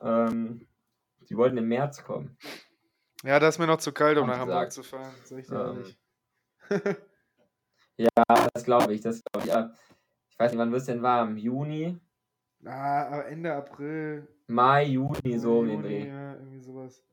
Ähm, 0.01 0.67
die 1.29 1.37
wollten 1.37 1.57
im 1.57 1.67
März 1.67 2.03
kommen. 2.03 2.37
Ja, 3.23 3.39
das 3.39 3.55
ist 3.55 3.59
mir 3.59 3.67
noch 3.67 3.77
zu 3.77 3.91
kalt, 3.91 4.17
um 4.17 4.27
nach 4.27 4.39
Hamburg 4.39 4.71
zu 4.71 4.83
fahren. 4.83 5.13
Sag 5.23 5.39
ich 5.39 5.47
dir 5.47 5.55
Ähm, 5.55 5.83
ehrlich. 6.69 6.97
Ja, 7.99 8.09
das 8.53 8.63
glaube 8.63 8.93
ich, 8.93 9.01
das 9.01 9.23
glaube 9.23 9.47
ich. 9.47 9.51
Ja, 9.53 9.73
ich 10.29 10.37
weiß 10.37 10.51
nicht, 10.51 10.59
wann 10.59 10.71
wird 10.71 10.81
es 10.81 10.85
denn 10.85 11.01
warm? 11.01 11.35
Juni? 11.35 11.97
Ah, 12.63 13.21
Ende 13.21 13.53
April. 13.53 14.27
Mai, 14.45 14.83
Juni, 14.85 15.39
so 15.39 15.59
um 15.59 15.67
den 15.67 15.81
Dreh. 15.81 16.07
Ja, 16.07 16.33
irgendwie 16.35 16.59
sowas. 16.61 17.03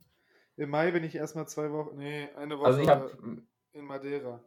Im 0.57 0.71
Mai 0.71 0.91
bin 0.93 1.05
ich 1.05 1.15
erstmal 1.15 1.49
zwei 1.49 1.71
Wochen, 1.73 1.97
nee, 1.97 2.29
eine 2.37 2.59
Woche 2.59 2.67
Also 2.67 2.81
ich 2.81 2.89
habe, 2.89 3.11
in 3.73 3.85
Madeira. 3.85 4.41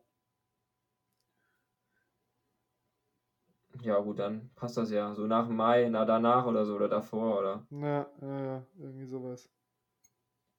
ja 3.81 3.99
gut, 3.99 4.19
dann 4.19 4.49
passt 4.55 4.77
das 4.77 4.91
ja. 4.91 5.13
So 5.13 5.27
nach 5.27 5.47
Mai, 5.49 5.87
na 5.89 6.05
danach 6.05 6.45
oder 6.45 6.65
so 6.65 6.75
oder 6.75 6.87
davor 6.87 7.39
oder. 7.39 7.67
Na, 7.69 8.07
ja, 8.21 8.43
ja, 8.43 8.67
irgendwie 8.79 9.05
sowas. 9.05 9.49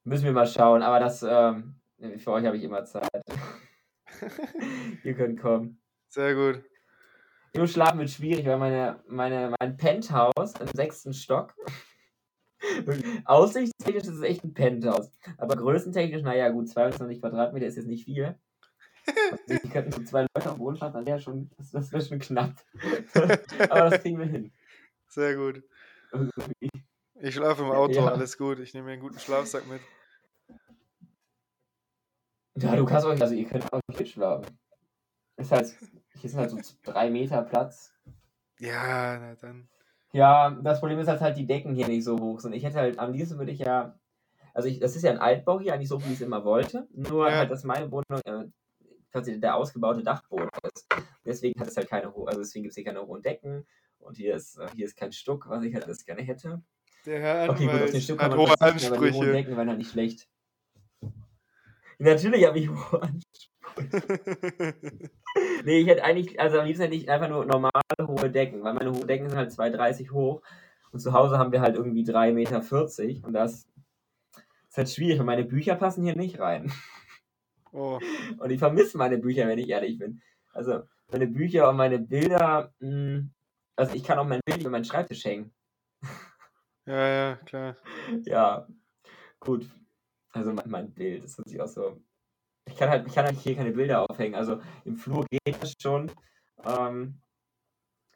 Müssen 0.04 0.24
wir 0.24 0.32
mal 0.32 0.46
schauen, 0.46 0.82
aber 0.82 1.00
das, 1.00 1.22
ähm, 1.22 1.80
für 2.18 2.32
euch 2.32 2.46
habe 2.46 2.56
ich 2.56 2.62
immer 2.62 2.84
Zeit. 2.84 3.08
Ihr 5.04 5.14
könnt 5.14 5.40
kommen. 5.40 5.80
Sehr 6.08 6.34
gut. 6.34 6.64
Nur 7.54 7.66
schlafen 7.66 7.98
wird 7.98 8.10
schwierig, 8.10 8.46
weil 8.46 8.58
meine, 8.58 9.02
meine, 9.08 9.54
mein 9.58 9.76
Penthouse 9.76 10.54
im 10.60 10.68
sechsten 10.68 11.12
Stock. 11.12 11.54
Aussichtstechnisch 13.24 14.04
ist 14.04 14.08
es 14.16 14.22
echt 14.22 14.44
ein 14.44 14.54
Penthouse. 14.54 15.10
Aber 15.36 15.56
größentechnisch, 15.56 16.22
naja, 16.22 16.48
gut, 16.50 16.68
22 16.68 17.20
Quadratmeter 17.20 17.66
ist 17.66 17.76
jetzt 17.76 17.86
nicht 17.86 18.04
viel. 18.04 18.38
Also, 19.06 19.62
die 19.62 19.68
könnten 19.70 19.92
so 19.92 20.02
zwei 20.02 20.26
Leute 20.34 20.50
auf 20.50 20.58
Wohnschaft, 20.58 20.94
dann 20.94 21.06
wäre 21.06 21.18
schon, 21.20 21.50
das, 21.56 21.70
das 21.70 21.92
wäre 21.92 22.02
schon 22.02 22.18
knapp. 22.18 22.54
Aber 23.70 23.90
das 23.90 24.02
kriegen 24.02 24.18
wir 24.18 24.26
hin. 24.26 24.52
Sehr 25.06 25.34
gut. 25.36 25.62
Ich 27.20 27.34
schlafe 27.34 27.62
im 27.62 27.70
Auto, 27.70 27.94
Ja. 27.94 28.08
alles 28.08 28.36
gut. 28.36 28.58
Ich 28.58 28.74
nehme 28.74 28.86
mir 28.86 28.92
einen 28.92 29.02
guten 29.02 29.18
Schlafsack 29.18 29.66
mit. 29.66 29.80
Ja, 32.56 32.74
du 32.76 32.84
kannst 32.84 33.06
euch, 33.06 33.20
also 33.20 33.34
ihr 33.34 33.46
könnt 33.46 33.72
auch 33.72 33.80
hier 33.96 34.06
schlafen. 34.06 34.58
Ist 35.36 35.52
halt, 35.52 35.74
hier 36.14 36.28
sind 36.28 36.40
halt 36.40 36.50
so 36.50 36.74
drei 36.82 37.08
Meter 37.08 37.42
Platz. 37.42 37.94
Ja, 38.58 39.18
na 39.18 39.34
dann. 39.36 39.68
Ja, 40.12 40.50
das 40.50 40.80
Problem 40.80 40.98
ist, 40.98 41.06
dass 41.06 41.20
halt 41.20 41.36
die 41.36 41.46
Decken 41.46 41.74
hier 41.74 41.86
nicht 41.86 42.04
so 42.04 42.18
hoch 42.18 42.40
sind. 42.40 42.54
Ich 42.54 42.64
hätte 42.64 42.78
halt, 42.78 42.98
am 42.98 43.12
liebsten 43.12 43.38
würde 43.38 43.52
ich 43.52 43.58
ja, 43.58 43.98
also 44.54 44.68
ich, 44.68 44.80
das 44.80 44.96
ist 44.96 45.02
ja 45.02 45.10
ein 45.10 45.18
Altbau 45.18 45.60
hier, 45.60 45.74
eigentlich 45.74 45.88
so, 45.88 46.00
wie 46.02 46.08
ich 46.08 46.14
es 46.14 46.20
immer 46.22 46.44
wollte. 46.44 46.88
Nur 46.92 47.28
Ja. 47.28 47.36
halt, 47.38 47.50
dass 47.50 47.64
meine 47.64 47.90
Wohnung 47.90 48.20
äh, 48.24 48.46
quasi 49.12 49.38
der 49.38 49.56
ausgebaute 49.56 50.02
Dachboden 50.02 50.48
ist. 50.74 50.86
Deswegen 51.24 51.60
hat 51.60 51.68
es 51.68 51.76
halt 51.76 51.88
keine, 51.88 52.06
also 52.06 52.40
deswegen 52.40 52.62
gibt 52.64 52.70
es 52.72 52.76
hier 52.76 52.84
keine 52.84 53.06
hohen 53.06 53.22
Decken. 53.22 53.66
Und 53.98 54.16
hier 54.16 54.34
ist, 54.34 54.56
äh, 54.56 54.68
hier 54.74 54.86
ist 54.86 54.96
kein 54.96 55.12
Stuck, 55.12 55.48
was 55.48 55.62
ich 55.62 55.74
halt 55.74 55.84
alles 55.84 56.04
gerne 56.04 56.22
hätte. 56.22 56.62
Der 57.04 57.20
Herr 57.20 57.50
Okay, 57.50 57.66
gut, 57.66 57.82
auf 57.82 57.90
den 57.90 58.00
Stuck 58.00 58.18
hat 58.18 58.30
kann 58.30 58.38
man 58.38 58.48
hohe 58.48 58.56
verzichten, 58.56 58.92
aber 58.92 58.96
die 58.96 59.12
hohen 59.12 59.28
Ansprüche. 59.28 59.32
Decken 59.32 59.56
waren 59.56 59.68
halt 59.68 59.78
nicht 59.78 59.90
schlecht. 59.90 60.28
Natürlich 61.98 62.46
habe 62.46 62.58
ich 62.58 62.68
hohe 62.70 63.02
Ansprüche. 63.02 63.50
Nee, 65.68 65.80
ich 65.80 65.86
hätte 65.86 66.02
eigentlich, 66.02 66.40
also 66.40 66.60
am 66.60 66.64
liebsten 66.64 66.84
hätte 66.84 66.96
ich 66.96 67.10
einfach 67.10 67.28
nur 67.28 67.44
normale 67.44 67.82
hohe 68.00 68.30
Decken, 68.30 68.64
weil 68.64 68.72
meine 68.72 68.90
hohen 68.90 69.06
Decken 69.06 69.28
sind 69.28 69.36
halt 69.36 69.50
2,30 69.50 70.12
hoch 70.12 70.40
und 70.92 71.00
zu 71.00 71.12
Hause 71.12 71.38
haben 71.38 71.52
wir 71.52 71.60
halt 71.60 71.76
irgendwie 71.76 72.04
3,40 72.04 72.32
Meter 72.32 73.26
und 73.26 73.34
das 73.34 73.68
ist 74.70 74.78
halt 74.78 74.88
schwierig, 74.88 75.18
weil 75.18 75.26
meine 75.26 75.44
Bücher 75.44 75.74
passen 75.74 76.04
hier 76.04 76.16
nicht 76.16 76.40
rein. 76.40 76.72
oh, 77.72 78.00
Und 78.38 78.48
ich 78.48 78.58
vermisse 78.58 78.96
meine 78.96 79.18
Bücher, 79.18 79.46
wenn 79.46 79.58
ich 79.58 79.68
ehrlich 79.68 79.98
bin. 79.98 80.22
Also 80.54 80.84
meine 81.12 81.26
Bücher 81.26 81.68
und 81.68 81.76
meine 81.76 81.98
Bilder, 81.98 82.72
mh, 82.78 83.24
also 83.76 83.94
ich 83.94 84.04
kann 84.04 84.18
auch 84.18 84.26
mein 84.26 84.40
Bild 84.46 84.62
über 84.62 84.70
meinen 84.70 84.86
Schreibtisch 84.86 85.26
hängen. 85.26 85.52
ja, 86.86 87.08
ja, 87.08 87.36
klar. 87.44 87.76
Ja, 88.24 88.66
gut. 89.38 89.68
Also 90.32 90.50
mein, 90.50 90.70
mein 90.70 90.94
Bild, 90.94 91.24
das 91.24 91.36
hört 91.36 91.50
sich 91.50 91.60
auch 91.60 91.68
so. 91.68 92.00
Ich 92.68 92.76
kann 92.76 92.90
halt, 92.90 93.06
ich 93.06 93.14
kann 93.14 93.24
halt 93.24 93.38
hier 93.38 93.56
keine 93.56 93.72
Bilder 93.72 94.08
aufhängen. 94.08 94.34
Also 94.34 94.60
im 94.84 94.96
Flur 94.96 95.26
geht 95.30 95.62
das 95.62 95.74
schon. 95.80 96.10
Ähm, 96.64 97.20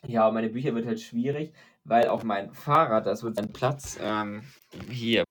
ja, 0.07 0.31
meine 0.31 0.49
Bücher 0.49 0.75
wird 0.75 0.87
halt 0.87 1.01
schwierig, 1.01 1.53
weil 1.85 2.09
auch 2.09 2.23
mein 2.23 2.53
Fahrrad, 2.53 3.07
das 3.07 3.23
wird 3.23 3.37
seinen 3.37 3.53
Platz 3.53 3.99
ähm, 4.01 4.43
hier. 4.91 5.25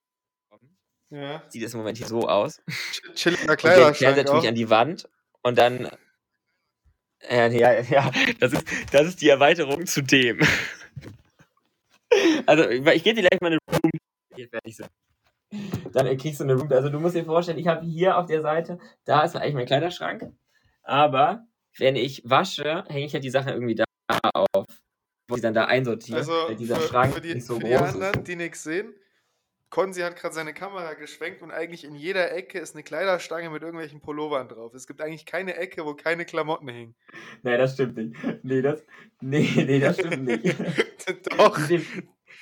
Ja. 1.10 1.44
Sieht 1.50 1.64
es 1.64 1.74
im 1.74 1.80
Moment 1.80 1.98
hier 1.98 2.08
so 2.08 2.28
aus. 2.28 2.62
Chilliger 3.16 3.42
Und 3.42 3.50
der 3.50 3.58
Kleiderschrank 3.58 4.18
natürlich 4.18 4.44
auch. 4.44 4.48
an 4.48 4.56
die 4.56 4.70
Wand 4.70 5.10
und 5.42 5.58
dann. 5.58 5.90
Ja, 7.30 7.48
ja, 7.48 7.82
ja, 7.82 8.12
das 8.40 8.54
ist, 8.54 8.66
das 8.92 9.08
ist 9.08 9.22
die 9.22 9.30
Erweiterung 9.30 9.86
zu 9.86 10.02
dem. 10.02 10.40
Also, 12.46 12.68
ich 12.68 13.04
gebe 13.06 13.22
dir 13.22 13.30
gleich 13.30 13.40
meine 13.40 13.58
Room 13.72 13.90
hier 14.36 14.50
fertig 14.50 14.76
sind. 14.76 14.90
Dann 15.92 16.18
kriegst 16.18 16.40
du 16.40 16.44
eine 16.44 16.56
Room. 16.56 16.72
Also 16.72 16.90
du 16.90 17.00
musst 17.00 17.16
dir 17.16 17.26
vorstellen, 17.26 17.58
ich 17.58 17.68
habe 17.68 17.86
hier 17.86 18.18
auf 18.18 18.26
der 18.26 18.42
Seite, 18.42 18.80
da 19.06 19.24
ist 19.24 19.36
eigentlich 19.36 19.54
mein 19.54 19.66
Kleiderschrank. 19.66 20.32
Aber 20.84 21.46
wenn 21.78 21.96
ich 21.96 22.22
wasche, 22.26 22.84
hänge 22.88 23.06
ich 23.06 23.14
halt 23.14 23.24
die 23.24 23.30
Sachen 23.30 23.54
irgendwie 23.54 23.76
da 23.76 23.86
auf. 24.34 24.66
Wo 25.28 25.36
ich 25.36 25.42
dann 25.42 25.54
da 25.54 25.66
einsortiere. 25.66 26.18
Also 26.18 26.34
weil 26.48 26.56
dieser 26.56 26.76
für, 26.76 26.88
Schrank 26.88 27.14
für 27.14 27.22
die, 27.22 27.36
nicht 27.36 27.46
so 27.46 27.56
für 27.56 27.62
groß 27.62 27.70
die 27.70 27.76
ist. 27.76 27.94
anderen, 27.94 28.24
die 28.24 28.36
nichts 28.36 28.64
sehen, 28.64 28.94
Konzi 29.72 30.02
hat 30.02 30.18
gerade 30.18 30.36
seine 30.36 30.54
Kamera 30.54 30.96
geschwenkt 30.96 31.42
und 31.42 31.52
eigentlich 31.52 31.86
in 31.86 31.96
jeder 31.96 32.34
Ecke 32.34 32.60
ist 32.60 32.76
eine 32.76 32.84
Kleiderstange 32.84 33.50
mit 33.50 33.64
irgendwelchen 33.64 34.02
Pullovern 34.02 34.50
drauf. 34.50 34.74
Es 34.74 34.86
gibt 34.86 35.02
eigentlich 35.02 35.26
keine 35.26 35.56
Ecke, 35.56 35.86
wo 35.86 35.94
keine 35.94 36.26
Klamotten 36.26 36.68
hängen. 36.68 36.94
Nee, 37.42 37.58
das 37.58 37.76
stimmt 37.76 37.96
nicht. 37.96 38.44
Nee, 38.44 38.62
das, 38.62 38.84
nee, 39.22 39.50
nee, 39.56 39.80
das 39.80 39.98
stimmt 39.98 40.26
nicht. 40.26 40.44
Doch, 41.38 41.58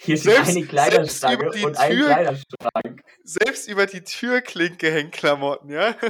Hier 0.02 0.18
steht 0.18 0.32
Selbst- 0.34 0.50
eine 0.58 0.66
Kleiderstange 0.66 1.36
über 1.44 1.50
die 1.52 1.66
und 1.66 1.78
ein 1.78 1.92
Tür- 1.92 2.06
Kleiderschrank. 2.08 3.02
selbst 3.24 3.68
über 3.70 3.86
die 3.86 4.02
Türklinke 4.02 4.92
hängen 4.92 5.12
Klamotten, 5.12 5.70
ja? 5.70 5.96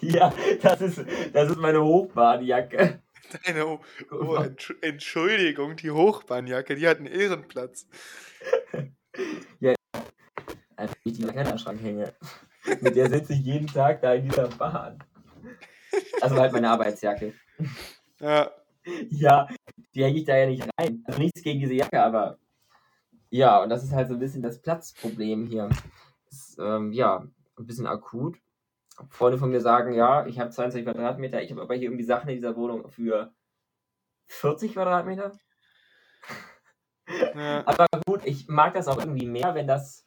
Ja, 0.00 0.32
das 0.62 0.80
ist, 0.82 1.00
das 1.32 1.50
ist 1.50 1.56
meine 1.56 1.82
Hochbahnjacke. 1.82 3.00
Deine, 3.44 3.66
oh, 3.66 3.80
oh, 4.10 4.36
Entsch- 4.36 4.76
Entschuldigung, 4.82 5.74
die 5.76 5.90
Hochbahnjacke, 5.90 6.74
die 6.76 6.86
hat 6.86 6.98
einen 6.98 7.06
Ehrenplatz. 7.06 7.86
Einfach 10.76 10.94
wie 11.02 11.10
ich 11.10 11.16
die 11.16 11.22
in 11.22 11.28
den 11.28 11.32
Kleiderschrank 11.32 11.80
hänge. 11.82 12.14
Mit 12.82 12.94
der 12.94 13.08
sitze 13.08 13.32
ich 13.32 13.40
jeden 13.40 13.66
Tag 13.66 14.02
da 14.02 14.12
in 14.14 14.28
dieser 14.28 14.48
Bahn. 14.48 14.98
Also 16.20 16.36
halt 16.36 16.52
meine 16.52 16.68
Arbeitsjacke. 16.70 17.32
Ja, 18.20 18.50
Ja, 19.10 19.48
die 19.94 20.04
hänge 20.04 20.18
ich 20.18 20.24
da 20.24 20.36
ja 20.36 20.46
nicht 20.46 20.68
rein. 20.78 21.02
Also 21.06 21.20
nichts 21.20 21.42
gegen 21.42 21.60
diese 21.60 21.74
Jacke, 21.74 22.00
aber 22.00 22.38
ja, 23.30 23.62
und 23.62 23.68
das 23.68 23.82
ist 23.82 23.92
halt 23.92 24.08
so 24.08 24.14
ein 24.14 24.20
bisschen 24.20 24.42
das 24.42 24.62
Platzproblem 24.62 25.46
hier. 25.46 25.68
Ist, 26.30 26.58
ähm, 26.58 26.92
ja, 26.92 27.26
ein 27.58 27.66
bisschen 27.66 27.86
akut. 27.86 28.38
Freunde 29.10 29.38
von 29.38 29.50
mir 29.50 29.60
sagen, 29.60 29.92
ja, 29.94 30.26
ich 30.26 30.38
habe 30.38 30.50
22 30.50 30.84
Quadratmeter, 30.84 31.42
ich 31.42 31.50
habe 31.50 31.62
aber 31.62 31.74
hier 31.74 31.84
irgendwie 31.84 32.04
Sachen 32.04 32.28
in 32.30 32.36
dieser 32.36 32.56
Wohnung 32.56 32.88
für 32.88 33.34
40 34.28 34.72
Quadratmeter. 34.72 35.32
ja, 37.08 37.66
Aber 37.66 37.86
gut, 38.06 38.24
ich 38.24 38.48
mag 38.48 38.74
das 38.74 38.88
auch 38.88 38.98
irgendwie 38.98 39.26
mehr, 39.26 39.54
wenn 39.54 39.66
das, 39.66 40.06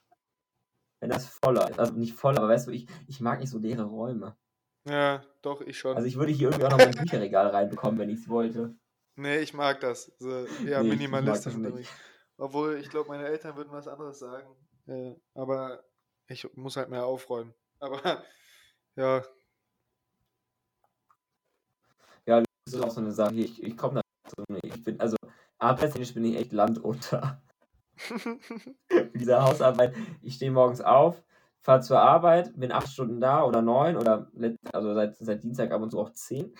wenn 1.02 1.10
das 1.10 1.28
voller 1.28 1.70
ist. 1.70 1.80
Also 1.80 1.94
nicht 1.94 2.15
voller, 2.15 2.39
aber 2.39 2.50
weißt 2.50 2.68
du, 2.68 2.72
ich, 2.72 2.88
ich 3.08 3.22
mag 3.22 3.39
nicht 3.39 3.50
so 3.50 3.60
leere 3.60 3.84
Räume. 3.84 4.36
Ja, 4.86 5.24
doch, 5.42 5.62
ich 5.62 5.78
schon. 5.78 5.96
Also 5.96 6.08
ich 6.08 6.18
würde 6.18 6.32
hier 6.32 6.50
irgendwie 6.50 6.65
auch 6.65 6.72
noch 6.72 6.78
mein 6.78 6.92
Bücherregal 6.92 7.48
reinbekommen, 7.48 8.00
wenn 8.00 8.10
ich 8.10 8.20
es 8.22 8.30
wollte. 8.30 8.76
nee, 9.15 9.39
ich 9.39 9.54
mag 9.54 9.80
das. 9.82 10.12
So, 10.20 10.46
eher 10.65 10.84
Nee, 10.84 10.94
ich 10.94 11.00
minimalistisch 11.00 11.56
unterwegs. 11.56 11.89
Obwohl, 12.38 12.78
ich 12.78 12.89
glaube, 12.89 13.10
meine 13.10 13.26
Eltern 13.28 13.56
würden 13.58 13.72
was 13.72 13.88
anderes 13.88 14.20
sagen. 14.20 14.48
Äh, 14.88 15.15
aber 15.34 15.84
ich 16.28 16.48
muss 16.56 16.78
halt 16.78 16.89
mehr 16.89 17.06
aufräumen. 17.06 17.54
Aber 17.80 18.24
ja, 18.96 19.24
Das 22.26 22.74
ist 22.74 22.82
auch 22.82 22.92
so 22.92 23.02
eine 23.02 23.12
Sache, 23.12 23.36
ich, 23.36 23.62
ich 23.63 23.76
komme 23.76 23.96
da. 23.96 24.02
Ich 24.63 24.84
bin, 24.84 25.00
also 25.00 25.18
arbeitstechnisch 25.58 26.13
bin 26.13 26.26
ich 26.26 26.38
echt 26.38 26.54
landunter. 26.54 27.42
Mit 28.89 29.15
dieser 29.15 29.44
Hausarbeit, 29.44 29.96
ich 30.22 30.36
stehe 30.36 30.52
morgens 30.52 30.82
auf, 30.82 31.24
fahre 31.62 31.82
zur 31.82 32.00
Arbeit, 32.00 32.54
bin 32.60 32.72
acht 32.72 32.89
Stunden 32.89 33.22
da 33.22 33.43
oder 33.43 33.62
neun 33.62 33.98
oder 33.98 34.32
also 34.74 34.93
seit, 34.93 35.17
seit 35.17 35.43
Dienstag 35.43 35.72
ab 35.72 35.82
und 35.82 35.91
zu 35.91 36.00
auch 36.00 36.12
zehn. 36.13 36.54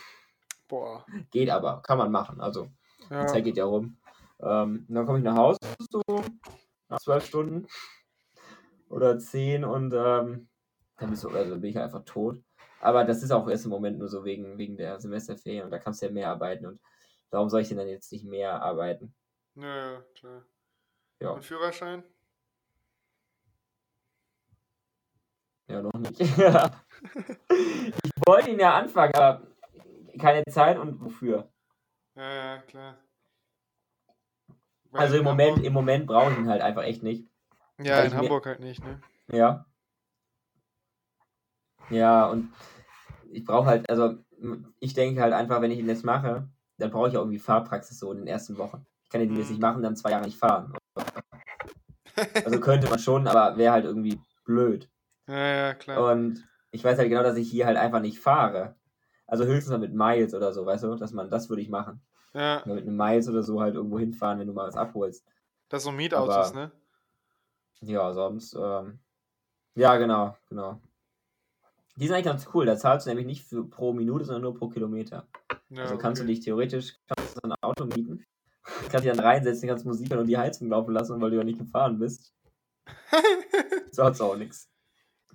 boah. 0.68 1.06
Geht 1.32 1.50
aber, 1.50 1.82
kann 1.82 1.98
man 1.98 2.12
machen. 2.12 2.40
Also 2.42 2.72
die 3.20 3.26
Ja, 3.26 3.26
Zeit 3.26 3.44
geht 3.44 3.58
ja 3.58 3.66
rum. 3.66 3.98
Ähm, 4.42 4.86
dann 4.90 5.06
komme 5.06 5.20
ich 5.20 5.24
nach 5.24 5.36
Hause, 5.36 5.58
so 5.92 6.02
nach 6.90 7.00
zwölf 7.00 7.26
Stunden 7.26 7.68
oder 8.90 9.20
zehn 9.20 9.64
und 9.64 9.94
ähm, 9.94 10.50
dann, 10.98 11.10
bist 11.10 11.24
du, 11.24 11.30
also 11.32 11.60
bin 11.60 11.70
ich 11.70 11.80
einfach 11.80 12.04
tot. 12.06 12.44
Aber 12.80 13.04
das 13.06 13.24
ist 13.24 13.32
auch 13.32 13.48
erst 13.50 13.66
im 13.66 13.72
Moment 13.72 14.00
nur 14.00 14.08
so 14.08 14.24
wegen, 14.26 14.58
wegen 14.58 14.78
der 14.78 15.00
Semesterferien 15.00 15.66
und 15.66 15.72
da 15.72 15.80
kannst 15.80 16.02
du 16.02 16.08
ja 16.08 16.12
mehr 16.12 16.30
arbeiten 16.30 16.66
und 16.66 16.82
warum 17.30 17.50
soll 17.50 17.62
ich 17.62 17.70
denn 17.70 17.78
dann 17.78 17.88
jetzt 17.88 18.12
nicht 18.12 18.26
mehr 18.26 18.62
arbeiten? 18.62 19.14
ja, 19.56 19.76
ja, 19.94 20.02
klar. 20.16 20.46
Ja, 21.20 21.36
Und 21.36 21.46
Führerschein? 21.46 22.04
Ja 25.70 25.82
noch 25.82 25.94
nicht. 25.94 26.20
ich 26.22 26.34
wollte 28.26 28.50
ihn 28.52 28.60
ja 28.60 28.76
anfangen, 28.78 29.14
aber 29.16 29.42
keine 30.20 30.44
Zeit 30.46 30.78
und 30.78 31.00
wofür? 31.02 31.50
Ja, 32.16 32.34
ja, 32.34 32.58
klar. 32.64 32.98
Weil 34.92 35.02
Also 35.02 35.18
im 35.18 35.24
Moment, 35.24 35.52
Hamburg- 35.52 35.66
im 35.66 35.74
Moment 35.74 36.08
brauche 36.08 36.32
ich 36.32 36.38
ihn 36.38 36.50
halt 36.50 36.62
einfach 36.62 36.84
echt 36.84 37.04
nicht. 37.04 37.28
Ja, 37.80 38.02
in 38.02 38.08
ich 38.08 38.14
mir- 38.14 38.20
Hamburg 38.20 38.46
halt 38.46 38.60
nicht, 38.60 38.84
ne? 38.84 39.00
Ja. 39.32 39.66
Ja, 41.90 42.26
und 42.28 42.52
ich 43.32 43.46
brauche 43.46 43.68
halt, 43.68 43.90
also 43.90 44.18
ich 44.80 44.94
denke 44.94 45.22
halt 45.22 45.34
einfach, 45.34 45.62
wenn 45.62 45.72
ich 45.72 45.80
ihn 45.80 45.88
jetzt 45.88 46.04
mache, 46.06 46.48
dann 46.78 46.92
brauche 46.92 47.10
ich 47.10 47.18
auch 47.18 47.22
irgendwie 47.22 47.40
Fahrpraxis 47.40 48.00
so 48.00 48.12
in 48.12 48.20
den 48.20 48.28
ersten 48.28 48.58
Wochen. 48.58 48.86
Ich 49.04 49.10
kann 49.10 49.22
den 49.22 49.36
jetzt 49.36 49.50
nicht 49.50 49.62
machen, 49.62 49.82
dann 49.82 49.96
zwei 49.96 50.12
Jahre 50.12 50.26
nicht 50.26 50.38
fahren. 50.38 50.74
Also 52.44 52.60
könnte 52.60 52.90
man 52.90 53.00
schon, 53.00 53.28
aber 53.28 53.56
wäre 53.58 53.72
halt 53.72 53.86
irgendwie 53.86 54.20
blöd. 54.44 54.90
Ja, 55.30 55.48
ja, 55.68 55.74
klar. 55.76 56.12
Und 56.12 56.44
ich 56.72 56.84
weiß 56.84 56.98
halt 56.98 57.10
genau, 57.10 57.24
dass 57.24 57.38
ich 57.38 57.50
hier 57.50 57.66
halt 57.68 57.78
einfach 57.78 58.02
nicht 58.02 58.20
fahre. 58.20 58.76
Also 59.28 59.46
höchstens 59.46 59.70
mal 59.72 59.78
mit 59.80 59.94
Miles 59.94 60.34
oder 60.34 60.52
so, 60.54 60.66
weißt 60.66 60.84
du, 60.84 60.96
dass 60.96 61.14
man, 61.14 61.30
das 61.30 61.50
würde 61.50 61.62
ich 61.62 61.70
machen. 61.70 62.02
Ja, 62.34 62.62
Mal 62.66 62.76
mit 62.76 62.88
einem 62.88 62.98
Miles 62.98 63.30
oder 63.30 63.44
so 63.44 63.62
halt 63.62 63.76
irgendwo 63.76 64.00
hinfahren, 64.00 64.40
wenn 64.40 64.48
du 64.48 64.54
mal 64.54 64.68
was 64.68 64.76
abholst. 64.76 65.26
das 65.70 65.84
sind 65.84 65.92
so 65.92 65.96
Mietautos, 65.96 66.52
Aber- 66.52 66.54
ne? 66.60 66.72
Ja, 67.82 68.12
sonst, 68.14 68.56
ähm, 68.60 69.00
ja, 69.76 69.96
genau, 69.98 70.36
genau. 70.50 70.82
Die 71.96 72.06
sind 72.08 72.16
eigentlich 72.16 72.26
ganz 72.26 72.48
cool. 72.54 72.66
Da 72.66 72.76
zahlst 72.78 73.06
du 73.06 73.10
nämlich 73.10 73.26
nicht 73.26 73.44
für 73.44 73.64
pro 73.64 73.94
Minute, 73.94 74.26
sondern 74.26 74.42
nur 74.44 74.56
pro 74.56 74.68
Kilometer. 74.70 75.28
Ja, 75.70 75.84
also 75.84 75.98
kannst 75.98 76.22
okay. 76.22 76.28
du 76.28 76.34
dich 76.34 76.44
theoretisch 76.44 76.98
kannst 77.08 77.38
du 77.38 77.42
ein 77.48 77.54
Auto 77.62 77.86
mieten, 77.86 78.26
kannst 78.90 79.06
dich 79.06 79.12
dann 79.12 79.20
reinsetzen, 79.20 79.70
kannst 79.70 79.86
Musik 79.86 80.12
und 80.12 80.28
die 80.28 80.38
Heizung 80.38 80.70
laufen 80.70 80.94
lassen, 80.94 81.22
weil 81.22 81.32
du 81.32 81.38
ja 81.38 81.44
nicht 81.44 81.60
gefahren 81.60 82.00
bist. 82.00 82.34
Sonst 83.92 84.22
auch 84.22 84.36
nichts. 84.36 84.69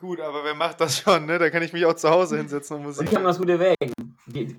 Gut, 0.05 0.21
aber 0.21 0.45
wer 0.45 0.55
macht 0.55 0.79
das 0.83 0.99
schon, 0.99 1.25
ne? 1.25 1.39
Da 1.39 1.49
kann 1.49 1.63
ich 1.63 1.73
mich 1.73 1.87
auch 1.87 1.95
zu 1.95 2.11
Hause 2.11 2.37
hinsetzen 2.37 2.77
und 2.77 2.81
Und 2.83 2.87
Musik. 2.89 3.09
die 3.09 3.17
haben 3.17 3.25
ganz 3.25 3.39
gute 3.39 3.59
Wägen. 3.59 4.19
Die, 4.27 4.55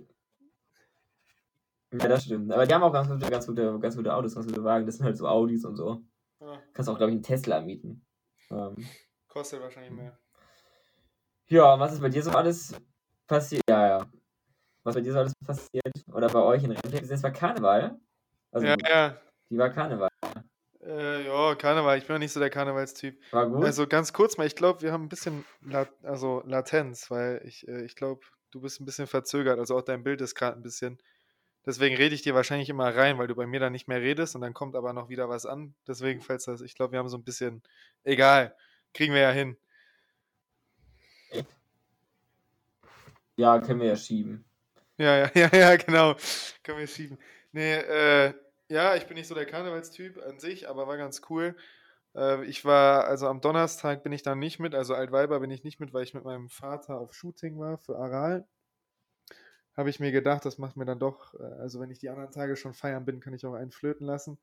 ja, 1.91 2.07
das 2.07 2.23
stimmt. 2.23 2.51
Aber 2.51 2.65
die 2.65 2.73
haben 2.73 2.81
auch 2.81 2.91
ganz 2.91 3.07
gute, 3.07 3.29
ganz 3.29 3.45
gute, 3.45 3.77
ganz 3.79 3.95
gute 3.95 4.11
Autos, 4.11 4.33
ganz 4.33 4.47
gute 4.47 4.63
Wagen. 4.63 4.87
Das 4.87 4.95
sind 4.97 5.05
halt 5.05 5.15
so 5.17 5.27
Audis 5.27 5.63
und 5.63 5.75
so. 5.75 6.01
Ja, 6.39 6.59
Kannst 6.73 6.89
auch, 6.89 6.97
glaube 6.97 7.11
ich, 7.11 7.17
einen 7.17 7.21
Tesla 7.23 7.61
mieten. 7.61 8.03
Ähm, 8.49 8.75
kostet 9.27 9.61
wahrscheinlich 9.61 9.91
mehr. 9.91 10.17
Ja, 11.45 11.79
was 11.79 11.93
ist 11.93 12.01
bei 12.01 12.09
dir 12.09 12.23
so 12.23 12.31
alles 12.31 12.73
passiert? 13.27 13.61
Ja, 13.69 13.87
ja. 13.87 14.05
Was 14.81 14.95
bei 14.95 15.01
dir 15.01 15.13
so 15.13 15.19
alles 15.19 15.33
passiert? 15.45 15.93
Oder 16.11 16.27
bei 16.27 16.39
euch 16.41 16.63
in 16.63 16.71
Remscheid? 16.71 17.07
Das 17.07 17.21
war 17.21 17.29
Karneval. 17.29 17.99
Also, 18.51 18.65
Ja, 18.65 18.75
ja. 18.89 19.15
die 19.51 19.59
war 19.59 19.69
Karneval. 19.69 20.09
Äh, 20.85 21.25
ja, 21.25 21.55
Karneval. 21.55 21.97
Ich 21.97 22.05
bin 22.05 22.15
ja 22.15 22.19
nicht 22.19 22.31
so 22.31 22.39
der 22.39 22.49
Karnevalstyp. 22.49 23.19
War 23.31 23.49
gut. 23.49 23.63
Also 23.63 23.87
ganz 23.87 24.13
kurz 24.13 24.37
mal, 24.37 24.45
ich 24.45 24.55
glaube, 24.55 24.81
wir 24.81 24.91
haben 24.91 25.05
ein 25.05 25.09
bisschen 25.09 25.45
Lat 25.61 25.89
also 26.03 26.43
Latenz, 26.45 27.09
weil 27.09 27.41
ich, 27.45 27.67
äh, 27.67 27.83
ich 27.83 27.95
glaube, 27.95 28.21
du 28.51 28.61
bist 28.61 28.79
ein 28.79 28.85
bisschen 28.85 29.07
verzögert. 29.07 29.57
Also 29.59 29.75
auch 29.75 29.81
dein 29.81 30.03
Bild 30.03 30.21
ist 30.21 30.35
gerade 30.35 30.57
ein 30.57 30.61
bisschen. 30.63 30.99
Deswegen 31.65 31.95
rede 31.95 32.13
ich 32.13 32.21
dir 32.21 32.35
wahrscheinlich 32.35 32.69
immer 32.69 32.95
rein, 32.95 33.17
weil 33.17 33.27
du 33.27 33.35
bei 33.35 33.47
mir 33.47 33.59
dann 33.59 33.71
nicht 33.71 33.87
mehr 33.87 33.99
redest 33.99 34.35
und 34.35 34.41
dann 34.41 34.53
kommt 34.53 34.75
aber 34.75 34.93
noch 34.93 35.09
wieder 35.09 35.27
was 35.29 35.47
an. 35.47 35.73
Deswegen 35.87 36.21
fällt 36.21 36.47
das. 36.47 36.61
Ich 36.61 36.75
glaube, 36.75 36.91
wir 36.91 36.99
haben 36.99 37.09
so 37.09 37.17
ein 37.17 37.23
bisschen. 37.23 37.63
Egal. 38.03 38.55
Kriegen 38.93 39.13
wir 39.13 39.21
ja 39.21 39.31
hin. 39.31 39.57
ja, 43.35 43.59
können 43.59 43.79
wir 43.79 43.87
ja 43.87 43.95
schieben. 43.95 44.45
Ja, 44.97 45.17
ja, 45.17 45.31
ja, 45.33 45.49
ja, 45.51 45.75
genau. 45.75 46.15
Können 46.63 46.79
wir 46.79 46.87
schieben. 46.87 47.17
Nee, 47.51 47.73
äh, 47.73 48.33
ja, 48.69 48.95
ich 48.95 49.07
bin 49.07 49.15
nicht 49.15 49.27
so 49.27 49.35
der 49.35 49.45
Karnevalstyp 49.45 50.17
an 50.23 50.39
sich, 50.39 50.69
aber 50.69 50.87
war 50.87 50.97
ganz 50.97 51.21
cool. 51.29 51.55
Äh, 52.15 52.45
ich 52.45 52.65
war, 52.65 53.05
also 53.05 53.27
am 53.27 53.41
Donnerstag 53.41 54.03
bin 54.03 54.11
ich 54.13 54.23
dann 54.23 54.39
nicht 54.39 54.59
mit, 54.59 54.75
also 54.75 54.95
Altweiber 54.95 55.39
bin 55.39 55.51
ich 55.51 55.63
nicht 55.63 55.79
mit, 55.79 55.93
weil 55.93 56.03
ich 56.03 56.13
mit 56.13 56.23
meinem 56.23 56.49
Vater 56.49 56.99
auf 56.99 57.13
Shooting 57.13 57.59
war 57.59 57.77
für 57.77 57.97
Aral. 57.97 58.47
Habe 59.77 59.89
ich 59.89 59.99
mir 59.99 60.11
gedacht, 60.11 60.45
das 60.45 60.57
macht 60.57 60.77
mir 60.77 60.85
dann 60.85 60.99
doch, 60.99 61.33
äh, 61.35 61.43
also 61.59 61.79
wenn 61.79 61.91
ich 61.91 61.99
die 61.99 62.09
anderen 62.09 62.31
Tage 62.31 62.55
schon 62.55 62.73
feiern 62.73 63.05
bin, 63.05 63.19
kann 63.19 63.33
ich 63.33 63.45
auch 63.45 63.53
einen 63.53 63.71
flöten 63.71 64.07
lassen. 64.07 64.39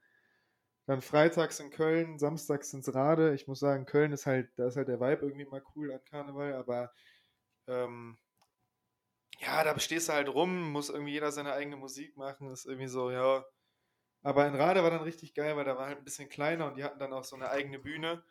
Dann 0.86 1.00
freitags 1.00 1.60
in 1.60 1.70
Köln, 1.70 2.18
samstags 2.18 2.72
ins 2.74 2.92
Rade. 2.94 3.34
Ich 3.34 3.46
muss 3.48 3.60
sagen, 3.60 3.86
Köln 3.86 4.12
ist 4.12 4.26
halt, 4.26 4.50
da 4.56 4.66
ist 4.68 4.76
halt 4.76 4.88
der 4.88 5.00
Vibe 5.00 5.26
irgendwie 5.26 5.46
mal 5.46 5.62
cool 5.76 5.92
an 5.92 6.00
Karneval, 6.04 6.54
aber 6.54 6.92
ähm, 7.68 8.18
ja, 9.40 9.64
da 9.64 9.78
stehst 9.78 10.08
du 10.08 10.12
halt 10.12 10.28
rum, 10.28 10.72
muss 10.72 10.88
irgendwie 10.90 11.12
jeder 11.12 11.32
seine 11.32 11.52
eigene 11.52 11.76
Musik 11.76 12.16
machen, 12.16 12.50
ist 12.52 12.66
irgendwie 12.66 12.88
so, 12.88 13.10
ja. 13.10 13.44
Aber 14.22 14.46
in 14.46 14.54
Rade 14.54 14.82
war 14.82 14.90
dann 14.90 15.02
richtig 15.02 15.34
geil, 15.34 15.56
weil 15.56 15.64
da 15.64 15.76
war 15.76 15.86
halt 15.86 15.98
ein 15.98 16.04
bisschen 16.04 16.28
kleiner 16.28 16.66
und 16.66 16.76
die 16.76 16.84
hatten 16.84 16.98
dann 16.98 17.12
auch 17.12 17.24
so 17.24 17.34
eine 17.34 17.50
eigene 17.50 17.78
Bühne 17.78 18.22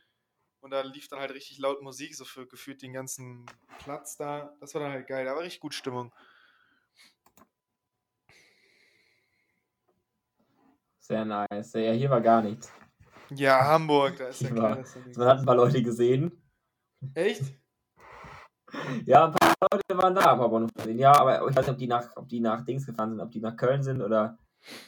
und 0.61 0.71
da 0.71 0.81
lief 0.81 1.09
dann 1.09 1.19
halt 1.19 1.33
richtig 1.33 1.59
laut 1.59 1.81
Musik, 1.81 2.15
so 2.15 2.23
für 2.23 2.47
gefühlt 2.47 2.81
den 2.81 2.93
ganzen 2.93 3.45
Platz 3.79 4.15
da. 4.15 4.55
Das 4.61 4.73
war 4.73 4.81
dann 4.81 4.91
halt 4.91 5.07
geil, 5.07 5.25
da 5.25 5.35
war 5.35 5.41
richtig 5.41 5.59
gut 5.59 5.73
Stimmung. 5.73 6.13
Sehr 10.99 11.25
nice. 11.25 11.73
Ja, 11.73 11.91
hier 11.91 12.09
war 12.09 12.21
gar 12.21 12.41
nichts. 12.41 12.71
Ja, 13.31 13.65
Hamburg, 13.65 14.17
da 14.17 14.27
ist 14.27 14.41
ja 14.41 14.49
klar, 14.49 14.83
Man 15.15 15.27
hat 15.27 15.39
ein 15.39 15.45
paar 15.45 15.55
Leute 15.55 15.81
gesehen. 15.81 16.41
Echt? 17.15 17.43
Ja, 19.05 19.25
ein 19.25 19.33
paar 19.33 19.55
Leute 19.73 19.97
waren 19.97 20.15
da 20.15 20.67
gesehen. 20.75 20.99
Ja, 20.99 21.19
aber 21.19 21.49
ich 21.49 21.55
weiß 21.55 21.65
nicht, 21.65 21.73
ob 21.73 21.77
die 21.77 21.87
nach, 21.87 22.15
ob 22.15 22.29
die 22.29 22.39
nach 22.39 22.63
Dings 22.63 22.85
gefahren 22.85 23.09
sind, 23.09 23.19
ob 23.19 23.31
die 23.31 23.41
nach 23.41 23.57
Köln 23.57 23.83
sind 23.83 24.01
oder. 24.01 24.37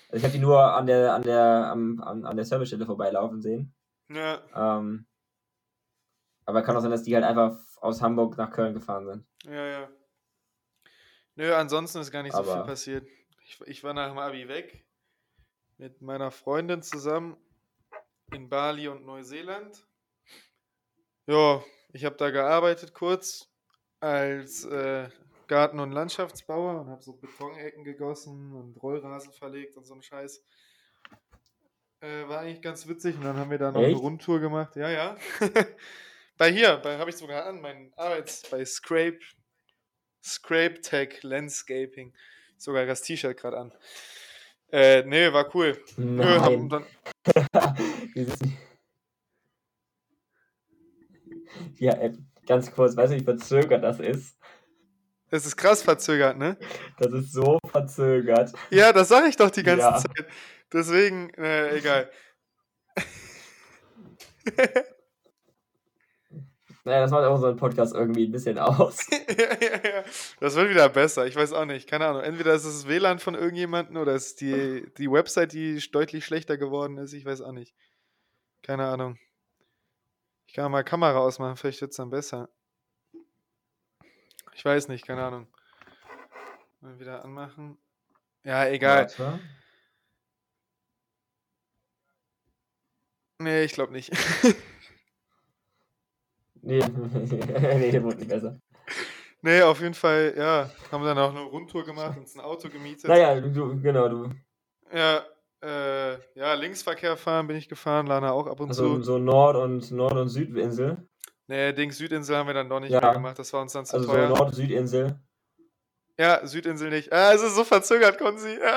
Also 0.10 0.18
ich 0.18 0.24
habe 0.24 0.34
die 0.34 0.40
nur 0.40 0.62
an 0.62 0.86
der, 0.86 1.14
an 1.14 1.24
der, 1.24 1.42
am, 1.72 2.02
an, 2.02 2.26
an 2.26 2.36
der 2.36 2.46
Servicestelle 2.46 2.86
vorbeilaufen 2.86 3.42
sehen. 3.42 3.74
Ja. 4.10 4.42
Ähm, 4.56 5.06
aber 6.46 6.62
kann 6.62 6.76
auch 6.76 6.82
sein, 6.82 6.92
dass 6.92 7.04
die 7.04 7.16
halt 7.16 7.26
einfach 7.26 7.58
aus 7.82 8.02
Hamburg 8.02 8.38
nach 8.38 8.52
Köln 8.52 8.74
gefahren 8.74 9.06
sind. 9.08 9.26
Ja, 9.46 9.66
ja. 9.66 9.90
Nö, 11.36 11.54
ansonsten 11.56 12.00
ist 12.00 12.12
gar 12.12 12.22
nicht 12.24 12.36
so 12.36 12.44
viel 12.44 12.52
Aber- 12.52 12.66
passiert. 12.66 13.08
Ich, 13.46 13.60
ich 13.66 13.84
war 13.84 13.94
nach 13.94 14.10
dem 14.10 14.20
Abi 14.20 14.48
weg 14.48 14.86
mit 15.78 16.02
meiner 16.02 16.32
Freundin 16.32 16.82
zusammen 16.82 17.36
in 18.32 18.50
Bali 18.50 18.88
und 18.88 19.06
Neuseeland. 19.06 19.86
Ja, 21.26 21.62
ich 21.92 22.06
habe 22.06 22.16
da 22.16 22.30
gearbeitet 22.30 22.94
kurz 22.94 23.50
als 24.00 24.64
äh, 24.66 25.10
Garten- 25.54 25.80
und 25.80 25.92
Landschaftsbauer 25.92 26.82
und 26.82 26.90
habe 26.90 27.04
so 27.04 27.14
Betonecken 27.14 27.84
gegossen 27.84 28.54
und 28.54 28.76
Rollrasen 28.82 29.32
verlegt 29.34 29.78
und 29.78 29.86
so 29.86 29.94
ein 29.94 30.02
Scheiß. 30.02 30.44
Äh, 32.00 32.28
war 32.28 32.40
eigentlich 32.40 32.64
ganz 32.64 32.88
witzig 32.88 33.16
und 33.18 33.24
dann 33.24 33.38
haben 33.38 33.52
wir 33.52 33.60
da 33.60 33.72
noch 33.72 33.78
eine 33.82 33.90
Echt? 33.90 34.02
Rundtour 34.02 34.40
gemacht. 34.40 34.76
Ja, 34.76 34.90
ja. 34.90 35.16
bei 36.40 36.52
hier, 36.52 36.78
bei 36.78 36.98
habe 36.98 37.12
ich 37.12 37.18
sogar 37.18 37.46
an, 37.46 37.62
mein 37.62 37.94
Arbeits 37.96 38.50
bei 38.50 38.66
Scrape 38.66 39.20
Scrape 40.24 40.82
Tech 40.82 41.22
Landscaping. 41.22 42.16
Sogar 42.58 42.88
das 42.88 43.04
T-Shirt 43.04 43.38
gerade 43.38 43.60
an. 43.60 43.72
Äh, 44.72 45.04
nee, 45.04 45.32
war 45.32 45.56
cool. 45.56 45.80
Nö, 45.98 46.26
haben 46.40 46.68
Nein. 46.68 46.84
dann, 47.26 47.78
ja, 51.78 51.94
äh, 51.94 52.14
ganz 52.48 52.72
kurz, 52.74 52.98
weißt 52.98 53.14
du, 53.14 53.18
wie 53.18 53.24
verzögert 53.24 53.84
das 53.84 54.00
ist? 54.00 54.36
Es 55.34 55.48
ist 55.48 55.58
krass 55.58 55.82
verzögert, 55.82 56.38
ne? 56.38 56.58
Das 57.00 57.12
ist 57.12 57.34
so 57.34 57.58
verzögert. 57.66 58.54
Ja, 58.70 58.94
das 58.94 59.08
sage 59.08 59.28
ich 59.28 59.36
doch 59.36 59.50
die 59.50 59.64
ganze 59.64 59.86
Ja. 59.88 59.98
Zeit. 59.98 60.28
Deswegen, 60.72 61.32
äh, 61.32 61.76
egal. 61.78 62.12
Naja, 66.86 67.00
das 67.00 67.12
macht 67.12 67.24
auch 67.24 67.38
so 67.38 67.48
einen 67.48 67.56
Podcast 67.56 67.96
irgendwie 67.96 68.28
ein 68.28 68.32
bisschen 68.34 68.60
aus. 68.60 69.08
ja, 69.10 69.56
ja, 69.62 69.76
ja. 69.76 70.04
Das 70.42 70.56
wird 70.56 70.70
wieder 70.70 70.90
besser. 70.90 71.26
Ich 71.26 71.34
weiß 71.34 71.54
auch 71.54 71.64
nicht. 71.64 71.90
Keine 71.90 72.08
Ahnung. 72.08 72.24
Entweder 72.24 72.54
ist 72.56 72.66
es 72.66 72.82
das 72.82 72.90
WLAN 72.90 73.20
von 73.20 73.36
irgendjemandem 73.36 73.96
oder 73.96 74.14
ist 74.14 74.42
die, 74.42 74.86
die 74.98 75.10
Website, 75.10 75.54
die 75.54 75.80
deutlich 75.94 76.26
schlechter 76.26 76.58
geworden 76.58 76.98
ist. 76.98 77.14
Ich 77.14 77.24
weiß 77.24 77.40
auch 77.40 77.54
nicht. 77.54 77.74
Keine 78.64 78.86
Ahnung. 78.86 79.18
Ich 80.46 80.56
kann 80.56 80.70
mal 80.74 80.84
Kamera 80.84 81.20
ausmachen. 81.20 81.56
Vielleicht 81.56 81.80
wird 81.80 81.92
es 81.92 81.98
dann 81.98 82.10
besser. 82.10 82.50
Ich 84.56 84.64
weiß 84.66 84.88
nicht. 84.88 85.06
Keine 85.06 85.24
Ahnung. 85.24 85.48
Mal 86.82 87.00
wieder 87.00 87.24
anmachen. 87.24 87.78
Ja, 88.44 88.68
egal. 88.68 89.04
Warte. 89.04 89.40
Nee, 93.40 93.64
ich 93.64 93.74
glaube 93.74 93.94
nicht. 93.94 94.12
Nee, 96.66 96.80
nee, 96.88 97.92
der 97.92 98.02
wurde 98.04 98.16
nicht 98.20 98.30
besser. 98.30 98.58
nee, 99.42 99.62
auf 99.62 99.82
jeden 99.82 99.94
Fall, 99.94 100.34
ja. 100.38 100.70
Haben 100.94 101.04
dann 101.04 101.18
auch 101.18 101.32
eine 101.32 101.42
Rundtour 101.42 101.84
gemacht, 101.84 102.18
uns 102.18 102.36
ein 102.36 102.40
Auto 102.40 102.70
gemietet. 102.70 103.10
Naja, 103.10 103.38
du, 103.42 103.82
genau, 103.82 104.08
du. 104.08 104.30
Ja, 104.94 105.26
äh, 105.62 106.14
ja, 106.40 106.54
Linksverkehr 106.54 107.18
fahren 107.18 107.48
bin 107.48 107.58
ich 107.58 107.68
gefahren, 107.68 108.08
Lana 108.08 108.32
auch 108.32 108.48
ab 108.48 108.62
und 108.62 108.70
Also 108.70 108.96
zu. 108.96 109.04
so 109.04 109.18
Nord- 109.18 109.58
und 109.58 109.92
Nord- 109.92 110.14
und 110.16 110.30
Südinsel. 110.30 111.06
Nee, 111.48 111.74
Dings 111.74 111.98
Südinsel 111.98 112.38
haben 112.38 112.48
wir 112.48 112.54
dann 112.54 112.70
doch 112.70 112.80
nicht 112.80 112.92
Ja. 112.92 113.02
mehr 113.02 113.14
gemacht, 113.14 113.38
das 113.40 113.52
war 113.54 113.62
uns 113.62 113.74
dann 113.74 113.86
zu 113.86 113.96
Also 113.98 114.08
so 114.08 114.14
teuer. 114.14 114.30
Nord- 114.30 114.42
und 114.48 114.56
Südinsel. 114.56 115.20
ja, 116.18 116.46
Südinsel 116.46 116.90
nicht. 116.90 117.12
Ah, 117.12 117.34
es 117.34 117.42
ist 117.42 117.56
so 117.56 117.64
verzögert, 117.64 118.18
Konzi. 118.18 118.58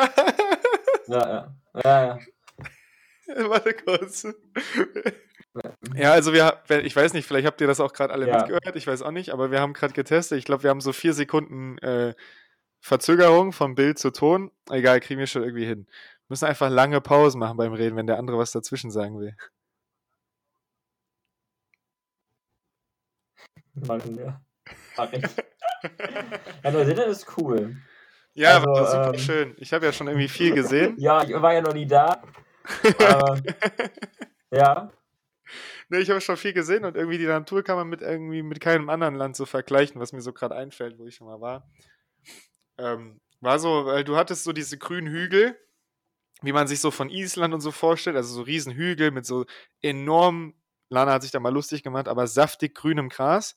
Ja, 1.09 1.29
ja. 1.29 1.57
Ja, 1.85 2.05
ja. 2.07 2.19
Warte 3.49 3.75
kurz. 3.75 4.27
Ja, 5.95 6.12
also 6.12 6.33
wir, 6.33 6.61
ich 6.83 6.95
weiß 6.97 7.12
nicht, 7.12 7.27
vielleicht 7.27 7.47
habt 7.47 7.61
ihr 7.61 7.67
das 7.69 7.79
auch 7.81 7.93
gerade 7.93 8.12
alle 8.12 8.27
Ja. 8.29 8.39
mitgehört, 8.39 8.75
ich 8.75 8.87
weiß 8.89 9.03
auch 9.03 9.12
nicht, 9.12 9.31
aber 9.31 9.51
wir 9.53 9.61
haben 9.61 9.73
gerade 9.73 9.93
getestet. 9.95 10.39
Ich 10.39 10.45
glaube, 10.45 10.64
wir 10.64 10.71
haben 10.71 10.81
so 10.81 10.93
vier 10.93 11.14
Sekunden 11.14 11.79
äh, 11.79 12.14
Verzögerung 12.81 13.53
vom 13.53 13.75
Bild 13.77 13.99
zu 14.01 14.11
Ton. 14.11 14.51
Egal, 14.71 15.01
kriegen 15.01 15.21
wir 15.21 15.27
schon 15.29 15.45
irgendwie 15.45 15.64
hin. 15.67 15.87
Müssen 16.29 16.45
einfach 16.47 16.69
lange 16.71 17.01
Pausen 17.01 17.39
machen 17.39 17.57
beim 17.57 17.73
Reden, 17.73 17.97
wenn 17.97 18.07
der 18.09 18.19
andere 18.19 18.37
was 18.39 18.51
dazwischen 18.51 18.91
sagen 18.91 19.19
will. 19.21 19.37
Machen 23.87 24.16
wir. 24.18 24.41
Ja, 26.64 26.70
Neuseeland 26.72 27.09
ist 27.09 27.27
cool. 27.37 27.77
Ja, 28.35 28.57
Also, 28.57 28.66
war 28.66 28.87
super 28.87 29.14
ähm, 29.14 29.20
schön. 29.20 29.55
Ich 29.59 29.72
habe 29.72 29.87
ja 29.87 29.93
schon 29.93 30.09
irgendwie 30.09 30.29
viel 30.29 30.53
gesehen. 30.53 30.95
Ja, 30.99 31.22
ich 31.22 31.33
war 31.33 31.55
ja 31.55 31.61
noch 31.61 31.74
nie 31.74 31.87
da. 31.87 32.22
Aber, 32.99 33.41
ja. 34.51 34.91
Nee, 35.89 35.99
ich 35.99 36.11
habe 36.11 36.20
schon 36.20 36.37
viel 36.37 36.53
gesehen 36.53 36.85
und 36.85 36.97
irgendwie 36.97 37.18
die 37.18 37.27
Natur 37.27 37.62
kann 37.62 37.77
man 37.77 37.89
mit 37.89 38.03
irgendwie 38.03 38.43
mit 38.43 38.61
keinem 38.61 38.89
anderen 38.91 39.14
Land 39.14 39.37
so 39.37 39.47
vergleichen, 39.47 40.01
was 40.01 40.12
mir 40.12 40.20
so 40.20 40.33
gerade 40.33 40.57
einfällt, 40.57 40.99
wo 40.99 41.07
ich 41.07 41.14
schon 41.14 41.29
mal 41.29 41.41
war. 41.41 41.70
Ähm, 42.79 43.20
war 43.41 43.59
so, 43.59 43.87
weil 43.87 44.03
du 44.03 44.16
hattest 44.16 44.45
so 44.45 44.53
diese 44.53 44.77
grünen 44.79 45.07
Hügel, 45.07 45.57
wie 46.43 46.53
man 46.53 46.66
sich 46.66 46.81
so 46.81 46.91
von 46.91 47.09
Island 47.09 47.55
und 47.55 47.61
so 47.61 47.70
vorstellt, 47.70 48.16
also 48.16 48.35
so 48.35 48.43
riesen 48.43 48.72
Hügel 48.72 49.12
mit 49.12 49.24
so 49.24 49.47
enorm, 49.83 50.55
Lana 50.89 51.12
hat 51.12 51.22
sich 51.22 51.30
da 51.30 51.41
mal 51.41 51.53
lustig 51.53 51.82
gemacht, 51.82 52.09
aber 52.09 52.26
saftig 52.26 52.74
grünem 52.74 53.09
Gras. 53.09 53.57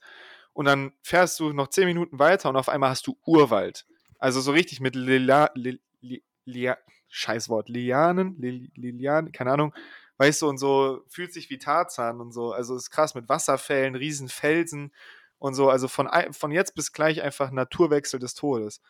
Und 0.54 0.66
dann 0.66 0.94
fährst 1.02 1.40
du 1.40 1.54
noch 1.54 1.68
zehn 1.68 1.86
Minuten 1.86 2.20
weiter 2.20 2.50
und 2.50 2.56
auf 2.56 2.70
einmal 2.70 2.90
hast 2.90 3.08
du 3.08 3.18
Urwald. 3.26 3.86
Also 4.18 4.42
so 4.42 4.52
richtig 4.52 4.82
mit 4.82 4.96
Lila, 4.96 5.52
Li, 5.54 5.80
Li, 6.02 6.24
Lia, 6.46 6.78
Scheißwort, 7.08 7.70
Lianen, 7.70 8.36
Li, 8.40 8.72
Lilianen, 8.76 9.32
keine 9.32 9.52
Ahnung, 9.52 9.74
weißt 10.18 10.42
du, 10.42 10.50
und 10.50 10.58
so 10.58 11.04
fühlt 11.08 11.34
sich 11.34 11.50
wie 11.50 11.60
Tarzan 11.60 12.20
und 12.20 12.32
so. 12.34 12.52
Also 12.52 12.76
ist 12.76 12.90
krass 12.92 13.16
mit 13.16 13.30
Wasserfällen, 13.30 13.96
riesen 13.96 14.28
Felsen 14.28 14.92
und 15.38 15.54
so. 15.54 15.70
Also 15.70 15.88
von, 15.88 16.10
von 16.32 16.52
jetzt 16.52 16.76
bis 16.76 16.92
gleich 16.92 17.22
einfach 17.22 17.52
Naturwechsel 17.52 18.20
des 18.20 18.34
Todes. 18.34 18.82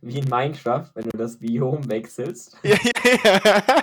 Wie 0.00 0.18
in 0.18 0.28
Minecraft, 0.28 0.90
wenn 0.94 1.08
du 1.08 1.16
das 1.16 1.38
Biom 1.38 1.88
wechselst. 1.88 2.58
Ja, 2.64 2.76
ja, 3.24 3.40
ja. 3.44 3.82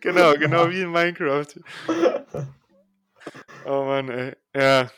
Genau, 0.00 0.34
genau 0.34 0.70
wie 0.70 0.82
in 0.82 0.90
Minecraft. 0.90 1.46
Oh 3.66 3.84
Mann, 3.84 4.08
ey. 4.08 4.34
Ja. 4.54 4.90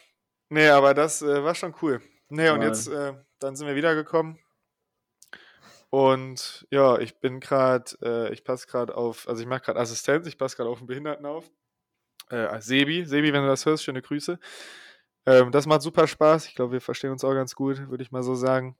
Nee, 0.48 0.68
aber 0.68 0.94
das 0.94 1.20
äh, 1.22 1.42
war 1.42 1.54
schon 1.54 1.74
cool. 1.82 2.00
Nee, 2.28 2.50
und 2.50 2.58
Mann. 2.58 2.68
jetzt, 2.68 2.86
äh, 2.88 3.12
dann 3.40 3.56
sind 3.56 3.66
wir 3.66 3.74
wiedergekommen. 3.74 4.38
Und 5.90 6.66
ja, 6.70 6.98
ich 6.98 7.18
bin 7.20 7.40
gerade, 7.40 7.92
äh, 8.02 8.32
ich 8.32 8.44
passe 8.44 8.66
gerade 8.66 8.96
auf, 8.96 9.28
also 9.28 9.42
ich 9.42 9.48
mache 9.48 9.62
gerade 9.62 9.80
Assistenz, 9.80 10.26
ich 10.26 10.38
passe 10.38 10.56
gerade 10.56 10.70
auf 10.70 10.78
einen 10.78 10.86
Behinderten 10.86 11.26
auf. 11.26 11.50
Äh, 12.30 12.60
Sebi, 12.60 13.04
Sebi, 13.04 13.32
wenn 13.32 13.42
du 13.42 13.48
das 13.48 13.66
hörst, 13.66 13.84
schöne 13.84 14.00
Grüße. 14.00 14.38
Ähm, 15.26 15.52
das 15.52 15.66
macht 15.66 15.82
super 15.82 16.06
Spaß. 16.06 16.46
Ich 16.46 16.54
glaube, 16.54 16.72
wir 16.72 16.80
verstehen 16.80 17.10
uns 17.10 17.24
auch 17.24 17.34
ganz 17.34 17.54
gut, 17.54 17.90
würde 17.90 18.02
ich 18.02 18.10
mal 18.10 18.22
so 18.22 18.34
sagen. 18.34 18.76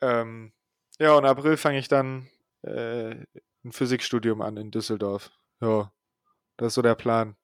Ähm, 0.00 0.52
ja, 0.98 1.14
und 1.14 1.24
April 1.24 1.56
fange 1.56 1.78
ich 1.78 1.88
dann 1.88 2.28
äh, 2.62 3.16
ein 3.66 3.72
Physikstudium 3.72 4.40
an 4.40 4.56
in 4.56 4.70
Düsseldorf. 4.70 5.30
Ja, 5.60 5.92
das 6.56 6.68
ist 6.68 6.74
so 6.74 6.82
der 6.82 6.94
Plan. 6.94 7.36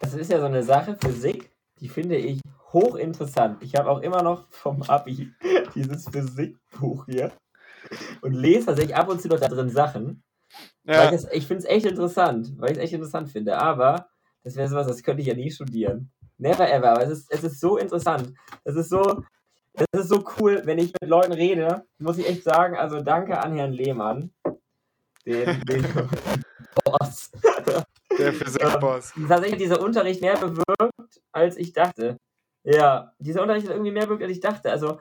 Das 0.00 0.14
ist 0.14 0.30
ja 0.30 0.40
so 0.40 0.46
eine 0.46 0.62
Sache, 0.62 0.96
Physik, 1.00 1.50
die 1.80 1.88
finde 1.88 2.16
ich 2.16 2.40
hochinteressant. 2.72 3.62
Ich 3.62 3.74
habe 3.76 3.90
auch 3.90 4.00
immer 4.00 4.22
noch 4.22 4.48
vom 4.50 4.82
Abi 4.82 5.32
dieses 5.74 6.08
Physikbuch 6.08 7.06
hier 7.06 7.32
und 8.22 8.32
lese 8.32 8.66
tatsächlich 8.66 8.96
ab 8.96 9.08
und 9.08 9.20
zu 9.20 9.28
noch 9.28 9.40
da 9.40 9.48
drin 9.48 9.70
Sachen. 9.70 10.22
Ja, 10.84 11.12
ich 11.12 11.24
ich 11.32 11.46
finde 11.46 11.64
es 11.64 11.68
echt 11.68 11.86
interessant, 11.86 12.52
weil 12.58 12.72
ich 12.72 12.78
es 12.78 12.84
echt 12.84 12.92
interessant 12.92 13.28
finde. 13.28 13.58
Aber 13.58 14.08
das 14.42 14.56
wäre 14.56 14.68
sowas, 14.68 14.86
das 14.86 15.02
könnte 15.02 15.22
ich 15.22 15.28
ja 15.28 15.34
nie 15.34 15.50
studieren. 15.50 16.12
Never 16.38 16.70
ever. 16.70 16.92
Aber 16.92 17.02
es 17.02 17.10
ist, 17.10 17.32
es 17.32 17.42
ist 17.44 17.60
so 17.60 17.78
interessant. 17.78 18.32
Es 18.64 18.76
ist 18.76 18.90
so, 18.90 19.22
es 19.76 20.00
ist 20.00 20.08
so 20.08 20.24
cool, 20.38 20.62
wenn 20.64 20.78
ich 20.78 20.92
mit 21.00 21.08
Leuten 21.08 21.32
rede, 21.32 21.84
muss 21.98 22.18
ich 22.18 22.28
echt 22.28 22.44
sagen, 22.44 22.76
also 22.76 23.00
danke 23.00 23.38
an 23.38 23.54
Herrn 23.54 23.72
Lehmann, 23.72 24.30
den, 25.24 25.60
den 25.62 25.84
Boss. 26.84 27.30
der 28.18 28.32
Physikboss. 28.32 29.12
Tatsächlich 29.28 29.52
hat 29.52 29.60
dieser 29.60 29.80
Unterricht 29.80 30.20
mehr 30.20 30.36
bewirkt, 30.36 31.20
als 31.32 31.56
ich 31.56 31.72
dachte. 31.72 32.18
Ja, 32.64 33.12
dieser 33.18 33.42
Unterricht 33.42 33.66
hat 33.66 33.74
irgendwie 33.74 33.92
mehr 33.92 34.06
bewirkt, 34.06 34.24
als 34.24 34.32
ich 34.32 34.40
dachte. 34.40 34.70
Also, 34.70 35.00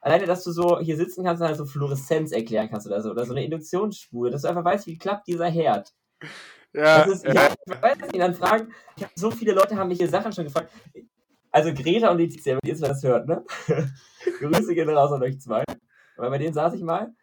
alleine, 0.00 0.26
dass 0.26 0.44
du 0.44 0.52
so 0.52 0.80
hier 0.80 0.96
sitzen 0.96 1.24
kannst 1.24 1.40
und 1.42 1.48
halt 1.48 1.56
so 1.56 1.66
Fluoreszenz 1.66 2.32
erklären 2.32 2.68
kannst 2.70 2.86
oder 2.86 3.00
so, 3.02 3.10
oder 3.10 3.24
so 3.24 3.32
eine 3.32 3.44
Induktionsspule, 3.44 4.30
dass 4.30 4.42
du 4.42 4.48
einfach 4.48 4.64
weißt, 4.64 4.86
wie 4.86 4.98
klappt 4.98 5.26
dieser 5.26 5.48
Herd. 5.48 5.92
Ja, 6.72 7.04
Das 7.04 7.08
ist, 7.08 7.24
ja, 7.24 7.34
ja, 7.34 7.48
ich 7.66 7.82
weiß 7.82 7.98
nicht, 7.98 8.18
dann 8.18 8.34
fragen, 8.34 8.72
ich 8.96 9.04
hab, 9.04 9.10
so 9.14 9.30
viele 9.30 9.52
Leute 9.52 9.76
haben 9.76 9.88
mich 9.88 9.98
hier 9.98 10.08
Sachen 10.08 10.32
schon 10.32 10.44
gefragt. 10.44 10.72
Also 11.54 11.72
Greta 11.72 12.10
und 12.10 12.18
Letizia, 12.18 12.58
wenn 12.60 12.68
ihr 12.68 12.76
das 12.76 13.04
hört, 13.04 13.28
ne? 13.28 13.44
Grüße 14.40 14.74
gehen 14.74 14.88
raus 14.88 15.12
an 15.12 15.22
euch 15.22 15.40
zwei. 15.40 15.62
weil 16.16 16.30
bei 16.30 16.38
denen 16.38 16.52
saß 16.52 16.74
ich 16.74 16.82
mal. 16.82 17.04
Und 17.04 17.14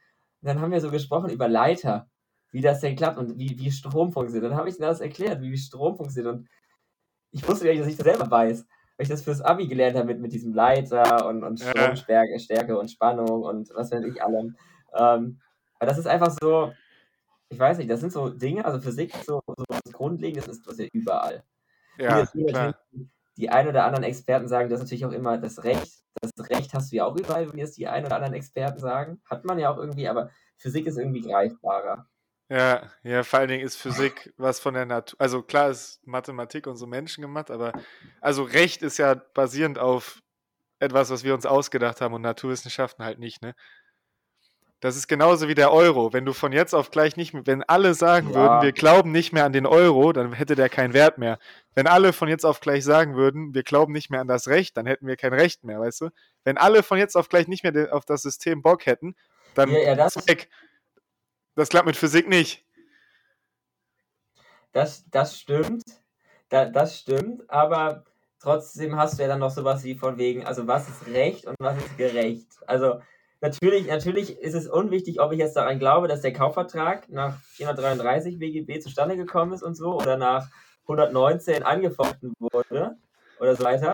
dann 0.42 0.62
haben 0.62 0.72
wir 0.72 0.80
so 0.80 0.90
gesprochen 0.90 1.30
über 1.30 1.50
Leiter, 1.50 2.10
wie 2.52 2.62
das 2.62 2.80
denn 2.80 2.96
klappt 2.96 3.18
und 3.18 3.38
wie, 3.38 3.60
wie 3.60 3.70
Strom 3.70 4.14
funktioniert. 4.14 4.50
Dann 4.50 4.58
habe 4.58 4.70
ich 4.70 4.76
ihnen 4.76 4.88
das 4.88 5.02
erklärt, 5.02 5.42
wie, 5.42 5.58
Strom 5.58 5.98
funktioniert. 5.98 6.34
Und 6.34 6.48
ich 7.32 7.46
wusste 7.46 7.66
gar 7.66 7.72
nicht, 7.72 7.82
dass 7.82 7.90
ich 7.90 7.98
das 7.98 8.06
selber 8.06 8.32
weiß, 8.32 8.66
weil 8.96 9.04
ich 9.04 9.10
das 9.10 9.22
fürs 9.22 9.42
Abi 9.42 9.68
gelernt 9.68 9.98
habe 9.98 10.08
mit, 10.08 10.22
mit 10.22 10.32
diesem 10.32 10.54
Leiter 10.54 11.28
und, 11.28 11.44
und. 11.44 11.60
Stromstärke 11.60 12.40
Stärke 12.40 12.80
und 12.80 12.90
Spannung 12.90 13.44
und 13.44 13.70
was 13.76 13.92
weiß 13.92 14.06
ich 14.06 14.24
allem. 14.24 14.56
Ähm, 14.98 15.42
aber 15.78 15.88
das 15.88 15.98
ist 15.98 16.08
einfach 16.08 16.34
so, 16.42 16.72
ich 17.50 17.60
weiß 17.60 17.80
nicht, 17.80 17.90
das 17.90 18.00
sind 18.00 18.14
so 18.14 18.30
Dinge, 18.30 18.64
also 18.64 18.80
Physik 18.80 19.14
so, 19.26 19.42
so 19.46 19.66
was 19.68 19.92
Grundlegendes 19.92 20.48
ist 20.48 20.66
das 20.66 20.78
ja 20.78 20.86
überall. 20.94 21.44
Ja, 21.98 22.26
klar. 22.26 22.76
Die 23.38 23.50
ein 23.50 23.68
oder 23.68 23.86
anderen 23.86 24.04
Experten 24.04 24.48
sagen, 24.48 24.70
das 24.70 24.80
ist 24.80 24.86
natürlich 24.86 25.06
auch 25.06 25.12
immer 25.12 25.38
das 25.38 25.64
Recht. 25.64 26.04
Das 26.22 26.50
Recht 26.50 26.74
hast 26.74 26.92
du 26.92 26.98
ja 26.98 27.06
auch 27.06 27.16
überall, 27.16 27.54
wie 27.54 27.62
es 27.62 27.72
die 27.72 27.88
ein 27.88 28.06
oder 28.06 28.16
anderen 28.16 28.34
Experten 28.34 28.80
sagen. 28.80 29.22
Hat 29.30 29.46
man 29.46 29.58
ja 29.58 29.70
auch 29.72 29.78
irgendwie, 29.78 30.08
aber 30.08 30.30
Physik 30.58 30.86
ist 30.86 30.98
irgendwie 30.98 31.22
greifbarer. 31.22 32.08
Ja, 32.50 32.92
ja, 33.04 33.24
vor 33.24 33.40
allen 33.40 33.48
Dingen 33.48 33.66
ist 33.66 33.78
Physik 33.78 34.34
was 34.36 34.60
von 34.60 34.74
der 34.74 34.86
Natur. 34.86 35.20
Also 35.22 35.42
klar 35.42 35.70
ist 35.70 36.06
Mathematik 36.06 36.68
und 36.68 36.76
so 36.76 36.86
Menschen 36.86 37.22
gemacht, 37.22 37.50
aber 37.50 37.72
also 38.20 38.44
Recht 38.44 38.82
ist 38.82 38.98
ja 38.98 39.14
basierend 39.14 39.80
auf 39.80 40.22
etwas, 40.80 41.10
was 41.12 41.24
wir 41.24 41.34
uns 41.34 41.46
ausgedacht 41.46 42.02
haben 42.02 42.14
und 42.14 42.22
Naturwissenschaften 42.24 43.06
halt 43.06 43.20
nicht, 43.20 43.42
ne? 43.42 43.56
Das 44.82 44.96
ist 44.96 45.08
genauso 45.08 45.48
wie 45.48 45.54
der 45.56 45.72
Euro. 45.72 46.12
Wenn 46.12 46.26
du 46.26 46.34
von 46.34 46.52
jetzt 46.52 46.74
auf 46.74 46.90
gleich 46.90 47.16
nicht 47.16 47.34
mehr, 47.34 47.46
wenn 47.46 47.62
alle 47.64 47.94
sagen 47.94 48.30
Ja. 48.32 48.36
würden, 48.36 48.62
wir 48.64 48.72
glauben 48.72 49.12
nicht 49.12 49.32
mehr 49.32 49.46
an 49.46 49.54
den 49.54 49.68
Euro, 49.68 50.12
dann 50.12 50.34
hätte 50.34 50.56
der 50.56 50.70
keinen 50.70 50.94
Wert 50.94 51.20
mehr. 51.20 51.38
Wenn 51.76 51.86
alle 51.88 52.14
von 52.14 52.28
jetzt 52.28 52.46
auf 52.46 52.60
gleich 52.62 52.84
sagen 52.84 53.16
würden, 53.16 53.54
wir 53.54 53.62
glauben 53.64 53.94
nicht 53.94 54.10
mehr 54.10 54.22
an 54.22 54.28
das 54.28 54.48
Recht, 54.48 54.76
dann 54.76 54.88
hätten 54.88 55.06
wir 55.08 55.18
kein 55.18 55.34
Recht 55.34 55.64
mehr, 55.64 55.80
weißt 55.80 56.02
du? 56.02 56.10
Wenn 56.44 56.58
alle 56.58 56.82
von 56.82 56.98
jetzt 56.98 57.16
auf 57.16 57.30
gleich 57.30 57.48
nicht 57.48 57.64
mehr 57.64 57.94
auf 57.94 58.06
das 58.06 58.24
System 58.24 58.64
Bock 58.64 58.88
hätten, 58.88 59.16
dann 59.54 59.70
Ja, 59.70 59.80
ja, 59.80 59.96
das- 59.96 60.16
weg. 60.28 60.50
Das 61.56 61.70
klappt 61.70 61.86
mit 61.86 61.96
Physik 61.96 62.28
nicht. 62.28 62.66
Das, 64.72 65.04
das 65.12 65.38
stimmt. 65.40 65.84
Da, 66.50 66.66
das 66.66 66.98
stimmt, 66.98 67.48
aber 67.50 68.04
trotzdem 68.40 68.96
hast 68.96 69.18
du 69.20 69.22
ja 69.22 69.28
dann 69.30 69.40
noch 69.40 69.52
sowas 69.52 69.84
wie 69.84 69.96
von 69.96 70.18
wegen, 70.18 70.46
also 70.46 70.66
was 70.68 70.90
ist 70.90 71.08
Recht 71.08 71.46
und 71.46 71.56
was 71.60 71.78
ist 71.78 71.98
gerecht. 71.98 72.48
Also 72.68 73.00
natürlich, 73.42 73.88
natürlich 73.88 74.40
ist 74.40 74.54
es 74.54 74.68
unwichtig, 74.68 75.20
ob 75.20 75.32
ich 75.32 75.40
jetzt 75.40 75.56
daran 75.56 75.80
glaube, 75.80 76.08
dass 76.08 76.22
der 76.22 76.34
Kaufvertrag 76.34 77.10
nach 77.10 77.42
433 77.54 78.40
BGB 78.40 78.80
zustande 78.82 79.18
gekommen 79.18 79.54
ist 79.54 79.64
und 79.64 79.76
so 79.76 80.00
oder 80.00 80.18
nach 80.18 80.48
119 80.84 81.64
angefochten 81.64 82.34
wurde 82.40 82.98
oder 83.40 83.56
so 83.56 83.64
weiter. 83.64 83.94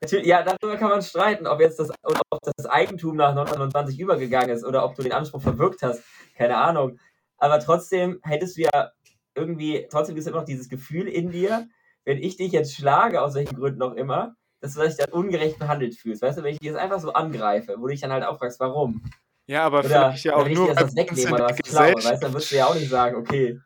Natürlich, 0.00 0.26
ja, 0.26 0.42
darüber 0.42 0.78
kann 0.78 0.88
man 0.88 1.02
streiten, 1.02 1.46
ob 1.46 1.60
jetzt 1.60 1.78
das, 1.78 1.90
ob 2.02 2.40
das 2.56 2.66
Eigentum 2.66 3.16
nach 3.16 3.30
1929 3.30 4.00
übergegangen 4.00 4.50
ist 4.50 4.64
oder 4.64 4.84
ob 4.84 4.94
du 4.94 5.02
den 5.02 5.12
Anspruch 5.12 5.42
verwirkt 5.42 5.82
hast. 5.82 6.02
Keine 6.36 6.56
Ahnung. 6.56 6.98
Aber 7.36 7.60
trotzdem 7.60 8.18
hättest 8.22 8.56
du 8.56 8.62
ja 8.62 8.92
irgendwie, 9.34 9.86
trotzdem 9.90 10.16
ist 10.16 10.26
immer 10.26 10.38
noch 10.38 10.44
dieses 10.46 10.70
Gefühl 10.70 11.06
in 11.06 11.30
dir, 11.30 11.68
wenn 12.04 12.18
ich 12.18 12.38
dich 12.38 12.52
jetzt 12.52 12.74
schlage, 12.74 13.20
aus 13.20 13.34
welchen 13.34 13.56
Gründen 13.56 13.82
auch 13.82 13.94
immer, 13.94 14.36
dass 14.60 14.74
du 14.74 14.80
dich 14.82 14.96
dann 14.96 15.10
ungerecht 15.10 15.58
behandelt 15.58 15.96
fühlst. 15.96 16.22
Weißt 16.22 16.38
du, 16.38 16.42
wenn 16.42 16.52
ich 16.52 16.58
dich 16.58 16.68
jetzt 16.68 16.78
einfach 16.78 17.00
so 17.00 17.12
angreife, 17.12 17.76
wo 17.78 17.82
du 17.82 17.88
dich 17.88 18.00
dann 18.00 18.12
halt 18.12 18.24
auch 18.24 18.38
fragst, 18.38 18.60
warum? 18.60 19.02
Ja, 19.46 19.64
aber 19.64 19.80
Oder, 19.80 19.88
vielleicht 19.88 20.24
ja 20.24 20.36
auch 20.36 20.46
ich 20.46 20.54
nur 20.54 20.68
dir 20.68 20.74
bei 20.74 20.82
das 20.82 20.94
wegnehme 20.94 21.34
oder 21.34 21.46
der 21.48 21.58
was 21.58 21.68
klaue, 21.68 21.94
weißt 21.94 22.06
du, 22.06 22.18
dann 22.20 22.32
würdest 22.32 22.52
du 22.52 22.56
ja 22.56 22.66
auch 22.66 22.74
nicht 22.74 22.90
sagen, 22.90 23.16
okay. 23.16 23.60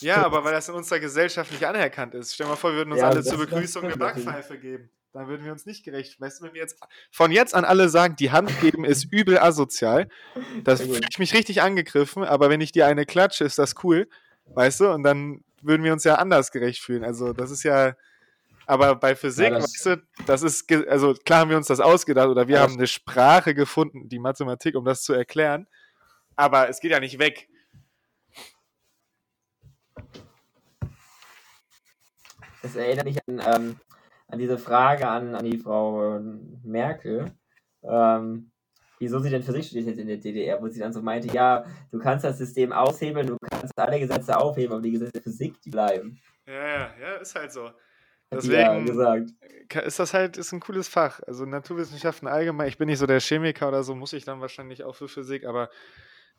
Ja, 0.00 0.24
aber 0.24 0.44
weil 0.44 0.52
das 0.52 0.68
in 0.68 0.74
unserer 0.74 0.98
Gesellschaft 0.98 1.50
nicht 1.52 1.64
anerkannt 1.64 2.14
ist. 2.14 2.34
Stell 2.34 2.46
dir 2.46 2.50
mal 2.50 2.56
vor, 2.56 2.70
wir 2.70 2.78
würden 2.78 2.92
uns 2.92 3.00
Ja, 3.00 3.08
alle 3.08 3.22
zur 3.22 3.38
Begrüßung 3.38 3.84
eine. 3.84 3.96
Backpfeife 3.96 4.58
geben. 4.58 4.90
Dann 5.12 5.28
würden 5.28 5.44
wir 5.44 5.52
uns 5.52 5.64
nicht 5.64 5.84
gerecht. 5.84 6.20
Weißt 6.20 6.40
du, 6.40 6.44
wenn 6.44 6.54
wir 6.54 6.60
jetzt 6.60 6.78
von 7.10 7.30
jetzt 7.32 7.54
an 7.54 7.64
alle 7.64 7.88
sagen, 7.88 8.16
die 8.16 8.30
Hand 8.30 8.60
geben 8.60 8.84
ist 8.84 9.04
übel 9.10 9.38
asozial, 9.38 10.08
das 10.64 10.82
fühle 10.82 11.00
ich 11.08 11.18
mich 11.18 11.32
richtig 11.32 11.62
angegriffen, 11.62 12.24
aber 12.24 12.50
wenn 12.50 12.60
ich 12.60 12.72
dir 12.72 12.86
eine 12.86 13.06
klatsche, 13.06 13.44
ist 13.44 13.58
das 13.58 13.74
cool. 13.82 14.08
Weißt 14.54 14.80
du? 14.80 14.90
Und 14.90 15.02
dann 15.02 15.42
würden 15.62 15.82
wir 15.84 15.92
uns 15.92 16.04
ja 16.04 16.16
anders 16.16 16.52
gerecht 16.52 16.82
fühlen. 16.82 17.02
Also, 17.02 17.32
das 17.32 17.50
ist 17.50 17.62
ja. 17.62 17.94
Aber 18.66 18.96
bei 18.96 19.14
Physik, 19.14 19.44
Ja, 19.44 19.50
das- 19.50 19.64
weißt 19.72 19.86
du, 19.86 20.02
das 20.26 20.42
ist, 20.42 20.70
also 20.88 21.14
klar 21.14 21.40
haben 21.40 21.50
wir 21.50 21.56
uns 21.56 21.68
das 21.68 21.78
ausgedacht 21.80 22.28
oder 22.28 22.48
wir 22.48 22.60
haben 22.60 22.74
eine 22.74 22.86
Sprache 22.88 23.54
gefunden, 23.54 24.08
die 24.08 24.18
Mathematik, 24.18 24.74
um 24.74 24.84
das 24.84 25.02
zu 25.02 25.12
erklären. 25.12 25.68
Aber 26.34 26.68
es 26.68 26.80
geht 26.80 26.90
ja 26.90 27.00
nicht 27.00 27.18
weg. 27.18 27.48
Das 32.62 32.74
erinnert 32.74 33.04
mich 33.06 33.18
an, 33.28 33.40
ähm, 33.54 33.76
an 34.28 34.38
diese 34.38 34.58
Frage 34.58 35.06
an, 35.08 35.34
an 35.34 35.44
die 35.44 35.58
Frau 35.58 36.18
Merkel, 36.64 37.30
ähm, 37.84 38.50
wieso 38.98 39.20
sie 39.20 39.30
denn 39.30 39.42
Physik 39.44 39.64
studiert 39.64 39.88
hat 39.88 39.98
in 39.98 40.08
der 40.08 40.16
DDR, 40.16 40.60
wo 40.60 40.68
sie 40.68 40.80
dann 40.80 40.92
so 40.92 41.00
meinte, 41.00 41.28
ja, 41.32 41.64
du 41.92 41.98
kannst 41.98 42.24
das 42.24 42.38
System 42.38 42.72
aushebeln, 42.72 43.28
du 43.28 43.36
kannst 43.48 43.78
alle 43.78 44.00
Gesetze 44.00 44.36
aufheben, 44.36 44.72
aber 44.72 44.82
die 44.82 44.90
Gesetze 44.92 45.12
der 45.12 45.22
Physik, 45.22 45.60
die 45.62 45.70
bleiben. 45.70 46.20
Ja, 46.46 46.54
ja, 46.66 46.90
ja, 47.00 47.14
ist 47.16 47.34
halt 47.36 47.52
so. 47.52 47.70
Ja 48.32 48.38
Deswegen 48.38 48.86
gesagt. 48.86 49.30
ka- 49.68 49.80
ist 49.80 49.98
das 49.98 50.12
halt 50.12 50.36
ist 50.36 50.52
ein 50.52 50.60
cooles 50.60 50.88
Fach. 50.88 51.20
Also 51.26 51.44
Naturwissenschaften 51.46 52.26
allgemein. 52.26 52.68
Ich 52.68 52.76
bin 52.78 52.88
nicht 52.88 52.98
so 52.98 53.06
der 53.06 53.20
Chemiker 53.20 53.68
oder 53.68 53.82
so, 53.84 53.94
muss 53.94 54.12
ich 54.12 54.24
dann 54.24 54.40
wahrscheinlich 54.40 54.82
auch 54.84 54.94
für 54.96 55.06
Physik, 55.08 55.44
aber 55.46 55.70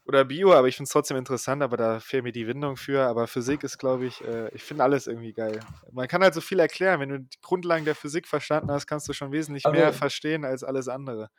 oder 0.05 0.23
Bio, 0.23 0.53
aber 0.53 0.67
ich 0.69 0.75
finde 0.77 0.87
es 0.87 0.91
trotzdem 0.93 1.17
interessant, 1.17 1.61
aber 1.61 1.75
da 1.75 1.99
fehlt 1.99 2.23
mir 2.23 2.31
die 2.31 2.47
Windung 2.47 2.77
für. 2.77 3.05
Aber 3.07 3.27
Physik 3.27 3.63
ist, 3.63 3.77
glaube 3.77 4.05
ich, 4.05 4.21
äh, 4.23 4.49
ich 4.53 4.63
finde 4.63 4.83
alles 4.83 5.05
irgendwie 5.07 5.33
geil. 5.33 5.59
Man 5.91 6.07
kann 6.07 6.21
halt 6.23 6.33
so 6.33 6.39
viel 6.41 6.59
erklären. 6.59 6.99
Wenn 7.01 7.09
du 7.09 7.19
die 7.19 7.37
Grundlagen 7.41 7.83
der 7.83 7.95
Physik 7.95 8.25
verstanden 8.27 8.71
hast, 8.71 8.87
kannst 8.87 9.07
du 9.09 9.13
schon 9.13 9.31
wesentlich 9.33 9.65
Aber- 9.65 9.75
mehr 9.75 9.91
verstehen 9.93 10.45
als 10.45 10.63
alles 10.63 10.87
andere. 10.87 11.29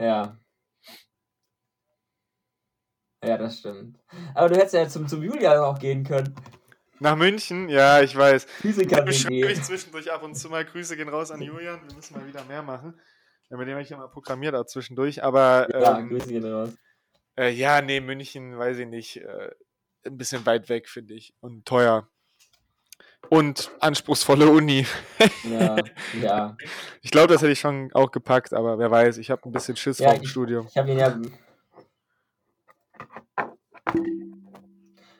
Ja. 0.00 0.36
Ja, 3.24 3.36
das 3.36 3.58
stimmt. 3.58 3.98
Aber 4.34 4.48
du 4.48 4.56
hättest 4.56 4.74
ja 4.74 4.88
zum, 4.88 5.08
zum 5.08 5.22
Julian 5.22 5.58
auch 5.58 5.78
gehen 5.78 6.04
können. 6.04 6.34
Nach 7.00 7.16
München, 7.16 7.68
ja, 7.68 8.00
ich 8.02 8.16
weiß. 8.16 8.44
Physiker 8.44 9.06
Ich 9.06 9.20
schreibe 9.20 9.34
WG. 9.36 9.46
mich 9.48 9.62
zwischendurch 9.62 10.10
ab 10.12 10.22
und 10.22 10.34
zu 10.34 10.48
mal. 10.50 10.64
Grüße 10.64 10.96
gehen 10.96 11.08
raus 11.08 11.30
an 11.30 11.40
Julian. 11.40 11.80
Wir 11.86 11.94
müssen 11.94 12.18
mal 12.18 12.26
wieder 12.26 12.44
mehr 12.44 12.62
machen. 12.62 12.98
Ja, 13.50 13.56
mit 13.56 13.66
dem 13.68 13.72
habe 13.74 13.82
ich 13.82 13.88
ja 13.90 13.96
mal 13.96 14.08
programmiert 14.08 14.54
auch 14.54 14.66
zwischendurch. 14.66 15.22
Aber 15.22 15.68
Ja, 15.72 15.98
ähm, 15.98 16.08
Grüße 16.08 16.28
gehen 16.28 16.44
raus. 16.44 16.70
Äh, 17.36 17.50
ja, 17.50 17.80
nee, 17.80 18.00
München, 18.00 18.58
weiß 18.58 18.78
ich 18.78 18.86
nicht. 18.86 19.16
Äh, 19.18 19.50
ein 20.06 20.16
bisschen 20.18 20.44
weit 20.46 20.68
weg, 20.68 20.88
finde 20.88 21.14
ich. 21.14 21.34
Und 21.40 21.64
teuer. 21.66 22.08
Und 23.30 23.70
anspruchsvolle 23.80 24.48
Uni. 24.48 24.86
Ja, 25.44 25.76
ja. 26.20 26.56
Ich 27.02 27.10
glaube, 27.10 27.32
das 27.32 27.42
hätte 27.42 27.52
ich 27.52 27.60
schon 27.60 27.90
auch 27.94 28.10
gepackt, 28.10 28.52
aber 28.52 28.78
wer 28.78 28.90
weiß, 28.90 29.18
ich 29.18 29.30
habe 29.30 29.42
ein 29.48 29.52
bisschen 29.52 29.76
Schiss 29.76 29.98
Ja, 29.98 30.08
vor 30.10 30.18
dem 30.18 30.22
ich- 30.24 30.30
Studium. 30.30 30.66
Ich 30.68 30.76
habe 30.76 30.90
ihn 30.90 30.98
ja. 30.98 31.18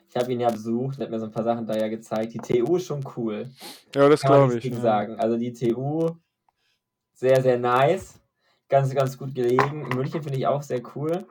Ich 0.09 0.15
habe 0.15 0.33
ihn 0.33 0.39
ja 0.39 0.49
besucht 0.49 0.97
und 0.97 1.03
hat 1.03 1.11
mir 1.11 1.19
so 1.19 1.25
ein 1.25 1.31
paar 1.31 1.43
Sachen 1.43 1.67
da 1.67 1.77
ja 1.77 1.87
gezeigt. 1.87 2.33
Die 2.33 2.39
TU 2.39 2.77
ist 2.77 2.87
schon 2.87 3.03
cool. 3.15 3.49
Ja, 3.93 4.09
das 4.09 4.21
glaube 4.21 4.57
ich. 4.57 4.63
Ja. 4.63 4.79
sagen. 4.79 5.19
Also 5.19 5.37
die 5.37 5.53
TU, 5.53 6.09
sehr, 7.13 7.41
sehr 7.41 7.59
nice. 7.59 8.19
Ganz, 8.67 8.93
ganz 8.93 9.17
gut 9.17 9.35
gelegen. 9.35 9.87
München 9.89 10.23
finde 10.23 10.37
ich 10.39 10.47
auch 10.47 10.63
sehr 10.63 10.81
cool. 10.95 11.25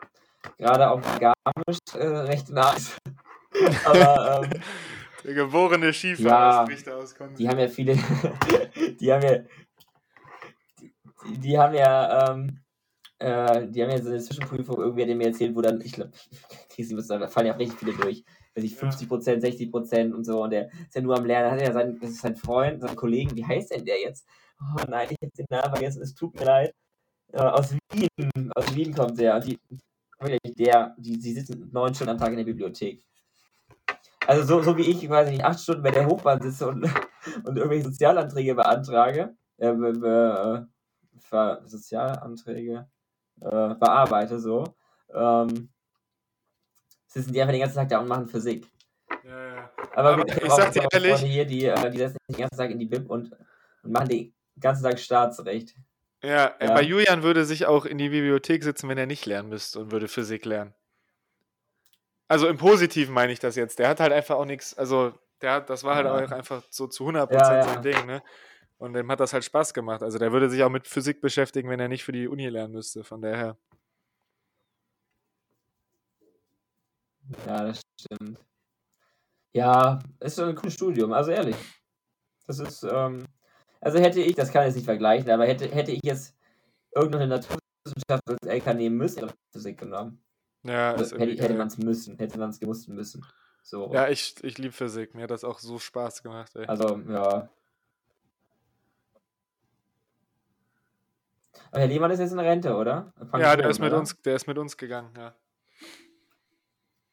Gerade 0.56 0.90
auch 0.90 1.00
Garmisch 1.18 1.78
äh, 1.94 2.06
recht 2.06 2.50
nice. 2.50 2.96
Aber 3.84 4.42
ähm, 4.44 4.60
Der 5.24 5.34
geborene 5.34 5.92
Skifahrer 5.92 6.60
Ja, 6.60 6.62
spricht 6.64 6.86
da 6.86 6.96
aus 6.96 7.14
Konstanz. 7.14 7.38
die 7.38 7.48
haben 7.48 7.58
ja 7.58 7.68
viele. 7.68 7.94
die 9.00 9.12
haben 9.12 9.22
ja. 9.22 9.38
Die, 10.80 11.38
die 11.38 11.58
haben 11.58 11.74
ja. 11.74 12.30
Ähm, 12.30 12.60
äh, 13.18 13.66
die 13.68 13.82
haben 13.82 13.90
ja 13.90 14.00
so 14.00 14.10
eine 14.10 14.20
Zwischenprüfung, 14.20 14.78
irgendwie 14.78 15.02
hat 15.02 15.16
mir 15.16 15.26
erzählt, 15.26 15.56
wo 15.56 15.60
dann, 15.60 15.80
ich 15.80 15.92
glaube, 15.92 16.12
da 17.08 17.26
fallen 17.28 17.46
ja 17.48 17.54
auch 17.54 17.58
richtig 17.58 17.78
viele 17.78 17.94
durch. 17.94 18.24
Weiß 18.58 18.64
ich, 18.64 18.72
Ja. 18.72 18.78
50 18.78 19.08
Prozent, 19.08 19.42
60 19.42 19.70
Prozent 19.70 20.14
und 20.14 20.24
so. 20.24 20.42
Und 20.42 20.50
der 20.50 20.68
ist 20.70 20.94
ja 20.94 21.00
nur 21.00 21.16
am 21.16 21.24
Lernen. 21.24 21.52
Hat 21.52 21.60
ja 21.60 21.72
sein, 21.72 21.98
das 22.00 22.10
ist 22.10 22.22
sein 22.22 22.34
Freund, 22.36 22.80
sein 22.80 22.96
Kollegen, 22.96 23.36
wie 23.36 23.44
heißt 23.46 23.70
denn 23.72 23.84
der 23.84 24.00
jetzt? 24.00 24.26
Oh 24.60 24.82
nein, 24.88 25.08
ich 25.10 25.16
habe 25.22 25.32
den 25.36 25.46
Namen 25.50 25.72
vergessen, 25.72 26.02
es 26.02 26.14
tut 26.14 26.34
mir 26.34 26.44
leid. 26.44 26.74
Aus 27.32 27.72
Wien, 27.92 28.50
aus 28.54 28.74
Wien 28.74 28.92
kommt 28.94 29.20
der. 29.20 29.36
Und 29.36 29.46
die, 29.46 29.58
wirklich, 30.18 30.54
der, 30.56 30.94
die, 30.98 31.18
die 31.18 31.32
sitzen 31.32 31.70
neun 31.72 31.94
Stunden 31.94 32.12
am 32.12 32.18
Tag 32.18 32.30
in 32.30 32.38
der 32.38 32.44
Bibliothek. 32.44 33.04
Also 34.26 34.42
so, 34.44 34.62
so 34.62 34.76
wie 34.76 34.82
ich, 34.82 35.02
ich 35.02 35.08
weiß 35.08 35.30
nicht, 35.30 35.44
acht 35.44 35.60
Stunden 35.60 35.82
bei 35.82 35.90
der 35.90 36.06
Hochbahn 36.06 36.40
sitze 36.42 36.66
und, 36.68 36.82
und 37.44 37.56
irgendwelche 37.56 37.84
Sozialanträge 37.84 38.54
beantrage, 38.54 39.36
äh, 39.58 39.72
be, 39.72 39.92
be, 39.92 40.68
äh, 41.30 41.66
Sozialanträge 41.66 42.88
äh, 43.40 43.74
bearbeite, 43.74 44.38
so, 44.40 44.64
ähm, 45.14 45.70
sitzen 47.08 47.32
die 47.32 47.40
einfach 47.40 47.52
den 47.52 47.60
ganzen 47.62 47.76
Tag 47.76 47.88
da 47.88 47.98
und 47.98 48.08
machen 48.08 48.28
Physik. 48.28 48.66
Ja, 49.24 49.54
ja. 49.54 49.70
Aber, 49.94 50.10
Aber 50.12 50.24
gut, 50.24 50.36
ich 50.36 50.50
auch 50.50 50.56
sag 50.56 50.72
dir 50.72 50.86
ehrlich- 50.92 51.16
hier, 51.16 51.44
die, 51.44 51.64
äh, 51.64 51.90
die 51.90 51.98
setzen 51.98 52.16
sich 52.28 52.36
den 52.36 52.40
ganzen 52.42 52.56
Tag 52.56 52.70
in 52.70 52.78
die 52.78 52.86
Bib 52.86 53.10
und, 53.10 53.32
und 53.82 53.90
machen 53.92 54.08
den 54.08 54.34
ganzen 54.60 54.84
Tag 54.84 54.98
Staatsrecht. 55.00 55.74
Ja, 56.22 56.46
äh, 56.58 56.66
Ja. 56.66 56.74
bei 56.74 56.82
Julian 56.82 57.22
würde 57.22 57.44
sich 57.44 57.66
auch 57.66 57.84
in 57.86 57.98
die 57.98 58.08
Bibliothek 58.10 58.62
sitzen, 58.62 58.88
wenn 58.88 58.98
er 58.98 59.06
nicht 59.06 59.24
lernen 59.26 59.48
müsste 59.48 59.80
und 59.80 59.90
würde 59.90 60.08
Physik 60.08 60.44
lernen. 60.44 60.74
Also 62.28 62.46
im 62.48 62.58
Positiven 62.58 63.14
meine 63.14 63.32
ich 63.32 63.38
das 63.40 63.56
jetzt. 63.56 63.78
Der 63.78 63.88
hat 63.88 64.00
halt 64.00 64.12
einfach 64.12 64.36
auch 64.36 64.44
nichts, 64.44 64.76
also 64.76 65.12
der 65.40 65.52
hat, 65.52 65.70
das 65.70 65.84
war 65.84 65.94
halt 65.96 66.06
auch 66.06 66.30
einfach 66.30 66.62
so 66.68 66.86
zu 66.86 67.04
100% 67.06 67.32
Ja, 67.32 67.54
ja. 67.56 67.62
sein 67.64 67.82
Ding, 67.82 68.06
ne? 68.06 68.22
Und 68.76 68.92
dem 68.92 69.10
hat 69.10 69.18
das 69.18 69.32
halt 69.32 69.44
Spaß 69.44 69.72
gemacht. 69.74 70.02
Also 70.02 70.18
der 70.18 70.30
würde 70.32 70.48
sich 70.50 70.62
auch 70.62 70.68
mit 70.68 70.86
Physik 70.86 71.20
beschäftigen, 71.20 71.68
wenn 71.70 71.80
er 71.80 71.88
nicht 71.88 72.04
für 72.04 72.12
die 72.12 72.28
Uni 72.28 72.48
lernen 72.48 72.74
müsste. 72.74 73.02
Von 73.02 73.22
daher. 73.22 73.56
Ja, 77.46 77.64
das 77.66 77.80
stimmt. 78.00 78.38
Ja, 79.52 79.98
ist 80.20 80.36
schon 80.36 80.50
ein 80.50 80.54
cooles 80.54 80.74
Studium, 80.74 81.12
also 81.12 81.30
ehrlich. 81.30 81.56
Das 82.46 82.58
ist, 82.58 82.82
ähm, 82.84 83.24
also 83.80 83.98
hätte 83.98 84.20
ich, 84.20 84.34
das 84.34 84.50
kann 84.52 84.62
ich 84.62 84.68
jetzt 84.68 84.76
nicht 84.76 84.84
vergleichen, 84.84 85.30
aber 85.30 85.46
hätte, 85.46 85.68
hätte 85.68 85.92
ich 85.92 86.00
jetzt 86.02 86.34
irgendeine 86.94 87.26
Naturwissenschaft 87.26 88.22
als 88.28 88.38
LK 88.42 88.74
nehmen 88.74 88.96
müssen, 88.96 89.20
hätte 89.20 89.34
ich 89.34 89.52
Physik 89.52 89.78
genommen. 89.78 90.22
Ja, 90.62 90.92
Also 90.92 91.16
hätte 91.18 91.42
hätte 91.42 91.54
man 91.54 91.68
es 91.68 91.78
müssen, 91.78 92.16
hätte 92.18 92.38
man 92.38 92.50
es 92.50 92.60
gewusst 92.60 92.88
müssen. 92.88 93.24
So. 93.62 93.92
Ja, 93.92 94.08
ich, 94.08 94.34
ich 94.42 94.58
liebe 94.58 94.72
Physik. 94.72 95.14
Mir 95.14 95.24
hat 95.24 95.30
das 95.30 95.44
auch 95.44 95.58
so 95.58 95.78
Spaß 95.78 96.22
gemacht, 96.22 96.54
ey. 96.56 96.66
Also, 96.66 96.98
ja. 97.08 97.48
Aber 101.70 101.80
Herr 101.80 101.86
Lehmann 101.86 102.10
ist 102.10 102.18
jetzt 102.20 102.32
in 102.32 102.38
Rente, 102.38 102.74
oder? 102.74 103.12
Pension, 103.16 103.40
Ja, 103.40 103.56
der 103.56 103.68
ist 103.68 103.78
mit 103.78 103.90
oder? 103.90 103.98
uns, 104.00 104.16
der 104.22 104.36
ist 104.36 104.46
mit 104.46 104.56
uns 104.56 104.76
gegangen, 104.76 105.12
ja. 105.16 105.34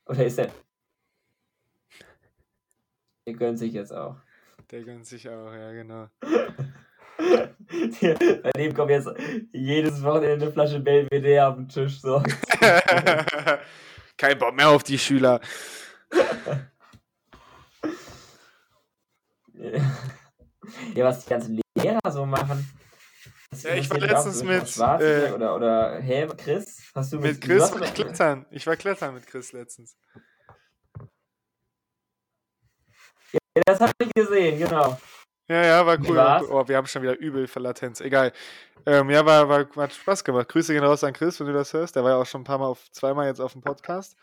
Oder 0.08 0.26
ist 0.26 0.40
er. 0.40 0.52
Der 3.26 3.34
gönnt 3.34 3.58
sich 3.58 3.74
jetzt 3.74 3.92
auch. 3.92 4.18
Der 4.72 4.84
gönnt 4.84 5.06
sich 5.06 5.28
auch, 5.28 5.52
ja, 5.52 5.72
genau. 5.72 6.08
Bei 7.18 8.52
dem 8.58 8.74
kommt 8.74 8.92
jetzt 8.92 9.10
jedes 9.52 10.04
Wochenende 10.04 10.46
eine 10.46 10.52
Flasche 10.52 10.80
Belvedere 10.80 11.48
auf 11.48 11.56
den 11.56 11.68
Tisch. 11.70 12.00
So. 12.02 12.22
Kein 14.18 14.38
Bock 14.38 14.56
mehr 14.56 14.70
auf 14.70 14.84
die 14.84 14.98
Schüler. 14.98 15.40
Ja, 20.94 21.06
was 21.06 21.24
die 21.24 21.30
ganzen 21.30 21.62
Lehrer 21.76 22.12
so 22.12 22.26
machen. 22.26 22.68
Ja, 23.64 23.76
ich 23.76 23.90
war 23.90 24.00
letztens 24.00 24.44
mit, 24.44 24.78
äh, 25.02 25.32
oder, 25.34 25.56
oder, 25.56 26.00
hä, 26.00 26.28
Chris? 26.38 26.92
Hast 26.94 27.14
du 27.14 27.20
Mit 27.20 27.44
du 27.44 27.48
Chris 27.48 27.72
ich 27.76 27.94
klettern. 27.94 28.46
Ich 28.52 28.66
war 28.68 28.76
klettern 28.76 29.14
mit 29.14 29.28
Chris 29.28 29.52
letztens. 29.52 29.98
Ja, 33.32 33.62
das 33.66 33.80
hab 33.80 33.92
ich 34.00 34.14
gesehen, 34.14 34.60
genau. 34.60 34.98
Ja, 35.48 35.64
ja, 35.64 35.86
war 35.86 35.98
cool. 36.00 36.16
war's? 36.16 36.44
Oh, 36.50 36.68
wir 36.68 36.76
haben 36.78 36.88
schon 36.88 37.04
wieder 37.04 37.18
übel 37.20 37.48
für 37.48 37.60
Latenz. 37.60 38.02
Egal. 38.02 38.34
Ähm, 38.86 39.10
ja, 39.10 39.26
war, 39.26 39.48
war, 39.48 39.68
hat 39.76 39.94
Spaß 39.94 40.24
gemacht. 40.24 40.50
Grüße 40.50 40.74
gehen 40.74 40.84
raus 40.84 41.04
an 41.04 41.14
Chris, 41.14 41.40
wenn 41.40 41.48
du 41.48 41.54
das 41.54 41.74
hörst. 41.74 41.96
Der 41.96 42.04
war 42.04 42.12
ja 42.12 42.18
auch 42.18 42.26
schon 42.26 42.42
ein 42.42 42.46
paar 42.46 42.58
Mal 42.58 42.68
auf, 42.68 42.90
zweimal 42.92 43.28
jetzt 43.28 43.40
auf 43.40 43.54
dem 43.54 43.62
Podcast. 43.62 44.16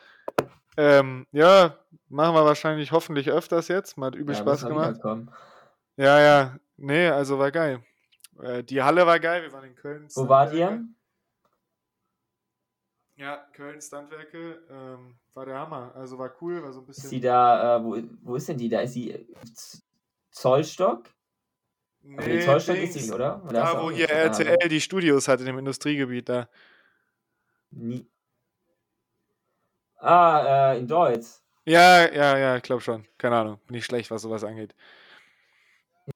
Ähm, 0.77 1.27
ja, 1.33 1.79
machen 2.09 2.35
wir 2.35 2.45
wahrscheinlich 2.45 2.93
hoffentlich 2.93 3.31
öfters 3.31 3.69
jetzt. 3.69 3.97
Mal 3.97 4.07
hat 4.07 4.15
übel 4.15 4.35
Ja, 4.35 4.41
Spaß 4.41 4.67
gemacht. 4.67 4.91
wiederkommen. 4.91 5.31
Ja, 5.97 6.21
ja. 6.21 6.57
Nee, 6.77 7.09
also 7.09 7.39
war 7.39 7.51
geil. 7.51 7.83
Äh, 8.41 8.63
die 8.65 8.83
Halle 8.83 9.07
war 9.07 9.21
geil. 9.21 9.43
Wir 9.43 9.53
waren 9.53 9.65
in 9.65 9.75
Köln. 9.75 10.09
Wo 10.15 10.29
wart 10.29 10.53
ihr? 10.55 10.85
Ja, 13.17 13.37
Köln 13.53 13.81
Standwerke. 13.81 14.63
Ähm, 14.71 15.19
war 15.35 15.47
der 15.47 15.59
Hammer. 15.59 15.93
Also 15.95 16.19
war 16.19 16.33
cool, 16.41 16.63
war 16.63 16.73
so 16.73 16.81
ein 16.81 16.89
Ist 16.89 17.03
die 17.03 17.03
bisschen. 17.17 17.23
da, 17.23 17.77
äh, 17.77 17.85
wo, 17.85 17.97
wo 18.23 18.37
ist 18.37 18.49
denn 18.49 18.59
die 18.59 18.69
da? 18.69 18.81
Ist 18.81 18.95
die 18.95 19.13
äh, 19.13 19.27
Zollstock? 20.31 21.05
Aber 22.05 22.23
die 22.25 22.31
Nee, 22.33 22.41
Zollstock 22.41 22.77
ist 22.77 22.95
die 22.99 23.13
oder? 23.13 23.43
oder 23.45 23.53
Da, 23.53 23.83
wo 23.83 23.91
hier 23.91 24.09
Halle? 24.09 24.21
RTL 24.25 24.69
die 24.69 24.81
Studios 24.81 25.29
hat 25.29 25.41
in 25.41 25.47
dem 25.47 25.59
Industriegebiet 25.59 26.29
da. 26.29 26.49
Nie. 27.71 28.09
Ah, 29.99 30.73
äh, 30.73 30.79
in 30.79 30.89
Deutsch. 30.89 31.29
Ja, 31.65 32.11
ja, 32.13 32.37
ja, 32.37 32.57
ich 32.57 32.63
glaube 32.65 32.81
schon. 32.83 33.07
Keine 33.19 33.37
Ahnung. 33.37 33.61
Bin 33.67 33.77
nicht 33.77 33.85
schlecht, 33.85 34.11
was 34.11 34.23
sowas 34.23 34.43
angeht. 34.43 34.75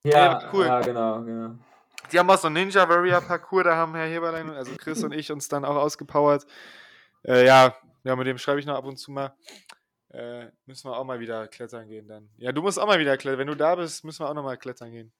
Ja, 0.02 0.42
war 0.42 0.52
cool. 0.54 0.66
ja, 0.66 0.80
genau, 0.80 1.22
genau. 1.22 1.54
Die 2.12 2.18
haben 2.18 2.30
auch 2.30 2.38
so 2.38 2.46
einen 2.46 2.54
Ninja 2.54 2.88
Warrior 2.88 3.20
Parcours, 3.20 3.64
da 3.64 3.76
haben 3.76 3.94
Herr 3.94 4.06
Heberlein, 4.06 4.50
also 4.50 4.72
Chris 4.76 5.02
und 5.02 5.12
ich 5.12 5.32
uns 5.32 5.48
dann 5.48 5.64
auch 5.64 5.74
ausgepowert. 5.74 6.46
Äh, 7.24 7.44
ja, 7.46 7.74
ja, 8.04 8.16
mit 8.16 8.26
dem 8.26 8.38
schreibe 8.38 8.60
ich 8.60 8.66
noch 8.66 8.76
ab 8.76 8.84
und 8.84 8.96
zu 8.96 9.10
mal. 9.10 9.34
Äh, 10.10 10.46
müssen 10.66 10.88
wir 10.88 10.96
auch 10.96 11.04
mal 11.04 11.18
wieder 11.18 11.48
klettern 11.48 11.88
gehen 11.88 12.06
dann. 12.06 12.30
Ja, 12.36 12.52
du 12.52 12.62
musst 12.62 12.78
auch 12.78 12.86
mal 12.86 12.98
wieder 13.00 13.16
klettern. 13.16 13.40
Wenn 13.40 13.48
du 13.48 13.56
da 13.56 13.74
bist, 13.74 14.04
müssen 14.04 14.20
wir 14.24 14.30
auch 14.30 14.34
noch 14.34 14.44
mal 14.44 14.56
klettern 14.56 14.92
gehen. 14.92 15.12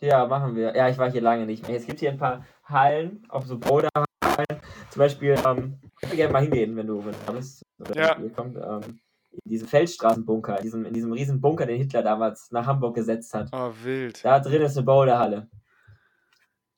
Ja, 0.00 0.26
machen 0.26 0.54
wir. 0.54 0.74
Ja, 0.76 0.88
ich 0.88 0.98
war 0.98 1.10
hier 1.10 1.22
lange 1.22 1.46
nicht 1.46 1.66
mehr. 1.66 1.76
Es 1.76 1.86
gibt 1.86 2.00
hier 2.00 2.10
ein 2.10 2.18
paar 2.18 2.44
Hallen, 2.64 3.24
auch 3.30 3.46
so 3.46 3.58
Boulderhallen. 3.58 4.04
Zum 4.90 5.00
Beispiel, 5.00 5.36
ähm, 5.46 5.78
ich 6.00 6.08
würde 6.08 6.16
gerne 6.16 6.32
mal 6.32 6.42
hingehen, 6.42 6.76
wenn 6.76 6.86
du, 6.86 7.04
wenn 7.04 7.12
du 7.12 7.18
da 7.26 7.32
bist. 7.32 7.62
Oder 7.78 7.96
Ja. 7.96 8.14
kommt, 8.34 8.56
ähm, 8.56 9.00
in 9.44 9.50
diesem 9.50 9.68
Feldstraßenbunker, 9.68 10.58
in 10.58 10.62
diesem, 10.62 10.84
in 10.84 10.94
diesem 10.94 11.12
riesen 11.12 11.40
Bunker, 11.40 11.66
den 11.66 11.78
Hitler 11.78 12.02
damals 12.02 12.50
nach 12.50 12.66
Hamburg 12.66 12.94
gesetzt 12.94 13.34
hat. 13.34 13.48
Oh, 13.52 13.72
wild. 13.82 14.24
Da 14.24 14.40
drin 14.40 14.62
ist 14.62 14.76
eine 14.76 14.86
Boulderhalle. 14.86 15.48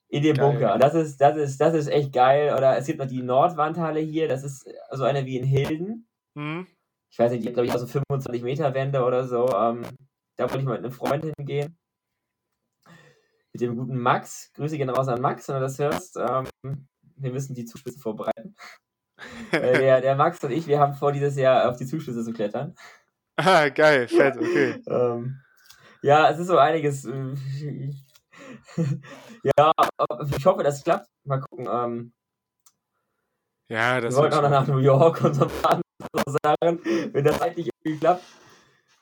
In 0.09 0.23
dem 0.23 0.37
Geil. 0.37 0.51
Bunker. 0.51 0.79
Das 0.79 0.95
ist, 0.95 1.21
das 1.21 1.37
ist, 1.37 1.61
das 1.61 1.75
ist 1.75 1.89
echt 1.89 2.13
geil. 2.13 2.55
Oder 2.57 2.79
es 2.79 2.87
gibt 2.87 2.99
noch 2.99 3.07
die 3.07 3.23
Nordwandhalle 3.23 4.01
hier. 4.01 4.27
Das 4.27 4.43
ist 4.43 4.69
so 4.91 5.05
eine 5.05 5.27
wie 5.27 5.37
in 5.37 5.45
Hilden. 5.45 6.09
Hm? 6.35 6.67
Ich 7.11 7.19
weiß 7.19 7.33
nicht, 7.33 7.43
die 7.43 7.49
hat, 7.49 7.55
glaube 7.55 7.67
ich, 7.67 7.73
auch 7.73 7.79
so 7.79 7.87
25 7.87 8.43
Meter 8.43 8.73
Wände 8.75 9.05
oder 9.05 9.27
so. 9.27 9.49
Ähm, 9.49 9.83
da 10.37 10.45
wollte 10.45 10.59
ich 10.59 10.65
mal 10.65 10.77
mit 10.77 10.85
einem 10.85 10.93
Freund 10.93 11.25
hingehen. 11.37 11.77
Mit 13.53 13.61
dem 13.61 13.77
guten 13.77 13.99
Max. 13.99 14.53
Grüße 14.55 14.77
gehen 14.77 14.91
raus 14.91 15.09
an 15.09 15.21
Max, 15.21 15.49
wenn 15.49 15.57
du 15.57 15.61
das 15.63 15.79
hörst. 15.79 16.17
Ähm, 16.17 16.47
wir 17.17 17.33
müssen 17.33 17.55
die 17.55 17.65
Zuspitze 17.65 17.99
vorbereiten. 17.99 18.55
äh, 19.53 19.79
der, 19.79 20.01
der 20.01 20.17
Max 20.17 20.43
und 20.45 20.51
ich, 20.51 20.67
wir 20.67 20.79
haben 20.81 20.95
vor, 20.95 21.13
dieses 21.13 21.37
Jahr 21.37 21.69
auf 21.69 21.77
die 21.77 21.87
Zuspitze 21.87 22.25
zu 22.25 22.33
klettern. 22.33 22.75
ah, 23.37 23.69
geil, 23.69 24.09
fett, 24.09 24.37
okay. 24.37 24.83
Ähm, 24.89 25.41
ja, 26.03 26.31
es 26.31 26.39
ist 26.39 26.47
so 26.47 26.59
einiges. 26.59 27.05
äh, 27.05 27.35
ja, 29.57 29.73
ich 30.37 30.47
hoffe, 30.47 30.63
das 30.63 30.85
klappt. 30.85 31.07
Mal 31.25 31.41
gucken. 31.41 31.69
Ähm, 31.71 32.13
Ja, 33.69 33.97
wir 33.97 34.03
das 34.03 34.17
wollten 34.17 34.35
auch 34.37 34.43
noch 34.43 34.51
nach 34.51 34.67
New 34.67 34.79
York 34.79 35.23
und 35.25 35.35
so 35.35 35.45
ein 35.45 35.51
paar 35.63 35.81
Sachen. 36.27 36.81
Wenn 37.13 37.25
das 37.25 37.41
eigentlich 37.43 37.69
irgendwie 37.83 37.99
klappt, 37.99 38.25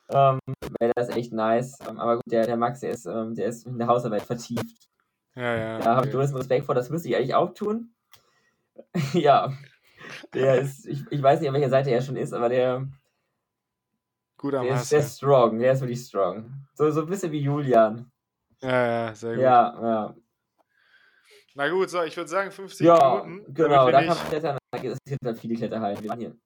ähm, 0.08 0.38
wäre 0.78 0.92
das 0.94 1.08
echt 1.10 1.32
nice. 1.32 1.78
Ähm, 1.88 1.98
aber 1.98 2.16
gut, 2.16 2.30
der, 2.30 2.46
der 2.46 2.56
Max, 2.56 2.80
der 2.80 2.90
ist, 2.90 3.06
ähm, 3.06 3.34
der 3.34 3.46
ist 3.46 3.66
in 3.66 3.78
der 3.78 3.88
Hausarbeit 3.88 4.22
vertieft. 4.22 4.88
Ja, 5.34 5.54
ja. 5.54 5.78
Da 5.78 5.96
habe 5.96 6.06
ich 6.06 6.14
okay. 6.14 6.18
größten 6.18 6.38
Respekt 6.38 6.66
vor. 6.66 6.74
Das 6.74 6.90
müsste 6.90 7.08
ich 7.08 7.16
eigentlich 7.16 7.34
auch 7.34 7.52
tun. 7.52 7.94
ja. 9.12 9.52
Der 10.34 10.60
ist, 10.60 10.86
ich, 10.86 11.04
ich 11.10 11.22
weiß 11.22 11.40
nicht, 11.40 11.48
auf 11.48 11.54
welcher 11.54 11.70
Seite 11.70 11.90
er 11.90 12.00
schon 12.02 12.16
ist, 12.16 12.32
aber 12.32 12.48
der, 12.48 12.86
Gut 14.38 14.54
am 14.54 14.66
der, 14.66 14.76
ist, 14.76 14.92
der 14.92 15.00
ist 15.00 15.16
strong. 15.16 15.58
Der 15.58 15.72
ist 15.72 15.80
wirklich 15.80 16.00
strong. 16.04 16.66
So, 16.74 16.90
so 16.90 17.00
ein 17.02 17.06
bisschen 17.06 17.32
wie 17.32 17.40
Julian. 17.40 18.10
Ja, 18.60 18.86
ja, 19.08 19.14
sehr 19.14 19.34
gut. 19.34 19.42
Ja, 19.42 19.80
ja. 19.82 20.14
Na 21.54 21.68
gut, 21.70 21.88
so, 21.88 22.02
ich 22.02 22.16
würde 22.16 22.28
sagen 22.28 22.50
50 22.50 22.86
Ja, 22.86 23.22
Minuten. 23.24 23.54
genau, 23.54 23.90
da 23.90 24.00
wir 24.00 24.08
kann 24.08 24.16
man 24.18 24.28
klettern. 24.28 24.58
Es 24.72 24.98
gibt 25.06 25.24
halt 25.24 25.38
viele 25.38 25.54
Kletterhallen. 25.54 26.02
Wir 26.02 26.10
waren 26.10 26.18
hier. 26.20 26.36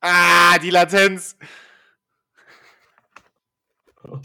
Ah, 0.00 0.58
die 0.58 0.70
Latenz. 0.70 1.36
Oh 4.06 4.18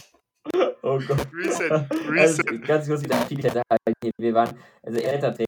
Gott. 1.08 1.28
Reset, 1.34 1.72
Also, 1.72 1.86
Reset. 2.10 2.60
ganz 2.66 2.88
kurz 2.88 3.04
wieder 3.04 3.18
viele 3.28 3.42
Kletterhallen. 3.42 3.96
Wir 4.18 4.34
waren, 4.34 4.58
also 4.82 5.00
er 5.00 5.14
ist 5.16 5.40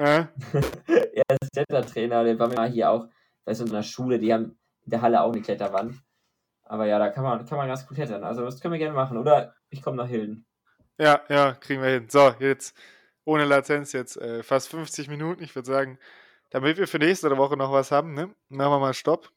Klettertrainer. 0.00 0.28
Ja? 0.86 1.02
er 1.14 1.36
ist 1.40 1.52
Klettertrainer, 1.52 2.24
der 2.24 2.38
war 2.38 2.48
mal 2.48 2.70
hier 2.70 2.90
auch, 2.90 3.08
bei 3.44 3.54
so 3.54 3.64
einer 3.64 3.82
Schule, 3.82 4.18
die 4.18 4.32
haben 4.32 4.58
in 4.84 4.90
der 4.90 5.02
Halle 5.02 5.22
auch 5.22 5.32
eine 5.32 5.42
Kletterwand. 5.42 5.96
Aber 6.64 6.86
ja, 6.86 6.98
da 6.98 7.08
kann 7.08 7.24
man, 7.24 7.44
kann 7.44 7.58
man 7.58 7.68
ganz 7.68 7.86
gut 7.86 7.96
klettern. 7.96 8.22
Also 8.22 8.44
das 8.44 8.60
können 8.60 8.72
wir 8.72 8.78
gerne 8.78 8.94
machen. 8.94 9.16
Oder 9.16 9.54
ich 9.70 9.82
komme 9.82 9.96
nach 9.96 10.06
Hilden. 10.06 10.46
Ja, 10.98 11.20
ja, 11.28 11.54
kriegen 11.54 11.82
wir 11.82 11.90
hin. 11.90 12.08
So, 12.08 12.34
jetzt 12.38 12.76
ohne 13.24 13.44
Latenz 13.44 13.92
jetzt 13.92 14.16
äh, 14.16 14.42
fast 14.42 14.68
50 14.68 15.08
Minuten. 15.08 15.42
Ich 15.42 15.54
würde 15.54 15.66
sagen, 15.66 15.98
damit 16.50 16.78
wir 16.78 16.86
für 16.86 16.98
nächste 16.98 17.36
Woche 17.36 17.56
noch 17.56 17.72
was 17.72 17.90
haben, 17.90 18.14
ne? 18.14 18.34
Machen 18.48 18.72
wir 18.72 18.78
mal 18.78 18.94
Stopp. 18.94 19.30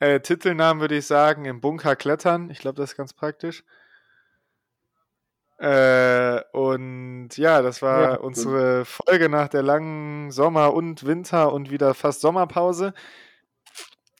Äh, 0.00 0.20
Titelnamen 0.20 0.80
würde 0.80 0.96
ich 0.96 1.06
sagen, 1.06 1.46
im 1.46 1.60
Bunker 1.60 1.96
klettern. 1.96 2.50
Ich 2.50 2.58
glaube, 2.58 2.76
das 2.76 2.90
ist 2.90 2.96
ganz 2.96 3.14
praktisch. 3.14 3.64
Äh, 5.58 6.40
und 6.52 7.30
ja, 7.36 7.62
das 7.62 7.82
war 7.82 8.02
Ja, 8.02 8.14
unsere 8.16 8.84
Folge 8.84 9.28
nach 9.28 9.48
der 9.48 9.62
langen 9.62 10.30
Sommer- 10.30 10.72
und 10.72 11.04
Winter- 11.04 11.52
und 11.52 11.70
wieder 11.70 11.94
fast 11.94 12.20
Sommerpause. 12.20 12.94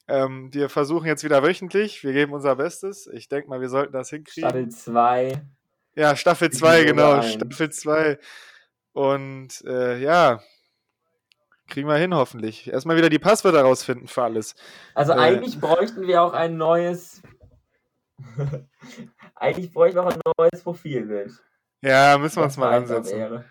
Ähm, 0.09 0.53
wir 0.53 0.69
versuchen 0.69 1.07
jetzt 1.07 1.23
wieder 1.23 1.43
wöchentlich. 1.43 2.03
Wir 2.03 2.13
geben 2.13 2.33
unser 2.33 2.57
Bestes. 2.57 3.09
Ich 3.13 3.29
denke 3.29 3.49
mal, 3.49 3.61
wir 3.61 3.69
sollten 3.69 3.93
das 3.93 4.11
hinkriegen. 4.11 4.49
Staffel 4.49 4.69
2. 4.69 5.43
Ja, 5.95 6.17
Staffel 6.17 6.51
2, 6.51 6.81
Episode 6.81 6.87
genau. 6.87 7.13
eins. 7.15 7.33
Staffel 7.35 7.71
2. 7.71 8.19
Und 8.93 9.63
äh, 9.67 9.99
ja, 9.99 10.41
kriegen 11.69 11.87
wir 11.87 11.97
hin 11.97 12.15
hoffentlich. 12.15 12.73
Erstmal 12.73 12.97
wieder 12.97 13.11
die 13.11 13.19
Passwörter 13.19 13.63
rausfinden 13.63 14.09
für 14.09 14.23
alles. 14.25 14.55
Also 14.95 15.13
Äh. 15.13 15.17
eigentlich 15.17 15.61
bräuchten 15.61 16.07
wir 16.07 16.23
auch 16.23 16.33
ein 16.33 16.57
neues. 16.57 17.23
eigentlich 19.35 19.73
bräuchten 19.73 19.97
wir 19.97 20.05
auch 20.05 20.13
ein 20.13 20.21
neues 20.37 20.63
Profilbild. 20.63 21.33
Ja, 21.81 22.19
müssen 22.19 22.37
wir 22.37 22.45
uns 22.45 22.57
mal 22.57 22.89
wäre. 22.89 23.45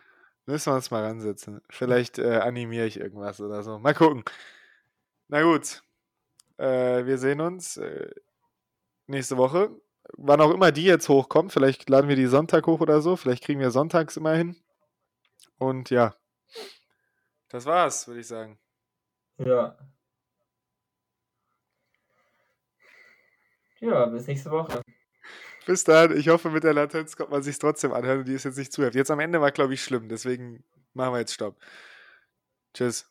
Müssen 0.45 0.71
wir 0.71 0.75
uns 0.75 0.91
mal 0.91 1.03
ransetzen. 1.03 1.61
Vielleicht 1.69 2.19
äh, 2.19 2.37
animiere 2.37 2.85
ich 2.85 2.99
irgendwas 2.99 3.41
oder 3.41 3.63
so. 3.63 3.79
Mal 3.79 3.93
gucken. 3.93 4.23
Na 5.27 5.41
gut. 5.41 5.83
Äh, 6.57 7.05
wir 7.05 7.17
sehen 7.17 7.41
uns 7.41 7.77
äh, 7.77 8.09
nächste 9.07 9.37
Woche. 9.37 9.69
Wann 10.13 10.39
auch 10.39 10.51
immer 10.51 10.71
die 10.71 10.85
jetzt 10.85 11.09
hochkommt. 11.09 11.51
Vielleicht 11.51 11.89
laden 11.89 12.07
wir 12.07 12.15
die 12.15 12.27
Sonntag 12.27 12.65
hoch 12.65 12.79
oder 12.79 13.01
so. 13.01 13.17
Vielleicht 13.17 13.43
kriegen 13.43 13.59
wir 13.59 13.71
sonntags 13.71 14.15
immer 14.15 14.35
hin. 14.35 14.55
Und 15.57 15.89
ja. 15.89 16.15
Das 17.49 17.65
war's, 17.65 18.07
würde 18.07 18.21
ich 18.21 18.27
sagen. 18.27 18.57
Ja. 19.37 19.77
Ja, 23.79 24.05
bis 24.07 24.27
nächste 24.27 24.51
Woche. 24.51 24.81
Bis 25.65 25.83
dann. 25.83 26.15
Ich 26.17 26.29
hoffe, 26.29 26.49
mit 26.49 26.63
der 26.63 26.73
Latenz 26.73 27.15
kommt 27.15 27.31
man 27.31 27.43
sich 27.43 27.59
trotzdem 27.59 27.91
anhören 27.91 28.19
und 28.19 28.27
die 28.27 28.33
ist 28.33 28.45
jetzt 28.45 28.57
nicht 28.57 28.71
zu 28.71 28.83
heftig. 28.83 28.99
Jetzt 28.99 29.11
am 29.11 29.19
Ende 29.19 29.41
war, 29.41 29.51
glaube 29.51 29.73
ich, 29.73 29.83
schlimm. 29.83 30.07
Deswegen 30.07 30.63
machen 30.93 31.13
wir 31.13 31.19
jetzt 31.19 31.33
Stopp. 31.33 31.57
Tschüss. 32.73 33.09